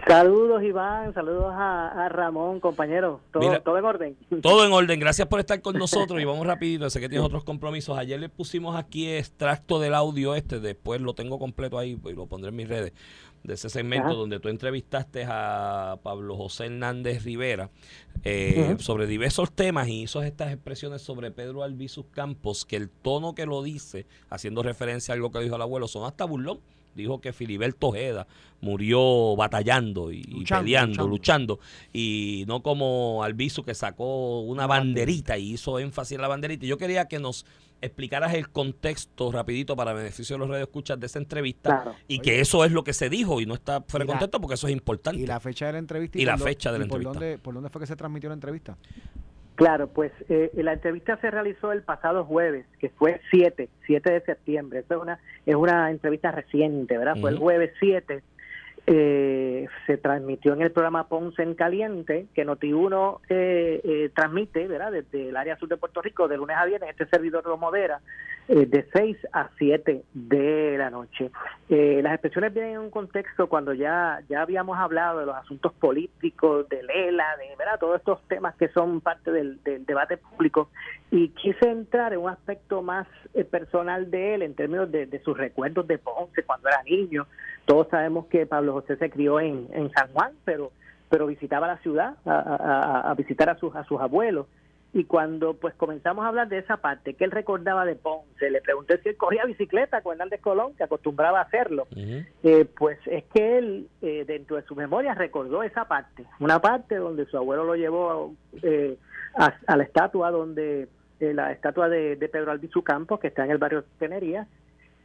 Saludos 0.08 0.62
Iván, 0.62 1.14
saludos 1.14 1.52
a, 1.56 2.10
Ramón, 2.10 2.60
compañero. 2.60 3.22
¿Todo, 3.32 3.60
¿Todo, 3.62 3.78
en 3.78 3.86
orden? 3.86 4.18
Todo 4.42 4.66
en 4.66 4.72
orden. 4.72 5.00
Gracias 5.00 5.28
por 5.28 5.40
estar 5.40 5.62
con 5.62 5.78
nosotros 5.78 6.22
y 6.22 6.26
vamos 6.26 6.46
rapidito. 6.46 6.90
Sé 6.90 7.00
que 7.00 7.10
tienes 7.10 7.26
otros 7.26 7.44
compromisos. 7.44 7.98
Ayer 7.98 8.20
le 8.20 8.30
pusimos 8.30 8.76
aquí 8.76 9.10
extracto 9.10 9.80
del 9.80 9.96
audio 9.96 10.36
este, 10.36 10.60
después 10.60 11.02
lo 11.02 11.16
tengo 11.16 11.40
completo 11.40 11.80
ahí 11.80 12.00
y 12.04 12.14
lo 12.14 12.28
pondré 12.28 12.50
en 12.50 12.56
mis 12.56 12.70
redes, 12.70 12.94
de 13.44 13.54
ese 13.54 13.70
segmento 13.70 14.14
donde 14.14 14.40
tú 14.40 14.50
entrevistaste 14.50 15.26
a 15.28 15.98
Pablo 16.04 16.36
José 16.36 16.66
Hernández 16.66 17.24
Rivera 17.24 17.70
eh, 18.24 18.76
sobre 18.80 19.08
diversos 19.08 19.52
temas 19.52 19.88
y 19.88 20.04
hizo 20.04 20.22
estas 20.22 20.52
expresiones 20.52 21.02
sobre 21.02 21.32
Pedro 21.32 21.64
Albizus 21.64 22.06
Campos, 22.12 22.66
que 22.66 22.76
el 22.76 22.90
tono 22.90 23.34
que 23.34 23.46
lo 23.46 23.64
dice, 23.64 24.06
haciendo 24.30 24.62
referencia 24.62 25.14
a 25.14 25.16
algo 25.16 25.32
que 25.32 25.40
dijo 25.40 25.56
el 25.56 25.62
abuelo, 25.62 25.88
son 25.88 26.06
hasta 26.06 26.26
burlón 26.26 26.60
dijo 26.96 27.22
que 27.22 27.34
Filiberto 27.34 27.88
Ojeda 27.88 28.28
murió 28.62 29.36
batallando 29.36 30.12
y, 30.12 30.44
peleando, 30.48 31.08
luchando. 31.08 31.60
y 31.94 32.46
no 32.48 32.64
como 32.64 33.24
Albizu 33.24 33.64
que 33.64 33.76
sacó 33.76 34.42
una 34.42 34.66
banderita 34.66 35.38
y 35.38 35.54
hizo 35.54 35.78
énfasis 35.80 36.16
en 36.16 36.22
la 36.22 36.28
banderita. 36.28 36.66
Y 36.66 36.70
yo 36.70 36.78
quería 36.78 37.06
que 37.06 37.20
nos 37.20 37.46
explicaras 37.82 38.34
el 38.34 38.50
contexto 38.50 39.32
rapidito 39.32 39.76
para 39.76 39.94
beneficio 39.94 40.36
de 40.36 40.40
los 40.40 40.50
radioescuchas 40.50 41.00
de 41.00 41.06
esa 41.06 41.20
entrevista 41.20 41.96
y 42.08 42.20
que 42.20 42.40
eso 42.40 42.66
es 42.66 42.72
lo 42.72 42.84
que 42.84 42.94
se 42.94 43.10
dijo 43.10 43.42
y 43.42 43.46
no 43.46 43.54
está 43.54 43.84
fuera 43.88 44.06
de 44.06 44.12
contexto 44.12 44.42
porque 44.42 44.56
eso 44.56 44.68
es 44.68 44.74
importante. 44.74 45.22
Y 45.22 45.28
la 45.28 45.40
fecha 45.40 45.68
de 45.68 45.74
la 45.74 45.80
entrevista. 45.80 46.18
Y, 46.18 46.26
la 46.26 46.38
fecha 46.38 46.72
de 46.72 46.80
la 46.80 46.86
por 46.86 46.98
entrevista. 46.98 47.20
Dónde, 47.20 47.38
¿Por 47.38 47.54
dónde 47.54 47.70
fue 47.70 47.82
que 47.82 47.88
se 47.88 47.96
transmitió 47.96 48.30
la 48.30 48.36
entrevista? 48.36 48.78
Claro, 49.56 49.88
pues 49.88 50.12
eh, 50.28 50.52
la 50.56 50.74
entrevista 50.74 51.18
se 51.18 51.32
realizó 51.32 51.72
el 51.72 51.82
pasado 51.82 52.26
jueves, 52.26 52.66
que 52.80 52.90
fue 52.90 53.22
7, 53.32 53.70
7 53.86 54.12
de 54.12 54.22
septiembre. 54.22 54.80
Esto 54.80 54.96
es 54.96 55.02
una, 55.02 55.20
es 55.46 55.56
una 55.56 55.90
entrevista 55.90 56.32
reciente, 56.32 56.98
¿verdad? 56.98 57.16
Fue 57.20 57.32
el 57.32 57.38
jueves 57.38 57.72
7 57.80 58.22
eh, 58.88 59.68
se 59.88 59.98
transmitió 59.98 60.54
en 60.54 60.62
el 60.62 60.72
programa 60.72 61.08
Ponce 61.08 61.42
en 61.42 61.56
Caliente, 61.56 62.28
que 62.36 62.46
Noti1 62.46 63.20
eh, 63.30 63.82
eh, 63.84 64.10
transmite, 64.14 64.68
¿verdad? 64.68 64.92
Desde 64.92 65.30
el 65.30 65.38
área 65.38 65.58
sur 65.58 65.68
de 65.68 65.78
Puerto 65.78 66.04
Rico, 66.04 66.28
de 66.28 66.38
lunes 66.38 66.56
a 66.56 66.66
viernes, 66.66 66.92
este 66.92 67.08
servidor 67.08 67.48
lo 67.48 67.58
modera, 67.58 68.02
eh, 68.48 68.66
de 68.66 68.88
6 68.94 69.18
a 69.32 69.50
7 69.58 70.04
de 70.14 70.76
la 70.78 70.90
noche. 70.90 71.32
las 71.70 72.14
expresiones 72.14 72.54
vienen 72.54 72.74
en 72.74 72.80
un 72.80 72.90
contexto 72.90 73.48
cuando 73.48 73.74
ya, 73.74 74.22
ya 74.30 74.42
habíamos 74.42 74.78
hablado 74.78 75.20
de 75.20 75.26
los 75.26 75.36
asuntos 75.36 75.74
políticos, 75.74 76.68
de 76.70 76.84
Lela, 76.84 77.26
de 77.38 77.56
¿verdad? 77.58 77.80
todos 77.80 77.98
estos 77.98 78.22
temas 78.28 78.56
que 78.56 78.70
son 78.70 79.02
parte 79.02 79.32
del, 79.32 79.60
debate 79.64 80.18
público, 80.18 80.70
y 81.12 81.30
quise 81.30 81.70
entrar 81.70 82.14
en 82.14 82.20
un 82.20 82.30
aspecto 82.30 82.82
más 82.82 83.08
personal 83.50 84.12
de 84.12 84.36
él, 84.36 84.42
en 84.42 84.54
términos 84.54 84.92
de, 84.92 85.06
de 85.06 85.20
sus 85.24 85.38
recuerdos 85.38 85.88
de 85.88 85.98
Ponce 85.98 86.44
cuando 86.44 86.70
era 86.70 86.84
niño, 86.84 87.28
todos 87.66 87.88
sabemos 87.90 88.28
que 88.28 88.46
Pablo 88.46 88.74
José 88.74 88.96
se 88.98 89.10
crió 89.10 89.40
en, 89.40 89.68
en 89.74 89.92
San 89.92 90.12
Juan, 90.14 90.34
pero 90.44 90.72
pero 91.10 91.28
visitaba 91.28 91.68
la 91.68 91.78
ciudad 91.78 92.16
a, 92.26 93.14
visitar 93.18 93.50
a 93.50 93.58
sus 93.58 93.76
a 93.76 93.84
sus 93.86 94.02
abuelos 94.02 94.48
y 94.96 95.04
cuando 95.04 95.56
pues 95.56 95.76
comenzamos 95.76 96.24
a 96.24 96.30
hablar 96.30 96.48
de 96.48 96.60
esa 96.60 96.78
parte 96.78 97.16
que 97.16 97.26
él 97.26 97.32
recordaba 97.32 97.84
de 97.84 97.96
Ponce, 97.96 98.50
le 98.50 98.62
pregunté 98.62 98.98
si 99.00 99.10
él 99.10 99.18
corría 99.18 99.44
bicicleta 99.44 100.00
con 100.00 100.14
Hernández 100.14 100.40
Colón, 100.40 100.74
que 100.78 100.86
acostumbraba 100.86 101.40
a 101.40 101.44
hacerlo, 101.44 101.86
eh, 102.44 102.66
pues 102.78 102.98
es 103.06 103.26
que 103.26 103.58
él 103.58 103.90
eh, 104.02 104.24
dentro 104.26 104.56
de 104.56 104.62
su 104.62 104.74
memoria 104.74 105.14
recordó 105.14 105.64
esa 105.64 105.84
parte, 105.84 106.24
una 106.40 106.62
parte 106.62 106.96
donde 106.96 107.26
su 107.26 107.36
abuelo 107.36 107.66
lo 107.66 107.76
llevó 107.76 108.34
eh, 108.64 108.98
a, 109.34 109.76
la 109.76 109.84
estatua 109.84 110.32
donde 110.32 110.88
la 111.20 111.52
estatua 111.52 111.90
de, 111.90 112.16
Pedro 112.32 112.52
Albizu 112.52 112.82
Campos, 112.82 113.20
que 113.20 113.28
está 113.28 113.44
en 113.44 113.52
el 113.52 113.58
barrio 113.58 113.84
Tenería, 114.00 114.48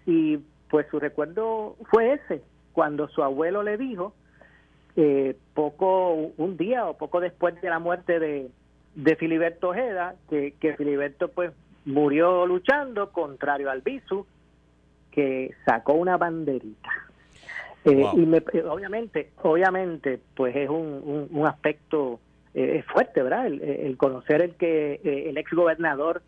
y 0.06 0.38
pues 0.68 0.86
su 0.88 1.00
recuerdo 1.00 1.74
fue 1.90 2.12
ese, 2.12 2.42
cuando 2.72 3.08
su 3.08 3.24
abuelo 3.24 3.64
le 3.64 3.76
dijo, 3.76 4.14
eh, 4.94 5.36
poco, 5.54 6.12
un 6.36 6.56
día 6.56 6.86
o 6.86 6.96
poco 6.96 7.18
después 7.18 7.60
de 7.60 7.70
la 7.70 7.80
muerte 7.80 8.20
de, 8.20 8.50
de 8.94 9.16
Filiberto 9.16 9.70
Ojeda, 9.70 10.14
que, 10.28 10.54
que 10.60 10.76
Filiberto 10.76 11.28
pues 11.28 11.52
murió 11.84 12.46
luchando, 12.46 13.10
contrario 13.10 13.70
al 13.70 13.82
Bisu, 13.82 14.26
que 15.10 15.54
sacó 15.64 15.94
una 15.94 16.16
banderita. 16.16 16.90
Eh, 17.84 18.04
y 18.12 18.26
me, 18.26 18.38
eh, 18.52 18.62
obviamente, 18.64 19.30
obviamente, 19.42 20.20
pues 20.36 20.54
es 20.54 20.68
un, 20.68 21.28
un, 21.30 21.46
aspecto 21.46 22.20
eh, 22.52 22.84
fuerte, 22.92 23.22
¿verdad? 23.22 23.46
El, 23.46 23.62
el, 23.62 23.96
conocer 23.96 24.42
el 24.42 24.54
que 24.54 25.00
el 25.02 25.38
ex 25.38 25.50
gobernador 25.52 26.22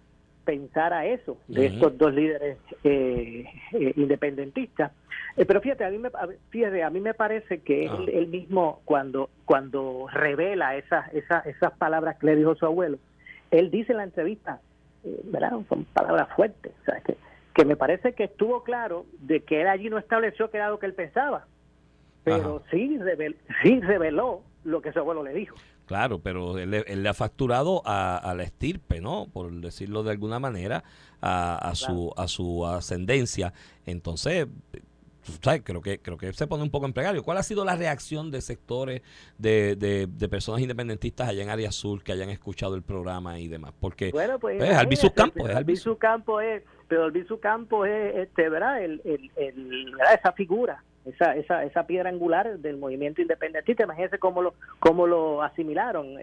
pensara 0.44 1.07
eso 1.07 1.38
de 1.48 1.66
estos 1.66 1.96
dos 1.98 2.12
líderes 2.12 2.59
eh, 2.85 3.44
eh, 3.72 3.92
independentistas. 3.96 4.92
Eh, 5.37 5.44
pero 5.44 5.61
fíjate, 5.61 5.85
a 5.85 5.90
mí 5.90 5.98
me, 5.98 6.11
fíjate, 6.50 6.83
a 6.83 6.90
mí 6.90 7.00
me 7.00 7.14
parece 7.14 7.61
que 7.61 7.88
ah. 7.88 7.98
él, 8.12 8.28
mismo 8.28 8.81
cuando 8.85 9.31
cuando 9.44 10.07
revela 10.12 10.76
esas 10.76 11.12
esas 11.14 11.46
esas 11.46 11.72
palabras 11.78 12.18
que 12.18 12.26
le 12.26 12.37
dijo 12.37 12.55
su 12.55 12.66
abuelo, 12.66 12.98
él 13.50 13.70
dice 13.70 13.92
en 13.92 13.98
la 13.98 14.05
entrevista, 14.05 14.61
¿verdad? 15.24 15.52
Son 15.68 15.85
palabras 15.85 16.28
fuertes, 16.37 16.72
que, 17.05 17.16
que 17.55 17.64
me 17.64 17.76
parece 17.76 18.12
que 18.12 18.24
estuvo 18.24 18.62
claro 18.62 19.07
de 19.20 19.40
que 19.40 19.62
él 19.62 19.68
allí 19.68 19.90
no 19.90 19.98
estableció 19.98 20.50
que 20.50 20.59
era 20.59 20.70
lo 20.70 20.78
que 20.78 20.87
él 20.87 20.94
pensaba, 20.94 21.46
pero 22.24 22.62
sí, 22.70 22.98
sí 23.62 23.81
reveló 23.81 24.42
lo 24.64 24.81
que 24.81 24.92
su 24.92 24.98
abuelo 24.98 25.22
le 25.22 25.35
dijo. 25.35 25.57
Claro, 25.92 26.20
pero 26.20 26.57
él, 26.57 26.70
le 26.70 27.09
ha 27.11 27.12
facturado 27.12 27.83
a, 27.85 28.33
la 28.35 28.44
estirpe, 28.44 29.02
¿no? 29.02 29.28
Por 29.31 29.52
decirlo 29.61 30.02
de 30.02 30.11
alguna 30.11 30.38
manera, 30.38 30.85
a, 31.20 31.70
su 31.74 32.14
a 32.16 32.28
su 32.28 32.66
ascendencia. 32.66 33.52
Entonces, 33.85 34.46
¿sabes? 35.42 35.61
creo 35.62 35.83
que 35.83 35.98
creo 35.98 36.16
que 36.16 36.33
se 36.33 36.46
pone 36.46 36.62
un 36.62 36.70
poco 36.70 36.87
en 36.87 36.94
precario. 36.94 37.22
¿Cuál 37.22 37.37
ha 37.37 37.42
sido 37.42 37.62
la 37.66 37.76
reacción 37.76 38.31
de 38.31 38.40
sectores 38.40 39.02
de, 39.37 39.76
de, 39.76 40.28
personas 40.31 40.62
independentistas 40.62 41.28
allá 41.28 41.42
en 41.42 41.50
Área 41.50 41.68
Azul 41.68 42.02
que 42.02 42.12
hayan 42.12 42.31
escuchado 42.31 42.74
el 42.74 42.83
programa 42.83 43.38
y 43.38 43.48
demás? 43.48 43.74
Porque 43.78 44.12
bueno, 44.12 44.38
pues, 44.38 44.62
es 44.62 44.74
Albizu 44.74 45.12
Campos, 45.12 45.50
es 45.50 45.55
Albizu 45.55 45.98
Campos 45.98 46.42
es, 46.42 46.62
pero 46.88 47.05
Albizu 47.05 47.38
Campos 47.38 47.87
es 47.87 48.16
este, 48.16 48.48
¿verdad? 48.48 48.83
El, 48.83 49.02
el, 49.05 49.31
el, 49.37 49.94
¿verdad? 49.94 50.14
esa 50.14 50.33
figura 50.33 50.83
esa, 51.05 51.35
esa, 51.37 51.65
esa 51.65 51.87
piedra 51.87 52.09
angular 52.09 52.59
del 52.59 52.77
movimiento 52.77 53.21
independentista. 53.21 53.85
Imagínense 53.85 54.19
cómo 54.19 54.43
lo, 54.43 54.55
cómo 54.79 55.07
lo 55.07 55.43
asimilaron, 55.43 56.17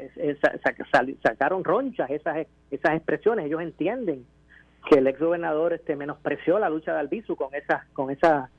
sacaron 1.22 1.64
ronchas 1.64 2.10
esas, 2.10 2.48
esas 2.72 2.96
expresiones. 2.96 3.46
Ellos 3.46 3.62
entienden 3.62 4.26
que 4.90 4.96
el 5.00 5.08
ex 5.08 5.20
gobernador 5.20 5.74
este, 5.74 5.96
menospreció 5.96 6.60
la 6.60 6.70
lucha 6.70 6.94
de 6.94 7.00
Albizu 7.00 7.36
con 7.36 7.54
esa, 7.54 7.86
con 7.94 8.10
esa, 8.12 8.50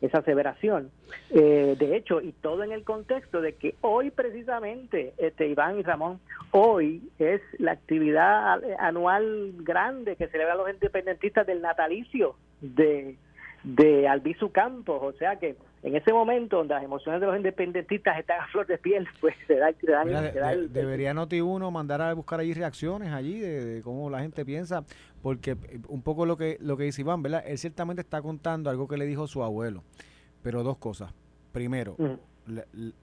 esa 0.00 0.18
aseveración. 0.18 0.90
Eh, 1.30 1.76
de 1.78 1.96
hecho, 1.96 2.20
y 2.20 2.32
todo 2.32 2.64
en 2.64 2.72
el 2.72 2.82
contexto 2.82 3.40
de 3.40 3.54
que 3.54 3.74
hoy 3.82 4.10
precisamente, 4.10 5.12
este 5.18 5.48
Iván 5.48 5.78
y 5.78 5.82
Ramón, 5.82 6.20
hoy 6.50 7.02
es 7.18 7.40
la 7.58 7.72
actividad 7.72 8.60
anual 8.78 9.52
grande 9.58 10.16
que 10.16 10.28
celebra 10.28 10.54
los 10.54 10.70
independentistas 10.70 11.46
del 11.46 11.60
natalicio 11.60 12.36
de 12.60 13.16
de 13.66 14.06
Albizu 14.06 14.52
Campos, 14.52 15.00
o 15.02 15.12
sea 15.18 15.36
que 15.40 15.56
en 15.82 15.96
ese 15.96 16.12
momento 16.12 16.58
donde 16.58 16.74
las 16.74 16.84
emociones 16.84 17.20
de 17.20 17.26
los 17.26 17.36
independentistas 17.36 18.16
están 18.16 18.40
a 18.40 18.46
flor 18.46 18.64
de 18.68 18.78
piel, 18.78 19.08
pues 19.20 19.34
se 19.48 19.56
da, 19.56 19.72
Debería 20.68 21.12
Noti1 21.12 21.72
mandar 21.72 22.00
a 22.00 22.14
buscar 22.14 22.38
allí 22.38 22.54
reacciones 22.54 23.12
allí 23.12 23.40
de, 23.40 23.82
cómo 23.82 24.08
la 24.08 24.20
gente 24.20 24.44
piensa, 24.44 24.84
porque 25.20 25.52
eh, 25.52 25.80
un 25.88 26.00
poco 26.02 26.26
lo 26.26 26.36
que, 26.36 26.58
lo 26.60 26.76
que 26.76 26.84
dice 26.84 27.00
Iván, 27.02 27.22
¿verdad? 27.24 27.42
Él 27.44 27.58
ciertamente 27.58 28.02
está 28.02 28.22
contando 28.22 28.70
algo 28.70 28.86
que 28.86 28.96
le 28.96 29.04
dijo 29.04 29.26
su 29.26 29.42
abuelo, 29.42 29.82
pero 30.42 30.62
dos 30.62 30.78
cosas. 30.78 31.12
Primero, 31.50 31.96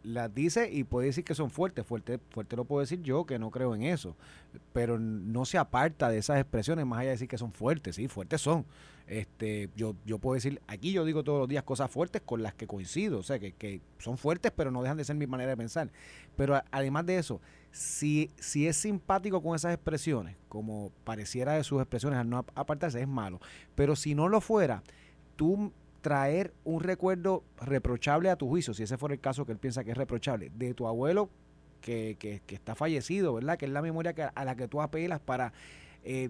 las 0.04 0.34
dice 0.34 0.70
y 0.72 0.84
puede 0.84 1.08
decir 1.08 1.24
que 1.24 1.36
son 1.36 1.50
fuertes, 1.50 1.86
fuerte, 1.86 2.20
fuerte 2.30 2.56
lo 2.56 2.66
puedo 2.66 2.82
decir 2.82 3.02
yo 3.02 3.26
que 3.26 3.38
no 3.40 3.52
creo 3.52 3.76
en 3.76 3.84
eso, 3.84 4.16
pero 4.72 4.98
no 5.00 5.46
se 5.46 5.58
aparta 5.58 6.10
de 6.10 6.18
esas 6.18 6.40
expresiones 6.40 6.86
más 6.86 7.00
allá 7.00 7.10
de 7.10 7.16
decir 7.16 7.28
que 7.28 7.38
son 7.38 7.52
fuertes, 7.52 7.96
sí, 7.96 8.08
fuertes 8.08 8.42
son. 8.42 8.66
Este, 9.06 9.70
yo, 9.76 9.96
yo 10.06 10.18
puedo 10.18 10.36
decir, 10.36 10.62
aquí 10.66 10.94
yo 10.94 11.04
digo 11.04 11.26
todos 11.26 11.40
los 11.40 11.50
días 11.50 11.64
cosas 11.64 11.92
fuertes 11.92 12.22
con 12.26 12.42
las 12.42 12.54
que 12.54 12.68
coincido, 12.68 13.20
o 13.20 13.24
sea, 13.24 13.38
que, 13.38 13.52
que 13.52 13.82
son 13.98 14.18
fuertes 14.18 14.54
pero 14.56 14.72
no 14.72 14.82
dejan 14.82 14.98
de 14.98 15.04
ser 15.04 15.18
mi 15.18 15.28
manera 15.28 15.50
de 15.50 15.58
pensar. 15.58 15.92
Pero 16.38 16.62
además 16.72 17.06
de 17.06 17.18
eso, 17.18 17.42
si, 17.72 18.32
si 18.38 18.68
es 18.68 18.78
simpático 18.78 19.42
con 19.42 19.56
esas 19.56 19.74
expresiones, 19.74 20.38
como 20.48 20.92
pareciera 21.04 21.54
de 21.54 21.64
sus 21.64 21.82
expresiones 21.82 22.20
al 22.20 22.30
no 22.30 22.46
apartarse, 22.56 23.02
es 23.02 23.08
malo. 23.08 23.42
Pero 23.76 23.96
si 23.96 24.16
no 24.16 24.30
lo 24.30 24.40
fuera, 24.40 24.84
tú 25.36 25.74
traer 26.04 26.54
un 26.66 26.82
recuerdo 26.82 27.46
reprochable 27.62 28.30
a 28.30 28.36
tu 28.36 28.50
juicio, 28.50 28.74
si 28.74 28.84
ese 28.84 28.98
fuera 28.98 29.16
el 29.16 29.22
caso 29.22 29.46
que 29.46 29.54
él 29.54 29.58
piensa 29.58 29.86
que 29.86 29.92
es 29.92 29.98
reprochable, 29.98 30.52
de 30.54 30.74
tu 30.74 30.86
abuelo, 30.86 31.30
que, 31.80 32.18
que, 32.20 32.42
que 32.46 32.56
está 32.56 32.76
fallecido, 32.76 33.34
¿verdad? 33.34 33.58
Que 33.58 33.66
es 33.66 33.72
la 33.72 33.82
memoria 33.82 34.14
que, 34.14 34.24
a 34.24 34.46
la 34.46 34.56
que 34.56 34.68
tú 34.68 34.82
apelas 34.82 35.22
para 35.22 35.54
eh, 36.04 36.30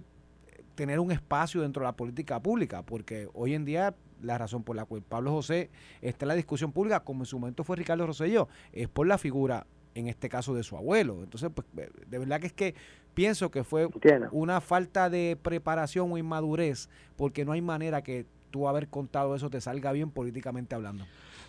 tener 0.75 0.99
un 0.99 1.11
espacio 1.11 1.61
dentro 1.61 1.81
de 1.81 1.87
la 1.87 1.95
política 1.95 2.39
pública, 2.39 2.83
porque 2.83 3.27
hoy 3.33 3.55
en 3.55 3.65
día 3.65 3.95
la 4.21 4.37
razón 4.37 4.63
por 4.63 4.75
la 4.75 4.85
cual 4.85 5.01
Pablo 5.01 5.31
José 5.31 5.71
está 6.01 6.25
en 6.25 6.29
la 6.29 6.35
discusión 6.35 6.71
pública, 6.71 6.99
como 6.99 7.23
en 7.23 7.25
su 7.25 7.39
momento 7.39 7.63
fue 7.63 7.75
Ricardo 7.75 8.05
Rosselló, 8.05 8.47
es 8.71 8.87
por 8.87 9.07
la 9.07 9.17
figura, 9.17 9.65
en 9.95 10.07
este 10.07 10.29
caso, 10.29 10.53
de 10.53 10.61
su 10.61 10.77
abuelo. 10.77 11.23
Entonces, 11.23 11.49
pues, 11.53 11.67
de 11.73 12.19
verdad 12.19 12.39
que 12.39 12.47
es 12.47 12.53
que 12.53 12.75
pienso 13.15 13.49
que 13.49 13.63
fue 13.63 13.83
Entiendo. 13.83 14.29
una 14.31 14.61
falta 14.61 15.09
de 15.09 15.35
preparación 15.41 16.11
o 16.11 16.17
inmadurez, 16.17 16.89
porque 17.15 17.43
no 17.43 17.51
hay 17.51 17.61
manera 17.61 18.03
que 18.03 18.27
tú 18.53 18.67
haber 18.69 18.87
contado 18.87 19.33
eso 19.35 19.49
te 19.49 19.59
salga 19.59 19.91
bien 19.91 20.11
políticamente 20.11 20.75
hablando. 20.75 21.03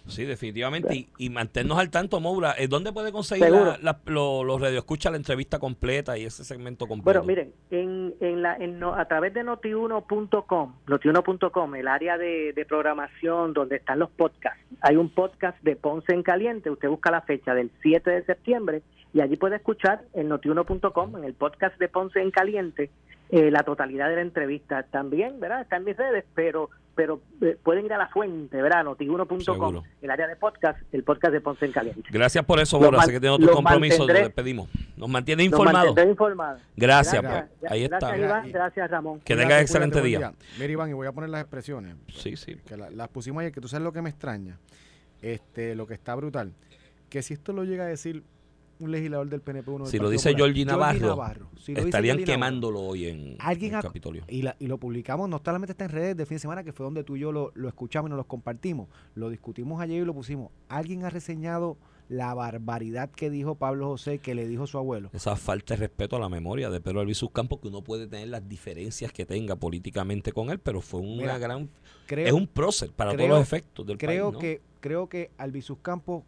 Sí, 0.07 0.25
definitivamente. 0.25 0.95
Y, 0.95 1.09
y 1.19 1.31
mantenernos 1.31 1.79
al 1.79 1.91
tanto, 1.91 2.21
Moura. 2.21 2.55
eh, 2.59 2.69
¿Dónde 2.69 2.93
puede 2.93 3.11
conseguir 3.13 3.49
la, 3.51 3.79
la- 3.81 4.01
lo- 4.07 4.45
los 4.45 4.61
radioescuchas 4.61 5.11
la 5.13 5.17
entrevista 5.17 5.59
completa 5.59 6.19
y 6.19 6.25
ese 6.25 6.45
segmento 6.45 6.87
completo? 6.87 7.23
Bueno, 7.23 7.27
miren, 7.27 7.53
en, 7.71 8.15
en 8.21 8.43
la, 8.43 8.55
en 8.57 8.83
a 8.85 9.05
través 9.07 9.33
de 9.33 9.43
notiuno.com, 9.45 10.75
notiuno.com, 10.87 11.75
el 11.75 11.89
área 11.89 12.19
de, 12.19 12.53
de 12.53 12.65
programación 12.67 13.53
donde 13.55 13.77
están 13.77 13.99
los 13.99 14.11
podcasts, 14.11 14.61
hay 14.81 14.97
un 14.97 15.09
podcast 15.09 15.59
de 15.63 15.77
Ponce 15.77 16.13
en 16.13 16.23
Caliente, 16.23 16.71
usted 16.71 16.89
busca 16.89 17.11
la 17.11 17.23
fecha 17.23 17.55
del 17.55 17.71
7 17.83 18.11
de 18.11 18.25
septiembre 18.25 18.83
y 19.15 19.21
allí 19.23 19.37
puede 19.37 19.57
escuchar 19.57 20.03
en 20.13 20.29
notiuno.com, 20.29 21.17
en 21.17 21.25
el 21.25 21.35
podcast 21.35 21.79
de 21.79 21.89
Ponce 21.89 22.21
en 22.21 22.31
Caliente, 22.31 22.91
eh, 23.31 23.51
la 23.51 23.63
totalidad 23.63 24.11
de 24.11 24.17
la 24.17 24.23
entrevista. 24.23 24.83
También, 24.83 25.41
¿verdad? 25.41 25.63
Está 25.63 25.77
en 25.77 25.85
mis 25.85 25.97
redes, 25.97 26.25
pero 26.35 26.69
pero 26.95 27.21
eh, 27.41 27.57
pueden 27.63 27.85
ir 27.87 27.93
a 27.93 27.99
la 27.99 28.09
fuente, 28.09 28.61
¿verdad? 28.63 28.85
Notiuno.com, 28.85 29.41
Seguro. 29.41 29.83
el 30.01 30.11
área 30.11 30.27
de 30.29 30.37
podcast, 30.37 30.79
el 30.93 31.03
podcast 31.05 31.33
de 31.33 31.41
Ponce 31.41 31.67
en 31.67 31.73
Caliente. 31.73 32.03
Gracias 32.11 32.45
por 32.45 32.61
eso, 32.61 32.79
man- 32.81 33.05
Sé 33.07 33.13
que 33.13 33.21
tengo 33.21 33.39
compromisos, 33.53 33.99
nos 34.01 34.09
mantendré- 34.09 34.23
despedimos. 34.25 34.69
Nos 34.97 35.09
mantiene 35.09 35.43
Nos 35.45 35.53
informados. 35.53 35.99
informados. 35.99 36.63
Gracias, 36.77 37.23
Gracias, 37.23 37.51
pues, 37.61 37.73
ahí 37.73 37.85
está. 37.85 37.99
Gracias, 37.99 38.19
Iván. 38.25 38.53
Gracias, 38.53 38.91
Ramón. 38.91 39.21
Que 39.21 39.35
tenga 39.35 39.45
Cuídate, 39.47 39.63
excelente 39.63 40.01
buen 40.01 40.07
día. 40.11 40.33
Mira, 40.59 40.73
Iván, 40.73 40.91
y 40.91 40.93
voy 40.93 41.07
a 41.07 41.13
poner 41.13 41.31
las 41.31 41.41
expresiones. 41.41 41.97
Sí, 42.15 42.37
sí. 42.37 42.57
Que 42.67 42.77
la- 42.77 42.91
las 42.91 43.09
pusimos 43.09 43.41
ayer, 43.41 43.53
que 43.53 43.61
tú 43.61 43.69
sabes 43.69 43.85
lo 43.85 43.93
que 43.93 44.03
me 44.03 44.11
extraña. 44.11 44.59
Este, 45.23 45.75
lo 45.75 45.87
que 45.87 45.95
está 45.95 46.15
brutal. 46.15 46.53
Que 47.09 47.23
si 47.23 47.35
esto 47.35 47.53
lo 47.53 47.65
llega 47.65 47.85
a 47.85 47.89
decir 47.89 48.23
un 48.81 48.91
legislador 48.91 49.29
del 49.29 49.41
PNP, 49.41 49.71
uno 49.71 49.85
del 49.85 49.91
Si 49.91 49.99
lo 49.99 50.09
dice 50.11 50.35
Georgie 50.35 50.65
Navarro, 50.65 51.51
si 51.57 51.73
lo 51.73 51.79
dice 51.81 51.89
Estarían 51.89 52.17
Navarro, 52.19 52.33
quemándolo 52.33 52.81
hoy 52.81 53.07
en, 53.07 53.37
Alguien 53.39 53.73
en 53.73 53.77
el 53.79 53.83
Capitolio. 53.83 54.25
y, 54.29 54.43
la- 54.43 54.57
y 54.59 54.67
lo 54.67 54.79
publicamos, 54.79 55.29
no 55.29 55.41
solamente 55.45 55.73
está 55.73 55.85
en 55.85 55.91
redes 55.91 56.17
de 56.17 56.27
fin 56.27 56.37
de 56.37 56.41
semana, 56.41 56.65
que 56.65 56.73
fue 56.73 56.85
donde 56.85 57.05
tú 57.05 57.17
y 57.17 57.21
yo 57.21 57.33
lo, 57.33 57.53
lo 57.55 57.69
escuchamos 57.69 58.09
y 58.09 58.11
nos 58.11 58.19
lo 58.19 58.25
compartimos. 58.25 58.89
Lo 59.15 59.31
discutimos 59.31 59.81
ayer 59.81 60.03
y 60.03 60.05
lo 60.05 60.15
pusimos. 60.15 60.51
Alguien 60.69 61.05
ha 61.05 61.11
reseñado 61.11 61.77
la 62.11 62.35
barbaridad 62.35 63.11
que 63.11 63.31
dijo 63.31 63.55
Pablo 63.55 63.87
José, 63.89 64.19
que 64.19 64.35
le 64.35 64.47
dijo 64.47 64.67
su 64.67 64.77
abuelo. 64.77 65.09
Esa 65.15 65.37
falta 65.37 65.73
de 65.75 65.81
respeto 65.81 66.17
a 66.17 66.19
la 66.19 66.29
memoria 66.29 66.69
de 66.69 66.79
Pedro 66.81 67.01
Albizu 67.01 67.31
Campos, 67.31 67.61
que 67.61 67.69
uno 67.69 67.83
puede 67.83 68.07
tener 68.07 68.29
las 68.29 68.47
diferencias 68.47 69.11
que 69.11 69.25
tenga 69.25 69.57
políticamente 69.57 70.31
con 70.33 70.51
él, 70.51 70.59
pero 70.59 70.83
fue 70.83 71.01
una 71.01 71.23
Mira, 71.23 71.39
gran. 71.39 71.71
Creo, 72.07 72.27
es 72.27 72.33
un 72.35 72.47
prócer 72.47 72.91
para 72.93 73.13
creo- 73.13 73.27
todos 73.27 73.39
los 73.39 73.49
efectos 73.49 73.87
del 73.87 73.97
creo 73.97 74.25
país. 74.27 74.33
¿no? 74.35 74.39
que 74.39 74.61
creo 74.81 75.09
que 75.09 75.31
Albizus 75.39 75.79
Campos 75.81 76.25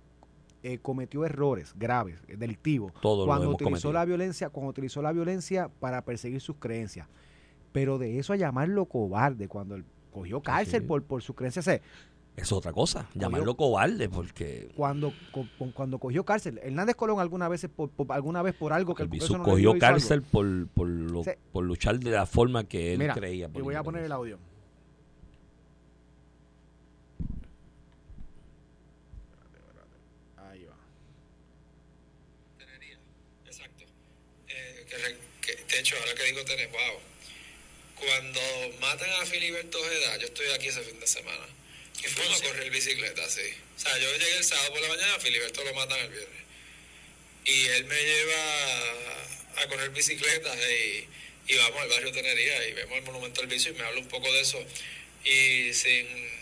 eh, 0.72 0.78
cometió 0.80 1.24
errores 1.24 1.72
graves, 1.76 2.20
eh, 2.28 2.36
delictivos, 2.36 2.92
Todos 3.00 3.26
cuando 3.26 3.50
utilizó 3.50 3.64
cometido. 3.64 3.92
la 3.92 4.04
violencia, 4.04 4.48
cuando 4.50 4.70
utilizó 4.70 5.02
la 5.02 5.12
violencia 5.12 5.68
para 5.80 6.02
perseguir 6.04 6.40
sus 6.40 6.56
creencias. 6.56 7.08
Pero 7.72 7.98
de 7.98 8.18
eso 8.18 8.32
a 8.32 8.36
llamarlo 8.36 8.86
cobarde 8.86 9.48
cuando 9.48 9.74
él 9.76 9.84
cogió 10.12 10.40
cárcel 10.42 10.80
sí. 10.82 10.86
por, 10.86 11.02
por 11.02 11.22
sus 11.22 11.36
creencias, 11.36 11.68
Es 12.36 12.52
otra 12.52 12.72
cosa, 12.72 13.08
llamarlo 13.14 13.56
cobarde, 13.56 14.08
porque 14.08 14.68
cuando 14.76 15.12
co- 15.32 15.46
cuando 15.74 15.98
cogió 15.98 16.24
cárcel, 16.24 16.58
Hernández 16.62 16.94
Colón 16.96 17.20
alguna 17.20 17.48
vez 17.48 17.66
por, 17.74 17.90
por- 17.90 18.10
alguna 18.12 18.42
vez 18.42 18.54
por 18.54 18.72
algo 18.72 18.94
que 18.94 19.02
el 19.02 19.08
Albizu 19.08 19.26
Congreso 19.28 19.38
no 19.38 19.44
le 19.44 19.50
cogió 19.52 19.70
dio, 19.72 19.80
cárcel 19.80 20.22
por, 20.22 20.66
por, 20.68 20.86
lo- 20.88 21.24
Sí. 21.24 21.30
por 21.52 21.64
luchar 21.64 21.98
de 21.98 22.10
la 22.10 22.26
forma 22.26 22.64
que 22.64 22.92
él 22.94 22.98
Mira, 22.98 23.14
creía. 23.14 23.48
voy 23.48 23.74
a 23.74 23.82
poner 23.82 24.04
el 24.04 24.12
audio. 24.12 24.38
Ahí 30.36 30.64
va. 30.64 30.76
Exacto. 33.46 33.84
Eh, 34.48 34.86
que 34.88 34.96
re- 34.96 35.18
que- 35.40 35.66
tener, 36.44 36.68
wow. 36.68 37.00
Cuando 37.96 38.40
matan 38.80 39.10
a 39.22 39.26
Filiberto 39.26 39.80
Ojeda, 39.80 40.16
yo 40.18 40.26
estoy 40.26 40.50
aquí 40.50 40.68
ese 40.68 40.82
fin 40.82 41.00
de 41.00 41.06
semana. 41.06 41.46
Y 42.02 42.08
fuimos 42.08 42.40
a 42.40 42.44
correr 42.44 42.70
bicicleta, 42.70 43.28
sí. 43.28 43.48
O 43.76 43.80
sea, 43.80 43.96
yo 43.98 44.12
llegué 44.12 44.36
el 44.36 44.44
sábado 44.44 44.72
por 44.72 44.82
la 44.82 44.88
mañana, 44.88 45.14
a 45.14 45.20
Filiberto 45.20 45.64
lo 45.64 45.74
matan 45.74 45.98
el 46.00 46.10
viernes. 46.10 46.42
Y 47.44 47.66
él 47.66 47.84
me 47.84 48.02
lleva 48.02 48.92
a 49.56 49.68
correr 49.68 49.90
bicicleta 49.90 50.54
y, 50.70 51.08
y 51.48 51.56
vamos 51.56 51.80
al 51.80 51.88
barrio 51.88 52.12
Tenería 52.12 52.68
y 52.68 52.72
vemos 52.72 52.98
el 52.98 53.04
monumento 53.04 53.40
al 53.40 53.46
vicio 53.46 53.72
y 53.72 53.74
me 53.74 53.84
habla 53.84 54.00
un 54.00 54.08
poco 54.08 54.30
de 54.32 54.40
eso. 54.40 54.64
Y 55.24 55.72
sin... 55.72 56.36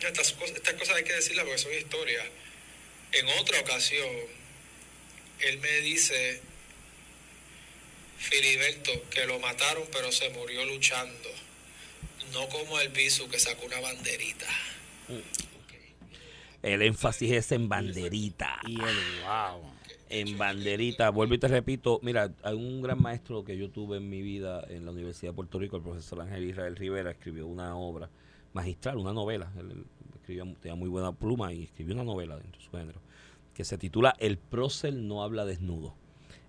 Estas 0.00 0.32
cosas 0.32 0.96
hay 0.96 1.04
que 1.04 1.14
decirlas 1.14 1.44
porque 1.44 1.58
son 1.58 1.72
historias. 1.72 2.26
En 3.12 3.26
otra 3.28 3.60
ocasión, 3.60 4.10
él 5.40 5.58
me 5.58 5.80
dice, 5.80 6.40
Filiberto, 8.24 8.90
que 9.10 9.26
lo 9.26 9.38
mataron 9.38 9.84
pero 9.92 10.10
se 10.10 10.30
murió 10.30 10.64
luchando. 10.64 11.28
No 12.32 12.48
como 12.48 12.80
el 12.80 12.88
Bisu 12.88 13.28
que 13.28 13.38
sacó 13.38 13.66
una 13.66 13.80
banderita. 13.80 14.46
El 16.62 16.82
énfasis 16.82 17.30
es 17.30 17.52
en 17.52 17.68
banderita. 17.68 18.58
Y 18.66 18.80
él, 18.80 18.96
wow. 19.24 19.60
En 20.08 20.38
banderita, 20.38 21.10
vuelvo 21.10 21.34
y 21.34 21.38
te 21.38 21.48
repito, 21.48 22.00
mira, 22.02 22.32
hay 22.42 22.54
un 22.54 22.80
gran 22.80 23.00
maestro 23.00 23.44
que 23.44 23.56
yo 23.56 23.70
tuve 23.70 23.98
en 23.98 24.08
mi 24.08 24.22
vida 24.22 24.64
en 24.68 24.84
la 24.84 24.92
Universidad 24.92 25.32
de 25.32 25.36
Puerto 25.36 25.58
Rico, 25.58 25.76
el 25.76 25.82
profesor 25.82 26.20
Ángel 26.22 26.44
Israel 26.44 26.76
Rivera, 26.76 27.10
escribió 27.10 27.46
una 27.46 27.76
obra 27.76 28.08
magistral, 28.52 28.96
una 28.96 29.12
novela, 29.12 29.52
él, 29.58 29.72
él 29.72 29.84
escribía, 30.14 30.44
tenía 30.60 30.74
muy 30.74 30.88
buena 30.88 31.12
pluma 31.12 31.52
y 31.52 31.64
escribió 31.64 31.94
una 31.94 32.04
novela 32.04 32.36
dentro 32.36 32.58
de 32.58 32.64
su 32.64 32.70
género, 32.70 33.00
que 33.52 33.64
se 33.64 33.76
titula 33.76 34.14
El 34.18 34.38
prócer 34.38 34.94
no 34.94 35.22
habla 35.22 35.44
desnudo. 35.44 35.94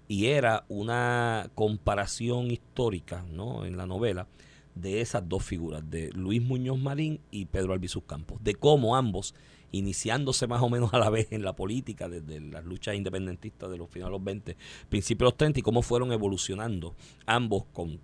Y 0.08 0.28
era 0.28 0.66
una 0.70 1.50
comparación 1.56 2.52
histórica, 2.52 3.26
¿no? 3.32 3.66
En 3.66 3.76
la 3.78 3.86
novela, 3.88 4.28
de 4.76 5.02
esas 5.02 5.28
dos 5.28 5.44
figuras, 5.44 5.90
de 5.90 6.12
Luis 6.14 6.42
Muñoz 6.42 6.78
Marín 6.78 7.22
y 7.32 7.46
Pedro 7.46 7.74
Albizus 7.74 8.04
Campos, 8.04 8.44
de 8.44 8.56
cómo 8.56 8.96
ambos, 8.96 9.34
iniciándose 9.72 10.48
más 10.48 10.62
o 10.62 10.70
menos 10.70 10.94
a 10.94 11.00
la 11.00 11.10
vez 11.10 11.28
en 11.32 11.44
la 11.44 11.54
política, 11.56 12.08
desde 12.08 12.40
las 12.40 12.64
luchas 12.66 12.96
independentistas 12.96 13.70
de 13.70 13.78
los 13.78 13.90
finales 13.90 14.12
de 14.12 14.18
los 14.18 14.24
20, 14.24 14.58
principios 14.90 15.20
de 15.28 15.32
los 15.32 15.38
30, 15.38 15.60
y 15.60 15.64
cómo 15.64 15.82
fueron 15.82 16.12
evolucionando 16.12 16.94
ambos 17.26 17.66
con, 17.74 18.00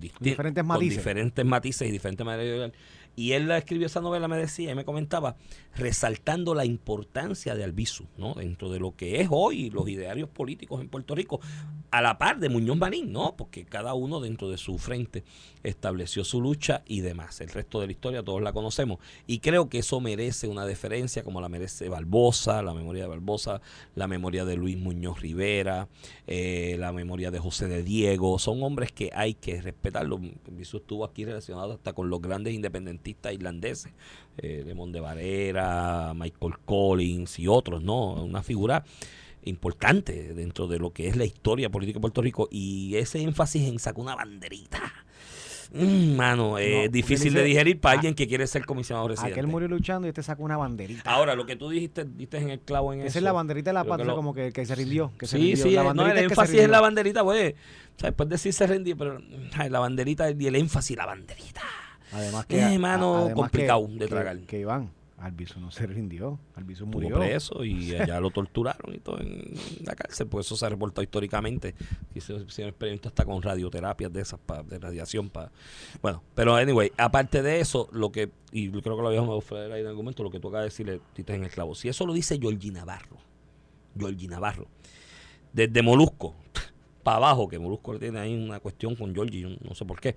disti- 0.00 0.18
Diferentes 0.20 0.62
con 0.62 0.68
matices. 0.68 0.96
diferentes 0.98 1.44
matices 1.44 1.88
y 1.88 1.92
diferentes 1.92 2.24
maneras 2.26 2.72
de. 2.72 2.78
Y 3.14 3.32
él 3.32 3.50
escribió 3.50 3.86
esa 3.86 4.00
novela, 4.00 4.26
me 4.28 4.38
decía 4.38 4.72
y 4.72 4.74
me 4.74 4.84
comentaba, 4.84 5.36
resaltando 5.76 6.54
la 6.54 6.64
importancia 6.64 7.54
de 7.54 7.64
Albizu, 7.64 8.06
¿no? 8.16 8.34
Dentro 8.34 8.70
de 8.70 8.80
lo 8.80 8.96
que 8.96 9.20
es 9.20 9.28
hoy 9.30 9.70
los 9.70 9.88
idearios 9.88 10.28
políticos 10.28 10.80
en 10.80 10.88
Puerto 10.88 11.14
Rico, 11.14 11.40
a 11.90 12.00
la 12.00 12.16
par 12.16 12.38
de 12.38 12.48
Muñoz 12.48 12.78
Marín, 12.78 13.12
¿no? 13.12 13.36
Porque 13.36 13.66
cada 13.66 13.92
uno 13.92 14.20
dentro 14.20 14.48
de 14.48 14.56
su 14.56 14.78
frente 14.78 15.24
estableció 15.62 16.24
su 16.24 16.40
lucha 16.40 16.82
y 16.86 17.00
demás. 17.00 17.40
El 17.42 17.50
resto 17.50 17.80
de 17.80 17.86
la 17.86 17.92
historia 17.92 18.22
todos 18.22 18.40
la 18.40 18.54
conocemos. 18.54 18.98
Y 19.26 19.40
creo 19.40 19.68
que 19.68 19.78
eso 19.78 20.00
merece 20.00 20.48
una 20.48 20.64
deferencia, 20.64 21.22
como 21.22 21.42
la 21.42 21.50
merece 21.50 21.90
Barbosa, 21.90 22.62
la 22.62 22.72
memoria 22.72 23.02
de 23.02 23.08
Barbosa, 23.08 23.60
la 23.94 24.08
memoria 24.08 24.46
de 24.46 24.56
Luis 24.56 24.78
Muñoz 24.78 25.20
Rivera, 25.20 25.88
eh, 26.26 26.76
la 26.78 26.92
memoria 26.92 27.30
de 27.30 27.38
José 27.38 27.68
de 27.68 27.82
Diego. 27.82 28.38
Son 28.38 28.62
hombres 28.62 28.90
que 28.90 29.10
hay 29.14 29.34
que 29.34 29.60
respetarlos. 29.60 30.20
Albizu 30.48 30.78
estuvo 30.78 31.04
aquí 31.04 31.26
relacionado 31.26 31.74
hasta 31.74 31.92
con 31.92 32.08
los 32.08 32.22
grandes 32.22 32.54
independentistas 33.02 33.32
irlandeses, 33.34 33.92
eh, 34.38 34.62
de 34.64 35.00
Varera, 35.00 36.12
Michael 36.14 36.54
Collins 36.64 37.38
y 37.38 37.48
otros, 37.48 37.82
¿no? 37.82 38.14
Una 38.14 38.42
figura 38.42 38.84
importante 39.44 40.34
dentro 40.34 40.68
de 40.68 40.78
lo 40.78 40.92
que 40.92 41.08
es 41.08 41.16
la 41.16 41.24
historia 41.24 41.68
política 41.68 41.96
de 41.98 42.00
Puerto 42.02 42.22
Rico 42.22 42.48
y 42.50 42.94
ese 42.96 43.20
énfasis 43.22 43.68
en 43.68 43.78
sacar 43.78 44.00
una 44.00 44.14
banderita. 44.14 44.80
Mm, 45.74 46.16
mano, 46.16 46.58
es 46.58 46.86
No, 46.86 46.92
difícil 46.92 47.28
dice- 47.32 47.38
de 47.38 47.44
digerir 47.44 47.80
para 47.80 47.94
alguien 47.94 48.14
que 48.14 48.28
quiere 48.28 48.46
ser 48.46 48.64
comisionado 48.66 49.08
residente. 49.08 49.32
Aquel 49.40 49.46
murió 49.46 49.68
luchando 49.68 50.06
y 50.06 50.10
este 50.10 50.22
sacó 50.22 50.42
una 50.44 50.58
banderita. 50.58 51.10
Ahora, 51.10 51.34
lo 51.34 51.46
que 51.46 51.56
tú 51.56 51.70
dijiste, 51.70 52.04
diste 52.04 52.36
en 52.36 52.50
el 52.50 52.60
clavo 52.60 52.92
en 52.92 53.00
eso. 53.00 53.08
Esa 53.08 53.18
es 53.20 53.22
la 53.24 53.32
banderita 53.32 53.70
de 53.70 53.74
la 53.74 53.84
patria, 53.84 54.04
lo- 54.06 54.14
como 54.16 54.34
que, 54.34 54.52
que 54.52 54.66
se 54.66 54.74
rindió. 54.74 55.12
Que 55.18 55.26
se 55.26 55.38
sí, 55.38 55.42
rindió. 55.54 55.64
sí, 55.64 55.70
la 55.70 55.80
no, 55.82 55.88
banderita 55.88 56.12
el 56.12 56.18
es 56.18 56.28
se 56.28 56.32
énfasis 56.34 56.54
es 56.54 56.60
la 56.60 56.62
rindió. 56.66 56.82
banderita, 56.82 57.24
pues. 57.24 57.54
O 57.54 57.98
sea, 58.00 58.10
después 58.10 58.28
decir 58.28 58.52
se 58.52 58.66
rendió, 58.66 58.96
pero 58.98 59.18
ay, 59.54 59.70
la 59.70 59.78
banderita 59.80 60.30
y 60.30 60.46
el 60.46 60.56
énfasis, 60.56 60.94
la 60.96 61.06
banderita. 61.06 61.62
Además 62.12 62.46
que, 62.46 62.60
Eh, 62.60 62.78
mano, 62.78 63.16
además 63.16 63.34
complicado 63.34 63.86
que- 63.86 63.92
de 63.94 63.98
que- 64.00 64.06
tragar. 64.08 64.38
Que 64.40 64.60
Iván, 64.60 64.90
Albizu 65.18 65.60
no 65.60 65.70
se 65.70 65.86
rindió. 65.86 66.38
Albizu 66.56 66.84
Estuvo 66.84 67.00
murió. 67.00 67.16
preso 67.18 67.64
y 67.64 67.94
allá 67.94 68.20
lo 68.20 68.30
torturaron 68.30 68.94
y 68.94 68.98
todo 68.98 69.20
en 69.20 69.54
la 69.84 69.94
cárcel, 69.94 70.26
pues 70.26 70.46
eso 70.46 70.56
se 70.56 70.66
ha 70.66 70.68
reportado 70.68 71.02
históricamente. 71.02 71.74
Y 72.14 72.20
se 72.20 72.34
hicieron 72.34 72.70
experimentos 72.70 73.10
hasta 73.10 73.24
con 73.24 73.40
radioterapias 73.40 74.12
de 74.12 74.20
esas, 74.20 74.40
pa- 74.40 74.62
de 74.62 74.78
radiación. 74.78 75.30
para 75.30 75.52
Bueno, 76.02 76.22
pero 76.34 76.56
anyway, 76.56 76.90
aparte 76.96 77.40
de 77.42 77.60
eso, 77.60 77.88
lo 77.92 78.10
que, 78.10 78.30
y 78.50 78.68
creo 78.70 78.96
que 78.96 79.02
lo 79.02 79.08
habíamos 79.08 79.30
ofrecido 79.38 79.72
ahí 79.74 79.80
en 79.82 79.86
algún 79.86 80.04
momento, 80.04 80.22
lo 80.24 80.30
que 80.30 80.40
tú 80.40 80.48
acabas 80.48 80.64
de 80.64 80.70
decirle, 80.70 81.00
diste 81.16 81.34
en 81.34 81.44
el 81.44 81.50
clavo. 81.50 81.74
Si 81.76 81.88
eso 81.88 82.04
lo 82.04 82.12
dice 82.14 82.38
Georgie 82.40 82.72
Navarro, 82.72 83.16
Georgie 83.96 84.26
Navarro. 84.28 84.66
Desde 85.52 85.82
Molusco, 85.82 86.34
para 87.04 87.18
abajo, 87.18 87.46
que 87.48 87.58
Molusco 87.60 87.96
tiene 87.98 88.18
ahí 88.18 88.34
una 88.34 88.58
cuestión 88.58 88.96
con 88.96 89.14
Georgie, 89.14 89.56
no 89.62 89.74
sé 89.74 89.84
por 89.84 90.00
qué 90.00 90.16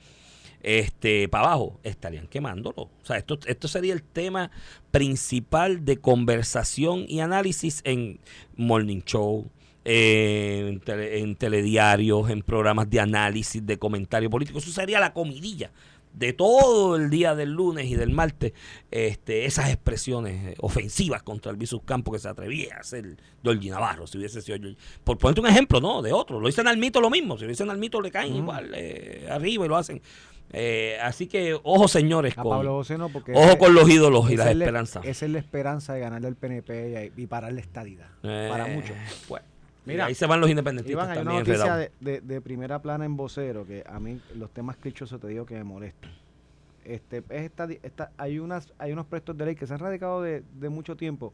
este, 0.66 1.30
para 1.30 1.45
abajo, 1.45 1.80
estarían 1.84 2.26
quemándolo. 2.26 2.82
O 2.82 3.05
sea, 3.05 3.18
esto, 3.18 3.38
esto 3.45 3.68
sería 3.68 3.93
el 3.93 4.01
tema 4.01 4.49
principal 4.89 5.86
de 5.86 5.97
conversación 5.97 7.05
y 7.07 7.20
análisis 7.20 7.82
en 7.84 8.20
Morning 8.57 9.01
Show, 9.05 9.45
en, 9.84 10.82
en 10.88 11.36
telediarios, 11.36 12.32
en 12.32 12.41
programas 12.41 12.89
de 12.89 12.99
análisis, 12.99 13.63
de 13.63 13.78
comentario 13.78 14.28
político. 14.32 14.57
Eso 14.57 14.72
sería 14.72 14.99
la 14.99 15.13
comidilla 15.13 15.70
de 16.13 16.34
todo 16.34 16.95
el 16.95 17.11
día 17.11 17.36
del 17.36 17.51
lunes 17.51 17.86
y 17.86 17.95
del 17.95 18.09
martes 18.09 18.53
este, 18.89 19.45
esas 19.45 19.70
expresiones 19.70 20.55
ofensivas 20.61 21.22
contra 21.22 21.51
el 21.51 21.57
Visus 21.57 21.84
Campo 21.84 22.11
que 22.11 22.20
se 22.20 22.30
atrevía 22.30 22.78
a 22.78 22.80
hacer 22.80 23.18
Georgie 23.43 23.70
Navarro, 23.70 24.07
si 24.07 24.18
hubiese 24.18 24.41
sido 24.41 24.57
Por 25.03 25.20
ponerte 25.20 25.41
un 25.41 25.47
ejemplo, 25.47 25.80
¿no? 25.80 26.01
De 26.01 26.13
otro. 26.13 26.39
Lo 26.39 26.47
dicen 26.47 26.68
al 26.68 26.78
mito 26.78 27.01
lo 27.01 27.11
mismo. 27.11 27.38
Si 27.38 27.43
lo 27.43 27.49
dicen 27.49 27.70
al 27.70 27.78
mito 27.78 28.01
le 28.01 28.09
caen 28.09 28.36
igual 28.36 28.72
eh, 28.74 29.28
arriba 29.30 29.66
y 29.66 29.68
lo 29.68 29.76
hacen. 29.76 30.01
Eh, 30.52 30.98
así 31.02 31.28
que, 31.28 31.60
ojo 31.64 31.88
señores, 31.88 32.36
con, 32.36 32.66
ojo 32.66 33.58
con 33.58 33.74
los 33.74 33.89
ídolos 33.89 34.32
y 34.32 34.38
las 34.38 34.48
esperanzas. 34.48 35.06
Esa 35.06 35.26
es 35.26 35.32
la 35.32 35.39
esperanza 35.39 35.93
de 35.93 36.00
ganarle 36.00 36.28
al 36.28 36.36
PNP 36.36 37.12
y, 37.16 37.28
parar 37.28 37.52
la 37.54 37.62
estadidad. 37.62 38.08
para 38.22 38.72
eh, 38.72 38.76
muchos. 38.76 38.96
Pues, 39.28 39.43
Mira, 39.86 40.06
ahí 40.06 40.16
se 40.16 40.26
van 40.26 40.41
los 40.41 40.50
independentistas 40.50 41.10
hay 41.10 41.18
también. 41.18 41.43
Una 41.43 41.58
noticia 41.58 41.91
de, 42.00 42.22
de, 42.22 42.41
primera 42.41 42.82
plana 42.82 43.06
en 43.06 43.16
vocero 43.16 43.68
que 43.68 43.84
a 43.88 44.00
mí 44.00 44.20
los 44.36 44.50
temas 44.52 44.78
clichosos 44.78 45.20
te 45.20 45.28
digo 45.28 45.46
que 45.46 45.56
me 45.56 45.64
molestan. 45.64 46.12
Este, 46.84 47.18
es 47.30 47.43
esta, 47.43 47.68
esta, 47.84 48.12
hay, 48.18 48.39
unas, 48.39 48.72
hay 48.78 48.91
unos 48.91 49.08
proyectos 49.08 49.38
de 49.38 49.46
ley 49.46 49.56
que 49.56 49.66
se 49.66 49.74
han 49.74 49.80
radicado 49.80 50.22
de, 50.22 50.43
de 50.60 50.70
mucho 50.70 50.96
tiempo 50.96 51.34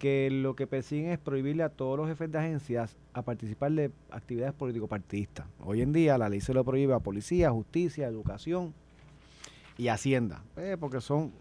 que 0.00 0.30
lo 0.30 0.56
que 0.56 0.66
persiguen 0.66 1.10
es 1.10 1.18
prohibirle 1.18 1.62
a 1.62 1.68
todos 1.68 1.98
los 1.98 2.08
jefes 2.08 2.32
de 2.32 2.38
agencias 2.38 2.96
a 3.12 3.20
participar 3.20 3.70
de 3.72 3.90
actividades 4.10 4.54
político-partidistas. 4.54 5.46
Hoy 5.62 5.82
en 5.82 5.92
día 5.92 6.16
la 6.16 6.30
ley 6.30 6.40
se 6.40 6.54
lo 6.54 6.64
prohíbe 6.64 6.94
a 6.94 7.00
policía, 7.00 7.50
justicia, 7.50 8.08
educación 8.08 8.72
y 9.76 9.88
hacienda, 9.88 10.42
eh, 10.56 10.78
porque 10.80 11.02
son 11.02 11.32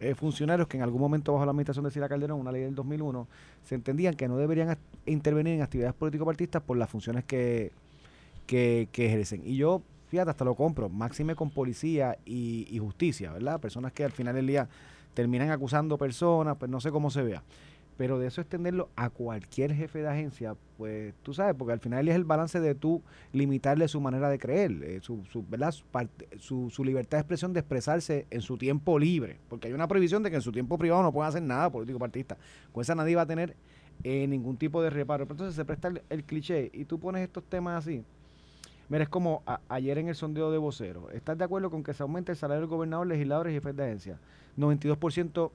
eh, 0.00 0.14
funcionarios 0.14 0.68
que 0.68 0.76
en 0.76 0.82
algún 0.82 1.00
momento 1.00 1.32
bajo 1.32 1.46
la 1.46 1.52
administración 1.52 1.86
de 1.86 1.90
Sila 1.90 2.06
Calderón, 2.06 2.38
una 2.38 2.52
ley 2.52 2.60
del 2.60 2.74
2001, 2.74 3.26
se 3.64 3.74
entendían 3.74 4.14
que 4.14 4.28
no 4.28 4.36
deberían 4.36 4.76
intervenir 5.06 5.54
en 5.54 5.62
actividades 5.62 5.94
político-partidistas 5.94 6.62
por 6.62 6.76
las 6.76 6.90
funciones 6.90 7.24
que, 7.24 7.72
que, 8.46 8.86
ejercen. 8.92 9.40
Y 9.46 9.56
yo, 9.56 9.80
fíjate, 10.08 10.30
hasta 10.30 10.44
lo 10.44 10.54
compro, 10.54 10.90
máxime 10.90 11.34
con 11.34 11.48
policía 11.48 12.18
y 12.26 12.78
justicia, 12.78 13.32
¿verdad? 13.32 13.58
Personas 13.60 13.92
que 13.94 14.04
al 14.04 14.12
final 14.12 14.34
del 14.34 14.46
día 14.46 14.68
terminan 15.14 15.50
acusando 15.50 15.96
personas, 15.96 16.56
pues 16.58 16.70
no 16.70 16.80
sé 16.80 16.90
cómo 16.90 17.10
se 17.10 17.22
vea. 17.22 17.42
Pero 17.96 18.18
de 18.18 18.26
eso 18.26 18.40
extenderlo 18.40 18.88
a 18.96 19.08
cualquier 19.08 19.72
jefe 19.72 20.00
de 20.00 20.08
agencia, 20.08 20.56
pues 20.76 21.14
tú 21.22 21.32
sabes, 21.32 21.54
porque 21.54 21.72
al 21.72 21.78
final 21.78 22.08
es 22.08 22.16
el 22.16 22.24
balance 22.24 22.58
de 22.58 22.74
tú 22.74 23.02
limitarle 23.32 23.86
su 23.86 24.00
manera 24.00 24.28
de 24.28 24.38
creer, 24.38 24.72
eh, 24.82 24.98
su, 25.00 25.24
su, 25.30 25.44
¿verdad? 25.48 25.72
Su, 26.38 26.70
su, 26.70 26.84
libertad 26.84 27.18
de 27.18 27.22
expresión 27.22 27.52
de 27.52 27.60
expresarse 27.60 28.26
en 28.30 28.40
su 28.40 28.58
tiempo 28.58 28.98
libre, 28.98 29.38
porque 29.48 29.68
hay 29.68 29.74
una 29.74 29.86
prohibición 29.86 30.24
de 30.24 30.30
que 30.30 30.36
en 30.36 30.42
su 30.42 30.50
tiempo 30.50 30.76
privado 30.76 31.04
no 31.04 31.12
pueda 31.12 31.28
hacer 31.28 31.42
nada 31.42 31.70
político 31.70 32.00
partista. 32.00 32.36
Con 32.72 32.82
esa 32.82 32.96
nadie 32.96 33.14
va 33.14 33.22
a 33.22 33.26
tener 33.26 33.54
eh, 34.02 34.26
ningún 34.26 34.56
tipo 34.56 34.82
de 34.82 34.90
reparo. 34.90 35.24
Pero 35.24 35.34
entonces 35.34 35.54
se 35.54 35.64
presta 35.64 35.92
el, 36.08 36.24
cliché 36.24 36.70
y 36.72 36.84
tú 36.84 36.98
pones 36.98 37.22
estos 37.22 37.44
temas 37.44 37.78
así. 37.78 38.02
Mira, 38.88 39.04
es 39.04 39.08
como 39.08 39.42
ayer 39.68 39.98
en 39.98 40.08
el 40.08 40.14
sondeo 40.14 40.50
de 40.50 40.58
vocero. 40.58 41.08
¿Estás 41.10 41.38
de 41.38 41.44
acuerdo 41.44 41.70
con 41.70 41.82
que 41.82 41.94
se 41.94 42.02
aumente 42.02 42.32
el 42.32 42.36
salario 42.36 42.62
del 42.62 42.68
gobernador, 42.68 43.06
legisladores 43.06 43.52
y 43.52 43.54
jefes 43.54 43.76
de 43.76 43.84
agencia? 43.84 44.18
92% 44.58 45.50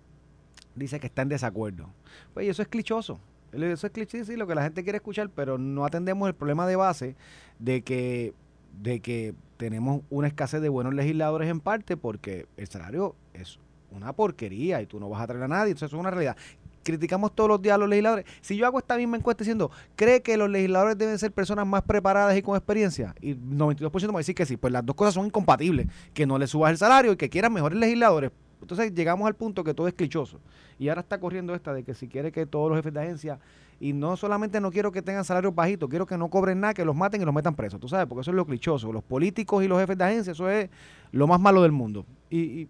dice 0.75 0.99
que 0.99 1.07
está 1.07 1.21
en 1.21 1.29
desacuerdo. 1.29 1.89
Pues 2.33 2.47
eso 2.47 2.61
es 2.61 2.67
clichoso. 2.67 3.19
Eso 3.51 3.87
es 3.87 3.93
cliché, 3.93 4.23
sí, 4.25 4.35
lo 4.35 4.47
que 4.47 4.55
la 4.55 4.63
gente 4.63 4.83
quiere 4.83 4.97
escuchar, 4.97 5.29
pero 5.29 5.57
no 5.57 5.85
atendemos 5.85 6.27
el 6.27 6.35
problema 6.35 6.67
de 6.67 6.75
base 6.75 7.15
de 7.57 7.81
que, 7.81 8.33
de 8.79 8.99
que 8.99 9.33
tenemos 9.57 10.01
una 10.09 10.27
escasez 10.27 10.61
de 10.61 10.69
buenos 10.69 10.93
legisladores 10.93 11.49
en 11.49 11.59
parte 11.59 11.97
porque 11.97 12.45
el 12.57 12.67
salario 12.67 13.15
es 13.33 13.59
una 13.91 14.13
porquería 14.13 14.81
y 14.81 14.85
tú 14.85 14.99
no 14.99 15.09
vas 15.09 15.21
a 15.21 15.27
traer 15.27 15.43
a 15.43 15.47
nadie, 15.47 15.73
eso 15.73 15.85
es 15.85 15.93
una 15.93 16.11
realidad. 16.11 16.37
Criticamos 16.83 17.35
todos 17.35 17.49
los 17.49 17.61
días 17.61 17.75
a 17.75 17.77
los 17.77 17.89
legisladores. 17.89 18.25
Si 18.41 18.55
yo 18.55 18.65
hago 18.65 18.79
esta 18.79 18.95
misma 18.97 19.17
encuesta 19.17 19.43
diciendo, 19.43 19.69
¿cree 19.95 20.21
que 20.21 20.37
los 20.37 20.49
legisladores 20.49 20.97
deben 20.97 21.17
ser 21.19 21.31
personas 21.31 21.67
más 21.67 21.81
preparadas 21.81 22.37
y 22.37 22.41
con 22.41 22.55
experiencia? 22.55 23.13
Y 23.19 23.35
92% 23.35 24.01
me 24.01 24.07
va 24.07 24.13
a 24.13 24.17
decir 24.19 24.33
que 24.33 24.45
sí. 24.45 24.57
Pues 24.57 24.71
las 24.71 24.85
dos 24.85 24.95
cosas 24.95 25.13
son 25.13 25.25
incompatibles. 25.25 25.87
Que 26.13 26.25
no 26.25 26.39
le 26.39 26.47
subas 26.47 26.71
el 26.71 26.77
salario 26.77 27.11
y 27.11 27.17
que 27.17 27.29
quieran 27.29 27.51
mejores 27.51 27.77
legisladores. 27.77 28.31
Entonces 28.61 28.93
llegamos 28.93 29.27
al 29.27 29.35
punto 29.35 29.63
que 29.63 29.73
todo 29.73 29.87
es 29.87 29.93
clichoso. 29.93 30.39
Y 30.77 30.89
ahora 30.89 31.01
está 31.01 31.19
corriendo 31.19 31.55
esta 31.55 31.73
de 31.73 31.83
que 31.83 31.93
si 31.93 32.07
quiere 32.07 32.31
que 32.31 32.45
todos 32.45 32.69
los 32.69 32.77
jefes 32.77 32.93
de 32.93 32.99
agencia, 32.99 33.39
y 33.79 33.93
no 33.93 34.17
solamente 34.17 34.59
no 34.59 34.71
quiero 34.71 34.91
que 34.91 35.01
tengan 35.01 35.23
salarios 35.23 35.55
bajitos, 35.55 35.89
quiero 35.89 36.05
que 36.05 36.17
no 36.17 36.29
cobren 36.29 36.59
nada, 36.59 36.73
que 36.73 36.83
los 36.83 36.95
maten 36.95 37.21
y 37.21 37.25
los 37.25 37.33
metan 37.33 37.55
presos. 37.55 37.79
Tú 37.79 37.87
sabes, 37.87 38.07
porque 38.07 38.21
eso 38.21 38.31
es 38.31 38.35
lo 38.35 38.45
clichoso. 38.45 38.91
Los 38.91 39.03
políticos 39.03 39.63
y 39.63 39.67
los 39.67 39.79
jefes 39.79 39.97
de 39.97 40.03
agencia, 40.03 40.31
eso 40.31 40.49
es 40.49 40.69
lo 41.11 41.27
más 41.27 41.39
malo 41.39 41.61
del 41.61 41.71
mundo. 41.71 42.05
Y, 42.29 42.67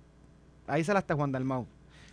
ahí 0.67 0.83
se 0.83 0.93
la 0.93 0.99
está 0.99 1.15
Juan 1.15 1.31
Dalmau, 1.31 1.65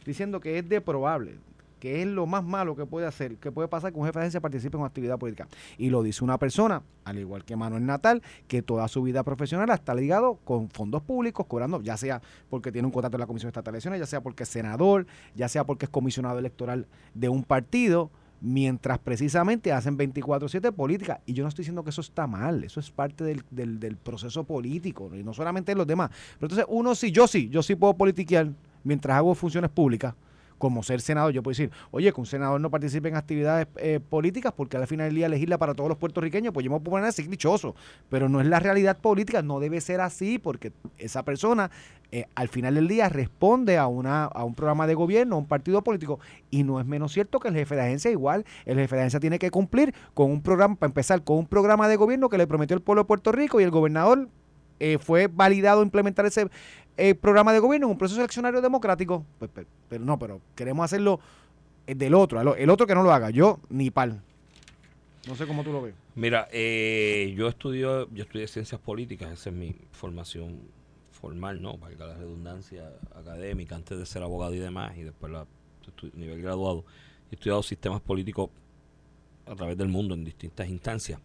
diciendo 0.04 0.40
que 0.40 0.58
es 0.58 0.68
de 0.68 0.80
probable 0.80 1.36
que 1.78 2.02
es 2.02 2.08
lo 2.08 2.26
más 2.26 2.44
malo 2.44 2.74
que 2.74 2.86
puede 2.86 3.06
hacer, 3.06 3.36
que 3.36 3.52
puede 3.52 3.68
pasar 3.68 3.92
que 3.92 3.98
un 3.98 4.06
jefe 4.06 4.18
de 4.18 4.24
agencia 4.24 4.40
participe 4.40 4.76
en 4.76 4.80
una 4.80 4.88
actividad 4.88 5.18
política. 5.18 5.48
Y 5.78 5.90
lo 5.90 6.02
dice 6.02 6.24
una 6.24 6.38
persona, 6.38 6.82
al 7.04 7.18
igual 7.18 7.44
que 7.44 7.56
Manuel 7.56 7.84
Natal, 7.84 8.22
que 8.48 8.62
toda 8.62 8.88
su 8.88 9.02
vida 9.02 9.22
profesional 9.22 9.68
está 9.70 9.94
ligado 9.94 10.38
con 10.44 10.70
fondos 10.70 11.02
públicos, 11.02 11.46
cobrando, 11.46 11.80
ya 11.82 11.96
sea 11.96 12.22
porque 12.48 12.72
tiene 12.72 12.86
un 12.86 12.92
contrato 12.92 13.16
en 13.16 13.20
la 13.20 13.26
Comisión 13.26 13.48
Estatal 13.48 13.72
de 13.72 13.76
Elecciones, 13.76 14.00
ya 14.00 14.06
sea 14.06 14.22
porque 14.22 14.44
es 14.44 14.48
senador, 14.48 15.06
ya 15.34 15.48
sea 15.48 15.64
porque 15.64 15.86
es 15.86 15.90
comisionado 15.90 16.38
electoral 16.38 16.86
de 17.14 17.28
un 17.28 17.44
partido, 17.44 18.10
mientras 18.40 18.98
precisamente 18.98 19.72
hacen 19.72 19.96
24-7 19.96 20.72
política. 20.72 21.20
Y 21.26 21.32
yo 21.32 21.42
no 21.42 21.48
estoy 21.48 21.62
diciendo 21.62 21.84
que 21.84 21.90
eso 21.90 22.00
está 22.00 22.26
mal, 22.26 22.64
eso 22.64 22.80
es 22.80 22.90
parte 22.90 23.24
del, 23.24 23.42
del, 23.50 23.80
del 23.80 23.96
proceso 23.96 24.44
político, 24.44 25.10
y 25.14 25.22
no 25.22 25.32
solamente 25.32 25.74
los 25.74 25.86
demás. 25.86 26.10
Pero 26.38 26.46
entonces 26.46 26.66
uno 26.68 26.94
sí, 26.94 27.10
yo 27.10 27.26
sí, 27.26 27.48
yo 27.48 27.62
sí 27.62 27.74
puedo 27.74 27.94
politiquear 27.94 28.50
mientras 28.84 29.16
hago 29.16 29.34
funciones 29.34 29.70
públicas 29.70 30.14
como 30.58 30.82
ser 30.82 31.00
senador, 31.00 31.32
yo 31.32 31.42
puedo 31.42 31.52
decir, 31.52 31.70
oye, 31.90 32.12
que 32.12 32.20
un 32.20 32.26
senador 32.26 32.60
no 32.60 32.70
participe 32.70 33.08
en 33.08 33.16
actividades 33.16 33.66
eh, 33.76 34.00
políticas 34.00 34.52
porque 34.56 34.76
al 34.76 34.86
final 34.86 35.08
del 35.08 35.16
día 35.16 35.28
legisla 35.28 35.58
para 35.58 35.74
todos 35.74 35.88
los 35.88 35.98
puertorriqueños, 35.98 36.52
pues 36.52 36.64
yo 36.64 36.70
me 36.70 36.78
puedo 36.80 36.92
poner 36.92 37.08
así 37.08 37.24
clichoso, 37.24 37.74
pero 38.08 38.28
no 38.28 38.40
es 38.40 38.46
la 38.46 38.60
realidad 38.60 38.98
política, 38.98 39.42
no 39.42 39.60
debe 39.60 39.80
ser 39.80 40.00
así 40.00 40.38
porque 40.38 40.72
esa 40.98 41.22
persona 41.24 41.70
eh, 42.12 42.26
al 42.34 42.48
final 42.48 42.76
del 42.76 42.88
día 42.88 43.08
responde 43.08 43.78
a, 43.78 43.86
una, 43.88 44.24
a 44.24 44.44
un 44.44 44.54
programa 44.54 44.86
de 44.86 44.94
gobierno, 44.94 45.36
a 45.36 45.38
un 45.38 45.46
partido 45.46 45.82
político, 45.82 46.20
y 46.50 46.62
no 46.62 46.80
es 46.80 46.86
menos 46.86 47.12
cierto 47.12 47.40
que 47.40 47.48
el 47.48 47.54
jefe 47.54 47.74
de 47.74 47.82
agencia 47.82 48.10
igual, 48.10 48.44
el 48.64 48.78
jefe 48.78 48.94
de 48.94 49.02
agencia 49.02 49.20
tiene 49.20 49.38
que 49.38 49.50
cumplir 49.50 49.92
con 50.14 50.30
un 50.30 50.40
programa, 50.40 50.76
para 50.76 50.88
empezar, 50.88 51.24
con 51.24 51.38
un 51.38 51.46
programa 51.46 51.88
de 51.88 51.96
gobierno 51.96 52.28
que 52.28 52.38
le 52.38 52.46
prometió 52.46 52.76
el 52.76 52.82
pueblo 52.82 53.02
de 53.02 53.06
Puerto 53.06 53.32
Rico 53.32 53.60
y 53.60 53.64
el 53.64 53.70
gobernador 53.70 54.28
eh, 54.78 54.98
fue 54.98 55.26
validado 55.26 55.82
implementar 55.82 56.26
ese 56.26 56.48
eh, 56.96 57.14
programa 57.14 57.52
de 57.52 57.58
gobierno 57.58 57.86
en 57.86 57.92
un 57.92 57.98
proceso 57.98 58.20
eleccionario 58.20 58.60
democrático. 58.60 59.24
Pues, 59.38 59.50
pero, 59.88 60.04
no, 60.04 60.18
pero 60.18 60.40
queremos 60.54 60.84
hacerlo 60.84 61.20
eh, 61.86 61.94
del 61.94 62.14
otro, 62.14 62.54
el 62.54 62.70
otro 62.70 62.86
que 62.86 62.94
no 62.94 63.02
lo 63.02 63.12
haga, 63.12 63.30
yo 63.30 63.60
ni 63.68 63.90
pal. 63.90 64.22
No 65.26 65.34
sé 65.34 65.46
cómo 65.46 65.64
tú 65.64 65.72
lo 65.72 65.82
ves. 65.82 65.94
Mira, 66.14 66.48
yo 66.52 67.48
estudio, 67.48 68.08
yo 68.12 68.22
estudié 68.22 68.46
ciencias 68.46 68.80
políticas, 68.80 69.32
esa 69.32 69.50
es 69.50 69.56
mi 69.56 69.74
formación 69.90 70.60
formal, 71.10 71.60
¿no? 71.60 71.76
Valga 71.78 72.06
la 72.06 72.14
redundancia 72.14 72.92
académica, 73.14 73.74
antes 73.74 73.98
de 73.98 74.06
ser 74.06 74.22
abogado 74.22 74.54
y 74.54 74.58
demás, 74.58 74.96
y 74.96 75.02
después 75.02 75.32
la 75.32 75.46
nivel 76.14 76.42
graduado. 76.42 76.84
He 77.30 77.34
estudiado 77.34 77.62
sistemas 77.62 78.00
políticos 78.00 78.50
a 79.46 79.54
través 79.54 79.76
del 79.76 79.88
mundo 79.88 80.14
en 80.14 80.24
distintas 80.24 80.68
instancias. 80.68 81.20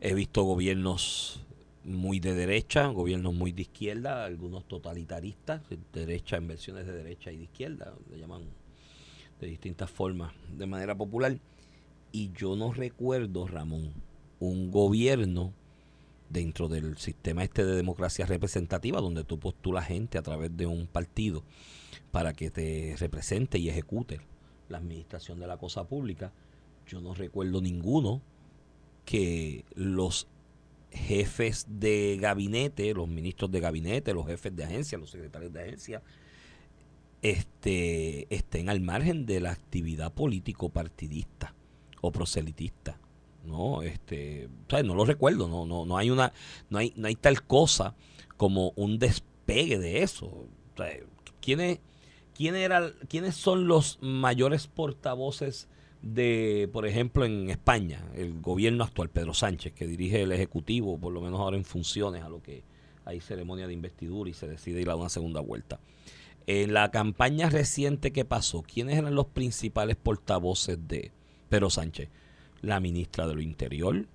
He 0.00 0.14
visto 0.14 0.42
gobiernos 0.42 1.44
muy 1.92 2.20
de 2.20 2.34
derecha, 2.34 2.86
gobiernos 2.86 3.34
muy 3.34 3.52
de 3.52 3.62
izquierda, 3.62 4.24
algunos 4.24 4.66
totalitaristas, 4.66 5.62
de 5.68 5.78
derecha 5.92 6.36
en 6.36 6.48
versiones 6.48 6.86
de 6.86 6.92
derecha 6.92 7.32
y 7.32 7.38
de 7.38 7.44
izquierda, 7.44 7.94
le 8.10 8.18
llaman 8.18 8.42
de 9.40 9.46
distintas 9.46 9.90
formas, 9.90 10.32
de 10.56 10.66
manera 10.66 10.94
popular. 10.94 11.38
Y 12.12 12.32
yo 12.32 12.56
no 12.56 12.72
recuerdo, 12.72 13.46
Ramón, 13.46 13.92
un 14.38 14.70
gobierno 14.70 15.52
dentro 16.28 16.68
del 16.68 16.96
sistema 16.96 17.42
este 17.42 17.64
de 17.64 17.74
democracia 17.74 18.26
representativa, 18.26 19.00
donde 19.00 19.24
tú 19.24 19.38
postulas 19.38 19.86
gente 19.86 20.16
a 20.18 20.22
través 20.22 20.56
de 20.56 20.66
un 20.66 20.86
partido 20.86 21.42
para 22.10 22.32
que 22.32 22.50
te 22.50 22.94
represente 22.98 23.58
y 23.58 23.68
ejecute 23.68 24.20
la 24.68 24.78
administración 24.78 25.40
de 25.40 25.46
la 25.46 25.58
cosa 25.58 25.84
pública. 25.84 26.32
Yo 26.86 27.00
no 27.00 27.14
recuerdo 27.14 27.60
ninguno 27.60 28.22
que 29.04 29.64
los 29.74 30.28
jefes 30.92 31.66
de 31.68 32.18
gabinete, 32.20 32.92
los 32.94 33.08
ministros 33.08 33.50
de 33.50 33.60
gabinete, 33.60 34.12
los 34.14 34.26
jefes 34.26 34.54
de 34.54 34.64
agencia, 34.64 34.98
los 34.98 35.10
secretarios 35.10 35.52
de 35.52 35.62
agencia, 35.62 36.02
este, 37.22 38.32
estén 38.34 38.68
al 38.68 38.80
margen 38.80 39.26
de 39.26 39.40
la 39.40 39.52
actividad 39.52 40.12
político 40.12 40.68
partidista 40.68 41.54
o 42.00 42.10
proselitista. 42.10 42.98
No, 43.44 43.82
este, 43.82 44.48
no 44.84 44.94
lo 44.94 45.04
recuerdo, 45.04 45.48
no, 45.48 45.64
no, 45.64 45.86
no 45.86 45.96
hay 45.96 46.10
una, 46.10 46.32
no 46.68 46.78
hay, 46.78 46.92
no 46.96 47.08
hay 47.08 47.14
tal 47.14 47.42
cosa 47.42 47.94
como 48.36 48.72
un 48.76 48.98
despegue 48.98 49.78
de 49.78 50.02
eso. 50.02 50.46
¿quiénes, 51.40 51.80
quién 52.34 52.54
era, 52.54 52.92
¿Quiénes 53.08 53.34
son 53.36 53.66
los 53.66 53.98
mayores 54.02 54.66
portavoces 54.66 55.68
de, 56.02 56.68
por 56.72 56.86
ejemplo, 56.86 57.24
en 57.24 57.50
España, 57.50 58.04
el 58.14 58.40
gobierno 58.40 58.84
actual, 58.84 59.10
Pedro 59.10 59.34
Sánchez, 59.34 59.72
que 59.72 59.86
dirige 59.86 60.22
el 60.22 60.32
Ejecutivo, 60.32 60.98
por 60.98 61.12
lo 61.12 61.20
menos 61.20 61.40
ahora 61.40 61.56
en 61.56 61.64
funciones, 61.64 62.22
a 62.22 62.28
lo 62.28 62.42
que 62.42 62.64
hay 63.04 63.20
ceremonia 63.20 63.66
de 63.66 63.72
investidura 63.72 64.30
y 64.30 64.34
se 64.34 64.46
decide 64.46 64.80
ir 64.80 64.90
a 64.90 64.96
una 64.96 65.08
segunda 65.08 65.40
vuelta. 65.40 65.80
En 66.46 66.72
la 66.72 66.90
campaña 66.90 67.50
reciente 67.50 68.12
que 68.12 68.24
pasó, 68.24 68.62
¿quiénes 68.62 68.98
eran 68.98 69.14
los 69.14 69.26
principales 69.26 69.96
portavoces 69.96 70.78
de 70.88 71.12
Pedro 71.48 71.70
Sánchez? 71.70 72.08
La 72.62 72.80
ministra 72.80 73.26
de 73.26 73.34
lo 73.34 73.42
Interior, 73.42 74.06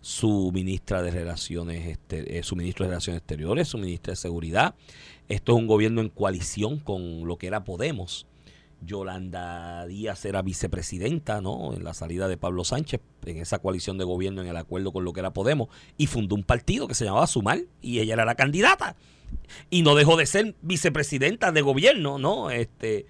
su 0.00 0.52
ministra 0.52 1.02
de 1.02 1.10
Relaciones, 1.10 1.88
este, 1.88 2.42
su 2.44 2.54
ministro 2.54 2.84
de 2.84 2.90
Relaciones 2.90 3.18
Exteriores, 3.18 3.68
su 3.68 3.78
ministra 3.78 4.12
de 4.12 4.16
Seguridad. 4.16 4.74
Esto 5.28 5.52
es 5.52 5.58
un 5.58 5.66
gobierno 5.66 6.00
en 6.00 6.08
coalición 6.08 6.78
con 6.78 7.26
lo 7.26 7.36
que 7.36 7.48
era 7.48 7.64
Podemos. 7.64 8.26
Yolanda 8.84 9.86
Díaz 9.86 10.24
era 10.24 10.42
vicepresidenta, 10.42 11.40
¿no? 11.40 11.74
En 11.74 11.84
la 11.84 11.94
salida 11.94 12.28
de 12.28 12.36
Pablo 12.36 12.64
Sánchez, 12.64 13.00
en 13.24 13.38
esa 13.38 13.58
coalición 13.58 13.98
de 13.98 14.04
gobierno, 14.04 14.42
en 14.42 14.48
el 14.48 14.56
acuerdo 14.56 14.92
con 14.92 15.04
lo 15.04 15.12
que 15.12 15.20
era 15.20 15.32
Podemos, 15.32 15.68
y 15.96 16.06
fundó 16.06 16.34
un 16.34 16.42
partido 16.42 16.86
que 16.86 16.94
se 16.94 17.04
llamaba 17.04 17.26
Sumar, 17.26 17.60
y 17.80 18.00
ella 18.00 18.14
era 18.14 18.24
la 18.24 18.34
candidata. 18.34 18.96
Y 19.70 19.82
no 19.82 19.94
dejó 19.94 20.16
de 20.16 20.26
ser 20.26 20.54
vicepresidenta 20.62 21.52
de 21.52 21.62
gobierno, 21.62 22.18
¿no? 22.18 22.50
Este, 22.50 23.06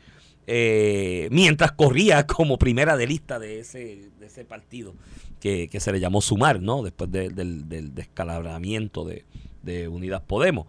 eh, 0.46 1.28
mientras 1.30 1.72
corría 1.72 2.26
como 2.26 2.58
primera 2.58 2.96
de 2.96 3.06
lista 3.06 3.38
de 3.38 3.60
ese, 3.60 4.10
de 4.18 4.26
ese 4.26 4.44
partido 4.44 4.94
que, 5.40 5.68
se 5.78 5.92
le 5.92 6.00
llamó 6.00 6.20
Sumar, 6.20 6.60
¿no? 6.60 6.82
Después 6.82 7.10
del, 7.10 7.34
del 7.68 7.94
descalabramiento 7.94 9.04
de, 9.04 9.24
de 9.66 9.88
Unidas 9.88 10.22
Podemos. 10.22 10.66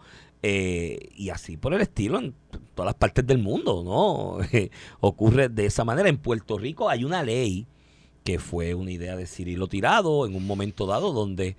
Eh, 0.50 1.10
y 1.18 1.30
así 1.30 1.58
por 1.58 1.74
el 1.74 1.82
estilo 1.82 2.20
en 2.20 2.34
todas 2.74 2.86
las 2.86 2.96
partes 2.96 3.28
del 3.28 3.38
mundo, 3.38 3.84
¿no? 3.84 4.38
Ocurre 5.02 5.50
de 5.50 5.66
esa 5.66 5.84
manera. 5.84 6.08
En 6.08 6.18
Puerto 6.18 6.58
Rico 6.58 6.90
hay 6.90 7.04
una 7.04 7.22
ley 7.22 7.68
que 8.24 8.40
fue 8.40 8.74
una 8.74 8.92
idea 8.92 9.18
de 9.18 9.28
Cirilo 9.28 9.68
Tirado 9.68 10.26
en 10.26 10.36
un 10.36 10.48
momento 10.48 10.86
dado 10.86 11.12
donde, 11.12 11.58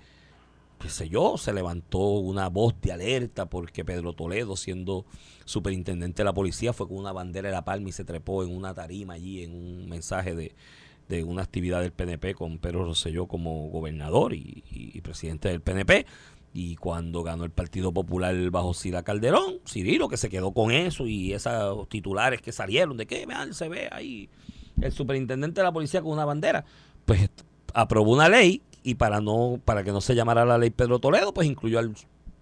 qué 0.79 0.89
sé 0.89 1.07
yo, 1.07 1.37
se 1.37 1.53
levantó 1.53 1.99
una 1.99 2.49
voz 2.49 2.73
de 2.81 2.91
alerta 2.91 3.47
porque 3.47 3.85
Pedro 3.85 4.13
Toledo, 4.13 4.55
siendo 4.55 5.05
superintendente 5.45 6.23
de 6.23 6.25
la 6.25 6.33
policía, 6.33 6.73
fue 6.73 6.87
con 6.87 6.97
una 6.97 7.11
bandera 7.11 7.49
de 7.49 7.53
la 7.53 7.65
palma 7.65 7.89
y 7.89 7.91
se 7.91 8.05
trepó 8.05 8.43
en 8.43 8.55
una 8.55 8.73
tarima 8.73 9.13
allí 9.13 9.43
en 9.43 9.53
un 9.53 9.87
mensaje 9.87 10.33
de, 10.33 10.55
de 11.09 11.23
una 11.23 11.43
actividad 11.43 11.81
del 11.81 11.91
PNP 11.91 12.33
con 12.33 12.57
Pedro 12.57 12.85
Rosselló 12.85 13.27
como 13.27 13.69
gobernador 13.69 14.33
y, 14.33 14.63
y 14.67 14.99
presidente 15.01 15.49
del 15.49 15.61
PNP 15.61 16.07
y 16.53 16.75
cuando 16.75 17.23
ganó 17.23 17.43
el 17.43 17.51
Partido 17.51 17.91
Popular 17.91 18.35
bajo 18.49 18.73
Sila 18.73 19.03
Calderón, 19.03 19.59
Cirilo, 19.67 20.07
que 20.07 20.17
se 20.17 20.29
quedó 20.29 20.51
con 20.51 20.71
eso 20.71 21.07
y 21.07 21.33
esos 21.33 21.87
titulares 21.89 22.41
que 22.41 22.51
salieron 22.51 22.97
de 22.97 23.05
que 23.05 23.25
vean, 23.25 23.53
se 23.53 23.69
ve 23.69 23.87
ahí 23.91 24.29
el 24.81 24.91
superintendente 24.91 25.61
de 25.61 25.65
la 25.65 25.71
policía 25.71 26.01
con 26.01 26.11
una 26.11 26.25
bandera, 26.25 26.65
pues 27.05 27.29
aprobó 27.73 28.13
una 28.13 28.29
ley 28.29 28.61
y 28.83 28.95
para 28.95 29.21
no 29.21 29.59
para 29.63 29.83
que 29.83 29.91
no 29.91 30.01
se 30.01 30.15
llamara 30.15 30.45
la 30.45 30.57
ley 30.57 30.69
Pedro 30.69 30.99
Toledo, 30.99 31.33
pues 31.33 31.47
incluyó 31.47 31.79
al 31.79 31.93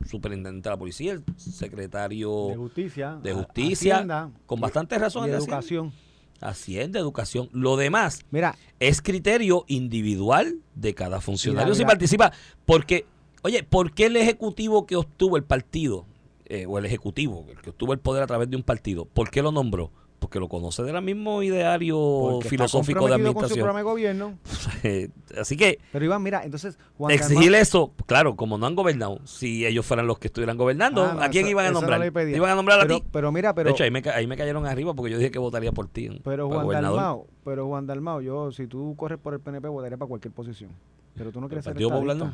superintendente 0.05 0.69
de 0.69 0.73
la 0.73 0.79
policía, 0.79 1.13
el 1.13 1.23
secretario 1.35 2.47
de 2.49 2.55
justicia, 2.55 3.19
de 3.21 3.33
justicia 3.33 4.29
con 4.45 4.59
bastante 4.59 4.97
razón 4.97 5.25
de 5.25 5.35
educación. 5.35 5.91
Hacienda, 6.39 6.99
educación. 6.99 7.49
Lo 7.51 7.77
demás 7.77 8.23
Mira, 8.29 8.55
es 8.79 9.01
criterio 9.01 9.65
individual 9.67 10.59
de 10.75 10.93
cada 10.93 11.19
funcionario 11.19 11.73
si 11.73 11.83
participa. 11.83 12.31
Porque 12.63 13.07
Oye, 13.43 13.63
¿por 13.63 13.91
qué 13.93 14.07
el 14.07 14.15
ejecutivo 14.15 14.85
que 14.85 14.95
obtuvo 14.95 15.37
el 15.37 15.43
partido, 15.43 16.05
eh, 16.45 16.65
o 16.67 16.77
el 16.77 16.85
ejecutivo, 16.85 17.45
el 17.49 17.61
que 17.61 17.69
obtuvo 17.69 17.93
el 17.93 17.99
poder 17.99 18.23
a 18.23 18.27
través 18.27 18.49
de 18.49 18.55
un 18.55 18.63
partido, 18.63 19.05
¿por 19.05 19.29
qué 19.29 19.41
lo 19.41 19.51
nombró? 19.51 19.91
Porque 20.19 20.39
lo 20.39 20.49
conoce 20.49 20.81
del 20.81 20.99
mismo 21.03 21.43
ideario 21.43 22.39
filosófico 22.41 23.07
de 23.07 23.13
administración. 23.13 23.67
Con 23.67 23.77
su 23.77 23.85
gobierno. 23.85 24.39
Así 25.39 25.55
que. 25.55 25.77
Pero 25.91 26.05
Iván, 26.05 26.23
mira, 26.23 26.43
entonces. 26.43 26.79
Juan 26.97 27.11
exigir 27.11 27.53
eso, 27.53 27.93
claro, 28.07 28.35
como 28.35 28.57
no 28.57 28.65
han 28.65 28.73
gobernado, 28.73 29.19
si 29.25 29.67
ellos 29.67 29.85
fueran 29.85 30.07
los 30.07 30.17
que 30.17 30.27
estuvieran 30.27 30.57
gobernando, 30.57 31.03
ah, 31.03 31.25
¿a 31.25 31.29
quién 31.29 31.47
iban 31.47 31.67
a 31.67 31.71
nombrar? 31.71 32.03
Iban 32.03 32.49
a 32.49 32.55
nombrar 32.55 32.79
a 32.79 32.87
ti. 32.87 33.03
Pero 33.11 33.31
mira, 33.31 33.53
pero. 33.53 33.67
De 33.67 33.73
hecho, 33.73 33.83
ahí 33.83 33.91
me, 33.91 34.01
ahí 34.09 34.25
me 34.25 34.35
cayeron 34.35 34.65
arriba 34.65 34.95
porque 34.95 35.11
yo 35.11 35.19
dije 35.19 35.29
que 35.29 35.37
votaría 35.37 35.71
por 35.71 35.87
ti. 35.87 36.09
Pero 36.23 36.49
Juan 36.49 36.67
Dalmao, 36.67 37.27
pero 37.45 37.67
Juan 37.67 37.85
Dalmao, 37.85 38.21
yo, 38.21 38.51
si 38.51 38.65
tú 38.65 38.95
corres 38.97 39.19
por 39.19 39.35
el 39.35 39.39
PNP, 39.39 39.67
votaría 39.67 39.97
para 39.97 40.09
cualquier 40.09 40.33
posición. 40.33 40.71
Pero 41.13 41.31
tú 41.31 41.41
no 41.41 41.47
quieres 41.47 41.63
ser. 41.63 41.73
Partido 41.73 41.91
Popular 41.91 42.17
no. 42.17 42.33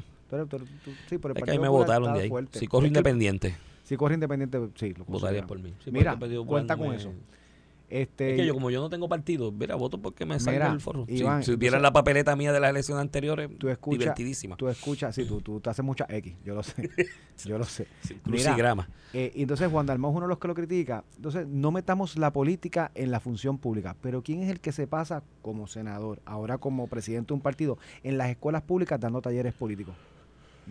Sí, 1.09 1.17
pero 1.17 1.33
es 1.35 1.43
que 1.43 1.51
ahí 1.51 1.59
me 1.59 1.69
votaron 1.69 2.13
de 2.13 2.21
ahí. 2.21 2.31
Si 2.51 2.67
corro 2.67 2.87
independiente. 2.87 3.55
Si 3.83 3.97
corro 3.97 4.13
independiente, 4.13 4.59
sí. 4.75 4.93
Lo 4.93 5.05
Votaría 5.05 5.45
por 5.45 5.59
mí. 5.59 5.73
mira, 5.91 6.17
cuenta 6.45 6.77
con 6.77 6.93
eso. 6.93 7.11
Este, 7.93 8.31
es 8.31 8.37
que 8.37 8.47
yo, 8.47 8.55
como 8.55 8.71
yo 8.71 8.81
no 8.81 8.89
tengo 8.89 9.07
partido, 9.07 9.51
mira, 9.51 9.75
voto 9.75 9.99
porque 9.99 10.25
me 10.25 10.39
salga 10.39 10.71
el 10.71 10.81
foro. 10.81 11.05
si, 11.07 11.55
vieran 11.57 11.83
la 11.83 11.93
papeleta 11.93 12.35
mía 12.35 12.51
de 12.51 12.59
las 12.59 12.71
elecciones 12.71 13.01
anteriores, 13.01 13.51
tú 13.59 13.69
escucha, 13.69 13.99
divertidísima. 13.99 14.55
Tú 14.55 14.67
escuchas, 14.67 15.13
sí, 15.13 15.25
tú, 15.25 15.41
tú 15.41 15.59
te 15.59 15.69
haces 15.69 15.85
mucha 15.85 16.07
X, 16.09 16.33
yo 16.43 16.55
lo 16.55 16.63
sé. 16.63 16.89
yo 17.45 17.59
lo 17.59 17.65
sé. 17.65 17.85
crucigrama. 18.23 18.89
Eh, 19.13 19.33
entonces 19.35 19.69
Juan 19.69 19.85
Dalmau 19.85 20.09
es 20.09 20.17
uno 20.17 20.25
de 20.25 20.29
los 20.29 20.39
que 20.39 20.47
lo 20.47 20.55
critica. 20.55 21.03
Entonces, 21.17 21.45
no 21.45 21.71
metamos 21.71 22.17
la 22.17 22.33
política 22.33 22.89
en 22.95 23.11
la 23.11 23.19
función 23.19 23.59
pública. 23.59 23.95
Pero 24.01 24.23
¿quién 24.23 24.41
es 24.41 24.49
el 24.49 24.59
que 24.59 24.71
se 24.71 24.87
pasa 24.87 25.21
como 25.43 25.67
senador, 25.67 26.19
ahora 26.25 26.57
como 26.57 26.87
presidente 26.87 27.27
de 27.27 27.33
un 27.35 27.41
partido, 27.41 27.77
en 28.01 28.17
las 28.17 28.31
escuelas 28.31 28.63
públicas 28.63 28.99
dando 28.99 29.21
talleres 29.21 29.53
políticos? 29.53 29.93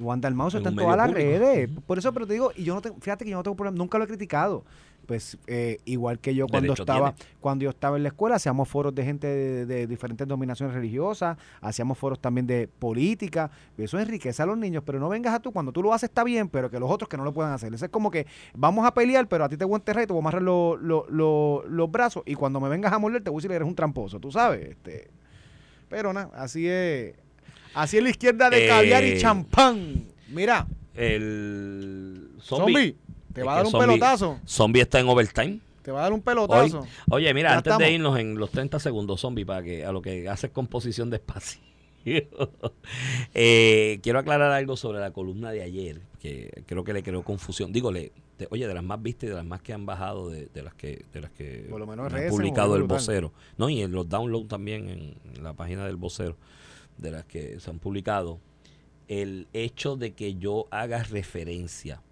Juan 0.00 0.20
Dalmau 0.20 0.48
está 0.48 0.68
en 0.68 0.76
todas 0.76 0.96
las 0.96 1.10
redes. 1.10 1.70
Por 1.86 1.98
eso, 1.98 2.12
pero 2.12 2.26
te 2.26 2.34
digo, 2.34 2.52
y 2.56 2.64
yo 2.64 2.74
no 2.74 2.80
tengo, 2.80 2.96
fíjate 3.00 3.24
que 3.24 3.30
yo 3.30 3.36
no 3.36 3.42
tengo 3.42 3.56
problema, 3.56 3.76
nunca 3.76 3.98
lo 3.98 4.04
he 4.04 4.06
criticado. 4.08 4.64
Pues 5.06 5.36
eh, 5.48 5.78
igual 5.84 6.20
que 6.20 6.32
yo 6.32 6.46
cuando 6.46 6.74
estaba, 6.74 7.14
cuando 7.40 7.64
yo 7.64 7.70
estaba 7.70 7.96
en 7.96 8.04
la 8.04 8.10
escuela, 8.10 8.36
hacíamos 8.36 8.68
foros 8.68 8.94
de 8.94 9.04
gente 9.04 9.26
de, 9.66 9.86
diferentes 9.88 10.28
dominaciones 10.28 10.74
religiosas, 10.74 11.36
hacíamos 11.60 11.98
foros 11.98 12.20
también 12.20 12.46
de 12.46 12.68
política. 12.68 13.50
Eso 13.76 13.98
enriquece 13.98 14.42
a 14.42 14.46
los 14.46 14.56
niños, 14.56 14.84
pero 14.86 15.00
no 15.00 15.08
vengas 15.08 15.34
a 15.34 15.40
tú, 15.40 15.50
cuando 15.50 15.72
tú 15.72 15.82
lo 15.82 15.92
haces 15.92 16.08
está 16.08 16.22
bien, 16.22 16.48
pero 16.48 16.70
que 16.70 16.78
los 16.78 16.88
otros 16.88 17.08
que 17.08 17.16
no 17.16 17.24
lo 17.24 17.32
puedan 17.32 17.52
hacer. 17.52 17.74
Eso 17.74 17.84
es 17.84 17.90
como 17.90 18.10
que 18.12 18.26
vamos 18.54 18.86
a 18.86 18.94
pelear, 18.94 19.26
pero 19.26 19.44
a 19.44 19.48
ti 19.48 19.56
te 19.56 19.64
voy 19.64 19.74
a 19.74 19.78
enterrar 19.78 20.04
y 20.04 20.06
te 20.06 20.12
voy 20.12 20.20
a 20.20 20.22
amarrar 20.22 20.42
los 20.42 21.90
brazos, 21.90 22.22
y 22.24 22.34
cuando 22.34 22.60
me 22.60 22.68
vengas 22.68 22.92
a 22.92 22.98
morder 22.98 23.24
te 23.24 23.30
voy 23.30 23.38
a 23.38 23.40
decir 23.40 23.50
que 23.50 23.56
eres 23.56 23.68
un 23.68 23.74
tramposo, 23.74 24.20
tú 24.20 24.30
sabes. 24.30 24.70
Este, 24.70 25.10
pero 25.88 26.12
nada, 26.12 26.30
así 26.34 26.68
es 26.68 27.16
Así 27.74 27.98
en 27.98 28.04
la 28.04 28.10
izquierda 28.10 28.50
de 28.50 28.66
caviar 28.66 29.04
y 29.04 29.12
eh, 29.12 29.18
champán. 29.18 30.06
Mira. 30.28 30.66
El 30.94 32.32
zombie. 32.40 32.96
te 33.32 33.42
va 33.42 33.54
a 33.54 33.56
dar 33.56 33.66
un 33.66 33.72
pelotazo. 33.72 34.40
Zombie 34.46 34.82
está 34.82 35.00
en 35.00 35.08
overtime. 35.08 35.60
Te 35.82 35.90
va 35.90 36.00
a 36.00 36.02
dar 36.04 36.12
un 36.12 36.20
pelotazo. 36.20 36.86
oye, 37.10 37.32
mira, 37.34 37.56
antes 37.56 37.76
de 37.78 37.92
irnos 37.92 38.18
en 38.18 38.36
los 38.36 38.50
30 38.50 38.78
segundos, 38.78 39.20
zombie, 39.20 39.44
para 39.44 39.62
que 39.62 39.84
a 39.84 39.92
lo 39.92 40.02
que 40.02 40.28
haces 40.28 40.50
composición 40.50 41.10
de 41.10 41.16
espacio. 41.16 41.60
Eh, 43.32 44.00
quiero 44.02 44.18
aclarar 44.18 44.50
algo 44.50 44.76
sobre 44.76 44.98
la 44.98 45.12
columna 45.12 45.52
de 45.52 45.62
ayer, 45.62 46.00
que 46.20 46.64
creo 46.66 46.82
que 46.82 46.92
le 46.92 47.04
creó 47.04 47.22
confusión. 47.22 47.72
Digo, 47.72 47.90
oye, 47.90 48.66
de 48.66 48.74
las 48.74 48.82
más 48.82 49.00
vistas 49.00 49.24
y 49.24 49.26
de 49.28 49.34
las 49.36 49.44
más 49.44 49.62
que 49.62 49.72
han 49.72 49.86
bajado, 49.86 50.28
de, 50.28 50.48
las 50.62 50.74
que 50.74 51.04
de 51.12 51.20
las 51.20 51.30
que 51.30 51.66
Por 51.70 51.78
lo 51.78 51.86
menos 51.86 52.12
han 52.12 52.28
publicado 52.28 52.74
el 52.74 52.82
vocero. 52.82 53.32
No, 53.56 53.70
y 53.70 53.82
en 53.82 53.92
los 53.92 54.08
downloads 54.08 54.48
también 54.48 54.88
en 54.88 55.44
la 55.44 55.54
página 55.54 55.86
del 55.86 55.94
vocero 55.94 56.36
de 57.02 57.10
las 57.10 57.24
que 57.24 57.60
se 57.60 57.70
han 57.70 57.78
publicado, 57.78 58.40
el 59.08 59.48
hecho 59.52 59.96
de 59.96 60.12
que 60.12 60.36
yo 60.36 60.66
haga 60.70 61.02
referencia 61.02 62.02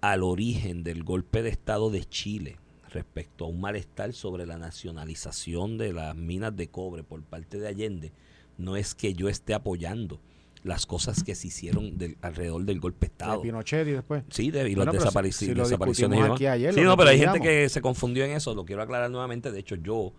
al 0.00 0.22
origen 0.22 0.82
del 0.82 1.02
golpe 1.02 1.42
de 1.42 1.50
Estado 1.50 1.90
de 1.90 2.04
Chile 2.04 2.56
respecto 2.90 3.44
a 3.44 3.48
un 3.48 3.60
malestar 3.60 4.12
sobre 4.12 4.46
la 4.46 4.56
nacionalización 4.56 5.76
de 5.76 5.92
las 5.92 6.14
minas 6.14 6.56
de 6.56 6.68
cobre 6.68 7.02
por 7.02 7.22
parte 7.22 7.58
de 7.58 7.68
Allende, 7.68 8.12
no 8.56 8.76
es 8.76 8.94
que 8.94 9.14
yo 9.14 9.28
esté 9.28 9.52
apoyando 9.52 10.20
las 10.62 10.86
cosas 10.86 11.22
que 11.22 11.34
se 11.34 11.48
hicieron 11.48 11.96
alrededor 12.22 12.64
del 12.64 12.80
golpe 12.80 13.06
de 13.06 13.12
Estado. 13.12 13.36
De 13.36 13.42
Pinochet 13.42 13.86
y 13.86 13.90
después. 13.92 14.24
Sí, 14.30 14.50
de, 14.50 14.68
y 14.70 14.74
las 14.74 14.92
desapariciones. 14.92 15.68
sí, 15.68 16.80
no, 16.80 16.96
pero 16.96 17.10
hay 17.10 17.18
gente 17.18 17.40
que 17.40 17.68
se 17.68 17.82
confundió 17.82 18.24
en 18.24 18.30
eso, 18.30 18.54
lo 18.54 18.64
quiero 18.64 18.82
aclarar 18.82 19.10
nuevamente. 19.10 19.52
De 19.52 19.60
hecho, 19.60 19.74
yo 19.74 20.14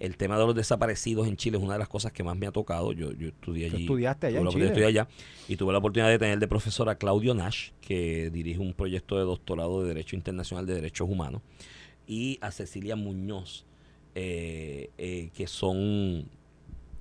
el 0.00 0.16
tema 0.16 0.38
de 0.38 0.46
los 0.46 0.54
desaparecidos 0.54 1.28
en 1.28 1.36
Chile 1.36 1.58
es 1.58 1.62
una 1.62 1.74
de 1.74 1.78
las 1.78 1.88
cosas 1.88 2.10
que 2.10 2.24
más 2.24 2.36
me 2.36 2.46
ha 2.46 2.50
tocado. 2.50 2.92
Yo, 2.92 3.12
yo 3.12 3.28
estudié 3.28 3.66
allí. 3.66 3.82
estudiaste 3.82 4.28
allá 4.28 4.40
en 4.40 4.48
Chile? 4.48 4.86
allá 4.86 5.08
y 5.46 5.56
tuve 5.56 5.72
la 5.72 5.78
oportunidad 5.78 6.08
de 6.08 6.18
tener 6.18 6.38
de 6.38 6.48
profesor 6.48 6.88
a 6.88 6.96
Claudio 6.96 7.34
Nash, 7.34 7.70
que 7.82 8.30
dirige 8.30 8.58
un 8.58 8.72
proyecto 8.72 9.18
de 9.18 9.24
doctorado 9.24 9.82
de 9.82 9.88
Derecho 9.88 10.16
Internacional 10.16 10.66
de 10.66 10.74
Derechos 10.74 11.08
Humanos, 11.08 11.42
y 12.06 12.38
a 12.40 12.50
Cecilia 12.50 12.96
Muñoz, 12.96 13.66
eh, 14.14 14.90
eh, 14.96 15.30
que 15.34 15.46
son 15.46 16.30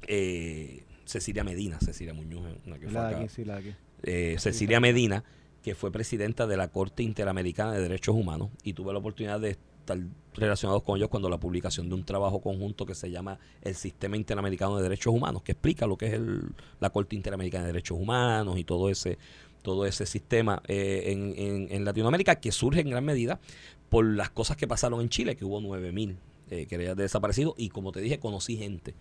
eh, 0.07 0.83
Cecilia 1.05 1.45
Medina, 1.45 1.79
Cecilia 1.79 2.13
Muñoz, 2.13 2.43
una 2.67 2.77
que 2.77 2.89
fue 2.89 4.37
Cecilia 4.37 4.81
Medina, 4.81 5.23
que 5.63 5.73
fue 5.73 5.89
presidenta 5.89 6.47
de 6.47 6.57
la 6.57 6.67
Corte 6.67 7.01
Interamericana 7.01 7.71
de 7.71 7.81
Derechos 7.81 8.15
Humanos, 8.15 8.49
y 8.61 8.73
tuve 8.73 8.91
la 8.91 8.99
oportunidad 8.99 9.39
de 9.39 9.57
estar 9.93 10.09
relacionados 10.35 10.83
con 10.83 10.97
ellos 10.97 11.09
cuando 11.09 11.29
la 11.29 11.39
publicación 11.39 11.89
de 11.89 11.95
un 11.95 12.03
trabajo 12.03 12.41
conjunto 12.41 12.85
que 12.85 12.95
se 12.95 13.09
llama 13.09 13.39
el 13.61 13.75
Sistema 13.75 14.15
Interamericano 14.15 14.77
de 14.77 14.83
Derechos 14.83 15.13
Humanos, 15.13 15.41
que 15.43 15.53
explica 15.53 15.87
lo 15.87 15.97
que 15.97 16.07
es 16.07 16.13
el, 16.13 16.41
la 16.79 16.89
Corte 16.91 17.15
Interamericana 17.15 17.65
de 17.65 17.73
Derechos 17.73 17.97
Humanos 17.99 18.57
y 18.57 18.63
todo 18.63 18.89
ese 18.89 19.17
todo 19.61 19.85
ese 19.85 20.05
sistema 20.05 20.61
eh, 20.69 21.03
en, 21.07 21.67
en, 21.69 21.83
Latinoamérica 21.83 22.35
que 22.35 22.49
surge 22.53 22.79
en 22.79 22.89
gran 22.89 23.03
medida 23.03 23.41
por 23.89 24.05
las 24.05 24.29
cosas 24.29 24.55
que 24.55 24.69
pasaron 24.69 25.01
en 25.01 25.09
Chile, 25.09 25.35
que 25.35 25.43
hubo 25.43 25.59
9.000 25.59 26.15
eh, 26.49 26.65
querellas 26.65 26.95
de 26.95 27.03
desaparecidos 27.03 27.55
y 27.57 27.67
como 27.67 27.91
te 27.91 27.99
dije, 27.99 28.19
conocí 28.19 28.55
gente 28.55 28.95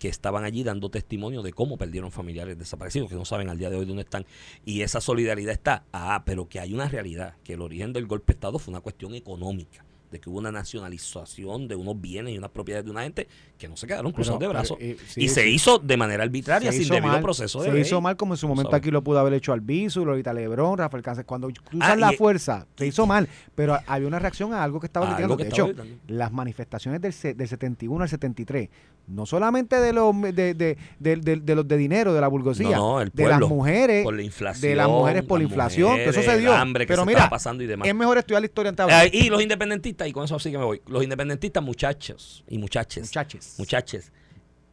que 0.00 0.08
estaban 0.08 0.42
allí 0.42 0.64
dando 0.64 0.90
testimonio 0.90 1.42
de 1.42 1.52
cómo 1.52 1.76
perdieron 1.76 2.10
familiares 2.10 2.58
desaparecidos, 2.58 3.08
que 3.08 3.14
no 3.14 3.24
saben 3.24 3.50
al 3.50 3.58
día 3.58 3.70
de 3.70 3.76
hoy 3.76 3.84
dónde 3.84 4.02
están. 4.02 4.26
Y 4.64 4.80
esa 4.80 5.00
solidaridad 5.00 5.52
está. 5.52 5.84
Ah, 5.92 6.22
pero 6.24 6.48
que 6.48 6.58
hay 6.58 6.72
una 6.72 6.88
realidad, 6.88 7.34
que 7.44 7.52
el 7.52 7.60
origen 7.60 7.92
del 7.92 8.06
golpe 8.06 8.32
de 8.32 8.36
Estado 8.38 8.58
fue 8.58 8.72
una 8.72 8.80
cuestión 8.80 9.14
económica 9.14 9.84
de 10.10 10.20
que 10.20 10.28
hubo 10.28 10.38
una 10.38 10.50
nacionalización 10.52 11.68
de 11.68 11.76
unos 11.76 12.00
bienes 12.00 12.34
y 12.34 12.38
unas 12.38 12.50
propiedades 12.50 12.84
de 12.84 12.90
una 12.90 13.02
gente 13.02 13.28
que 13.58 13.68
no 13.68 13.76
se 13.76 13.86
quedaron 13.86 14.12
cruzados 14.12 14.40
de 14.40 14.48
brazos. 14.48 14.76
eh, 14.80 14.96
sí, 15.08 15.22
y 15.24 15.28
se 15.28 15.42
sí. 15.42 15.48
hizo 15.50 15.78
de 15.78 15.96
manera 15.96 16.22
arbitraria, 16.24 16.72
Se 16.72 16.78
sin 16.78 16.88
debido 16.88 17.12
mal, 17.12 17.22
proceso 17.22 17.60
de 17.62 17.68
Se 17.68 17.72
ley. 17.72 17.82
hizo 17.82 18.00
mal 18.00 18.16
como 18.16 18.34
en 18.34 18.38
su 18.38 18.48
momento 18.48 18.70
¿sabes? 18.70 18.82
aquí 18.82 18.90
lo 18.90 19.02
pudo 19.02 19.18
haber 19.18 19.34
hecho 19.34 19.52
Albizu, 19.52 20.04
Lolita 20.04 20.32
Lebrón, 20.32 20.78
Rafael 20.78 21.02
Cáceres. 21.02 21.26
Cuando 21.26 21.48
cruzan 21.48 21.90
Ah, 21.92 21.96
la 21.96 22.12
y- 22.12 22.16
fuerza, 22.16 22.66
se 22.76 22.86
hizo 22.86 23.06
mal. 23.06 23.28
Pero 23.54 23.78
había 23.86 24.08
una 24.08 24.18
reacción 24.18 24.52
a 24.52 24.62
algo 24.64 24.80
que 24.80 24.86
estaba 24.86 25.16
que 25.16 25.26
De 25.26 25.48
hecho, 25.48 25.66
gritando. 25.66 25.94
las 26.08 26.32
manifestaciones 26.32 27.00
del, 27.00 27.36
del 27.36 27.48
71 27.48 28.02
al 28.02 28.08
73, 28.08 28.68
no 29.08 29.26
solamente 29.26 29.76
de 29.80 29.92
los 29.92 30.14
de, 30.20 30.54
de, 30.54 30.76
de, 31.00 31.54
los 31.54 31.66
de 31.66 31.76
dinero, 31.76 32.14
de 32.14 32.20
la 32.20 32.28
burguesía, 32.28 32.76
No, 32.76 32.94
no, 32.94 33.00
el 33.00 33.10
de 33.12 33.26
las 33.26 33.40
mujeres, 33.40 34.04
por 34.04 34.14
la 34.14 34.22
inflación, 34.22 34.62
de 34.70 34.76
las 34.76 34.88
mujeres 34.88 35.22
por 35.24 35.38
la 35.40 35.44
inflación, 35.44 35.96
que 35.96 36.08
eso 36.10 36.22
se 36.22 36.38
dio. 36.38 36.52
hambre 36.54 36.84
que 36.86 36.92
Pero 36.92 37.02
se 37.02 37.06
mira, 37.06 37.28
pasando 37.28 37.62
y 37.62 37.66
demás. 37.66 37.88
es 37.88 37.94
mejor 37.94 38.18
estudiar 38.18 38.40
la 38.42 38.46
historia. 38.46 38.72
Eh, 39.04 39.10
y 39.12 39.28
los 39.30 39.42
independentistas, 39.42 39.99
y 40.06 40.12
con 40.12 40.24
eso 40.24 40.38
sí 40.38 40.50
que 40.50 40.58
me 40.58 40.64
voy. 40.64 40.82
Los 40.86 41.02
independentistas, 41.02 41.62
muchachos 41.62 42.44
y 42.48 42.58
muchachas. 42.58 43.02
Muchachos. 43.04 43.54
Muchachos. 43.58 44.12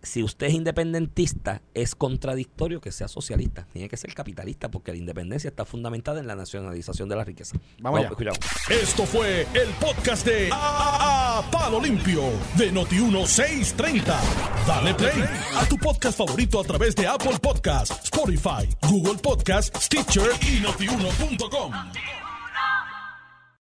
Si 0.03 0.21
usted 0.21 0.47
es 0.47 0.53
independentista, 0.53 1.63
es 1.73 1.95
contradictorio 1.95 2.79
que 2.79 2.91
sea 2.91 3.07
socialista. 3.07 3.67
Tiene 3.73 3.89
que 3.89 3.97
ser 3.97 4.13
capitalista 4.13 4.69
porque 4.69 4.91
la 4.91 4.99
independencia 4.99 5.47
está 5.49 5.65
fundamentada 5.65 6.19
en 6.19 6.27
la 6.27 6.35
nacionalización 6.35 7.09
de 7.09 7.15
la 7.15 7.23
riqueza. 7.23 7.57
Vamos 7.81 7.99
allá. 8.01 8.09
escuchamos. 8.09 8.37
Esto 8.69 9.05
fue 9.07 9.41
el 9.55 9.69
podcast 9.81 10.25
de 10.25 10.49
A, 10.53 11.39
A- 11.39 11.51
Palo 11.51 11.81
Limpio 11.81 12.21
de 12.57 12.71
Noti1630. 12.71 14.03
Dale 14.67 14.93
play 14.93 15.23
a 15.55 15.65
tu 15.67 15.77
podcast 15.77 16.17
favorito 16.17 16.61
a 16.61 16.63
través 16.63 16.95
de 16.95 17.07
Apple 17.07 17.37
Podcasts, 17.41 17.99
Spotify, 18.05 18.69
Google 18.87 19.15
Podcasts, 19.17 19.83
Stitcher 19.85 20.29
y 20.47 20.59
notiuno.com. 20.61 21.73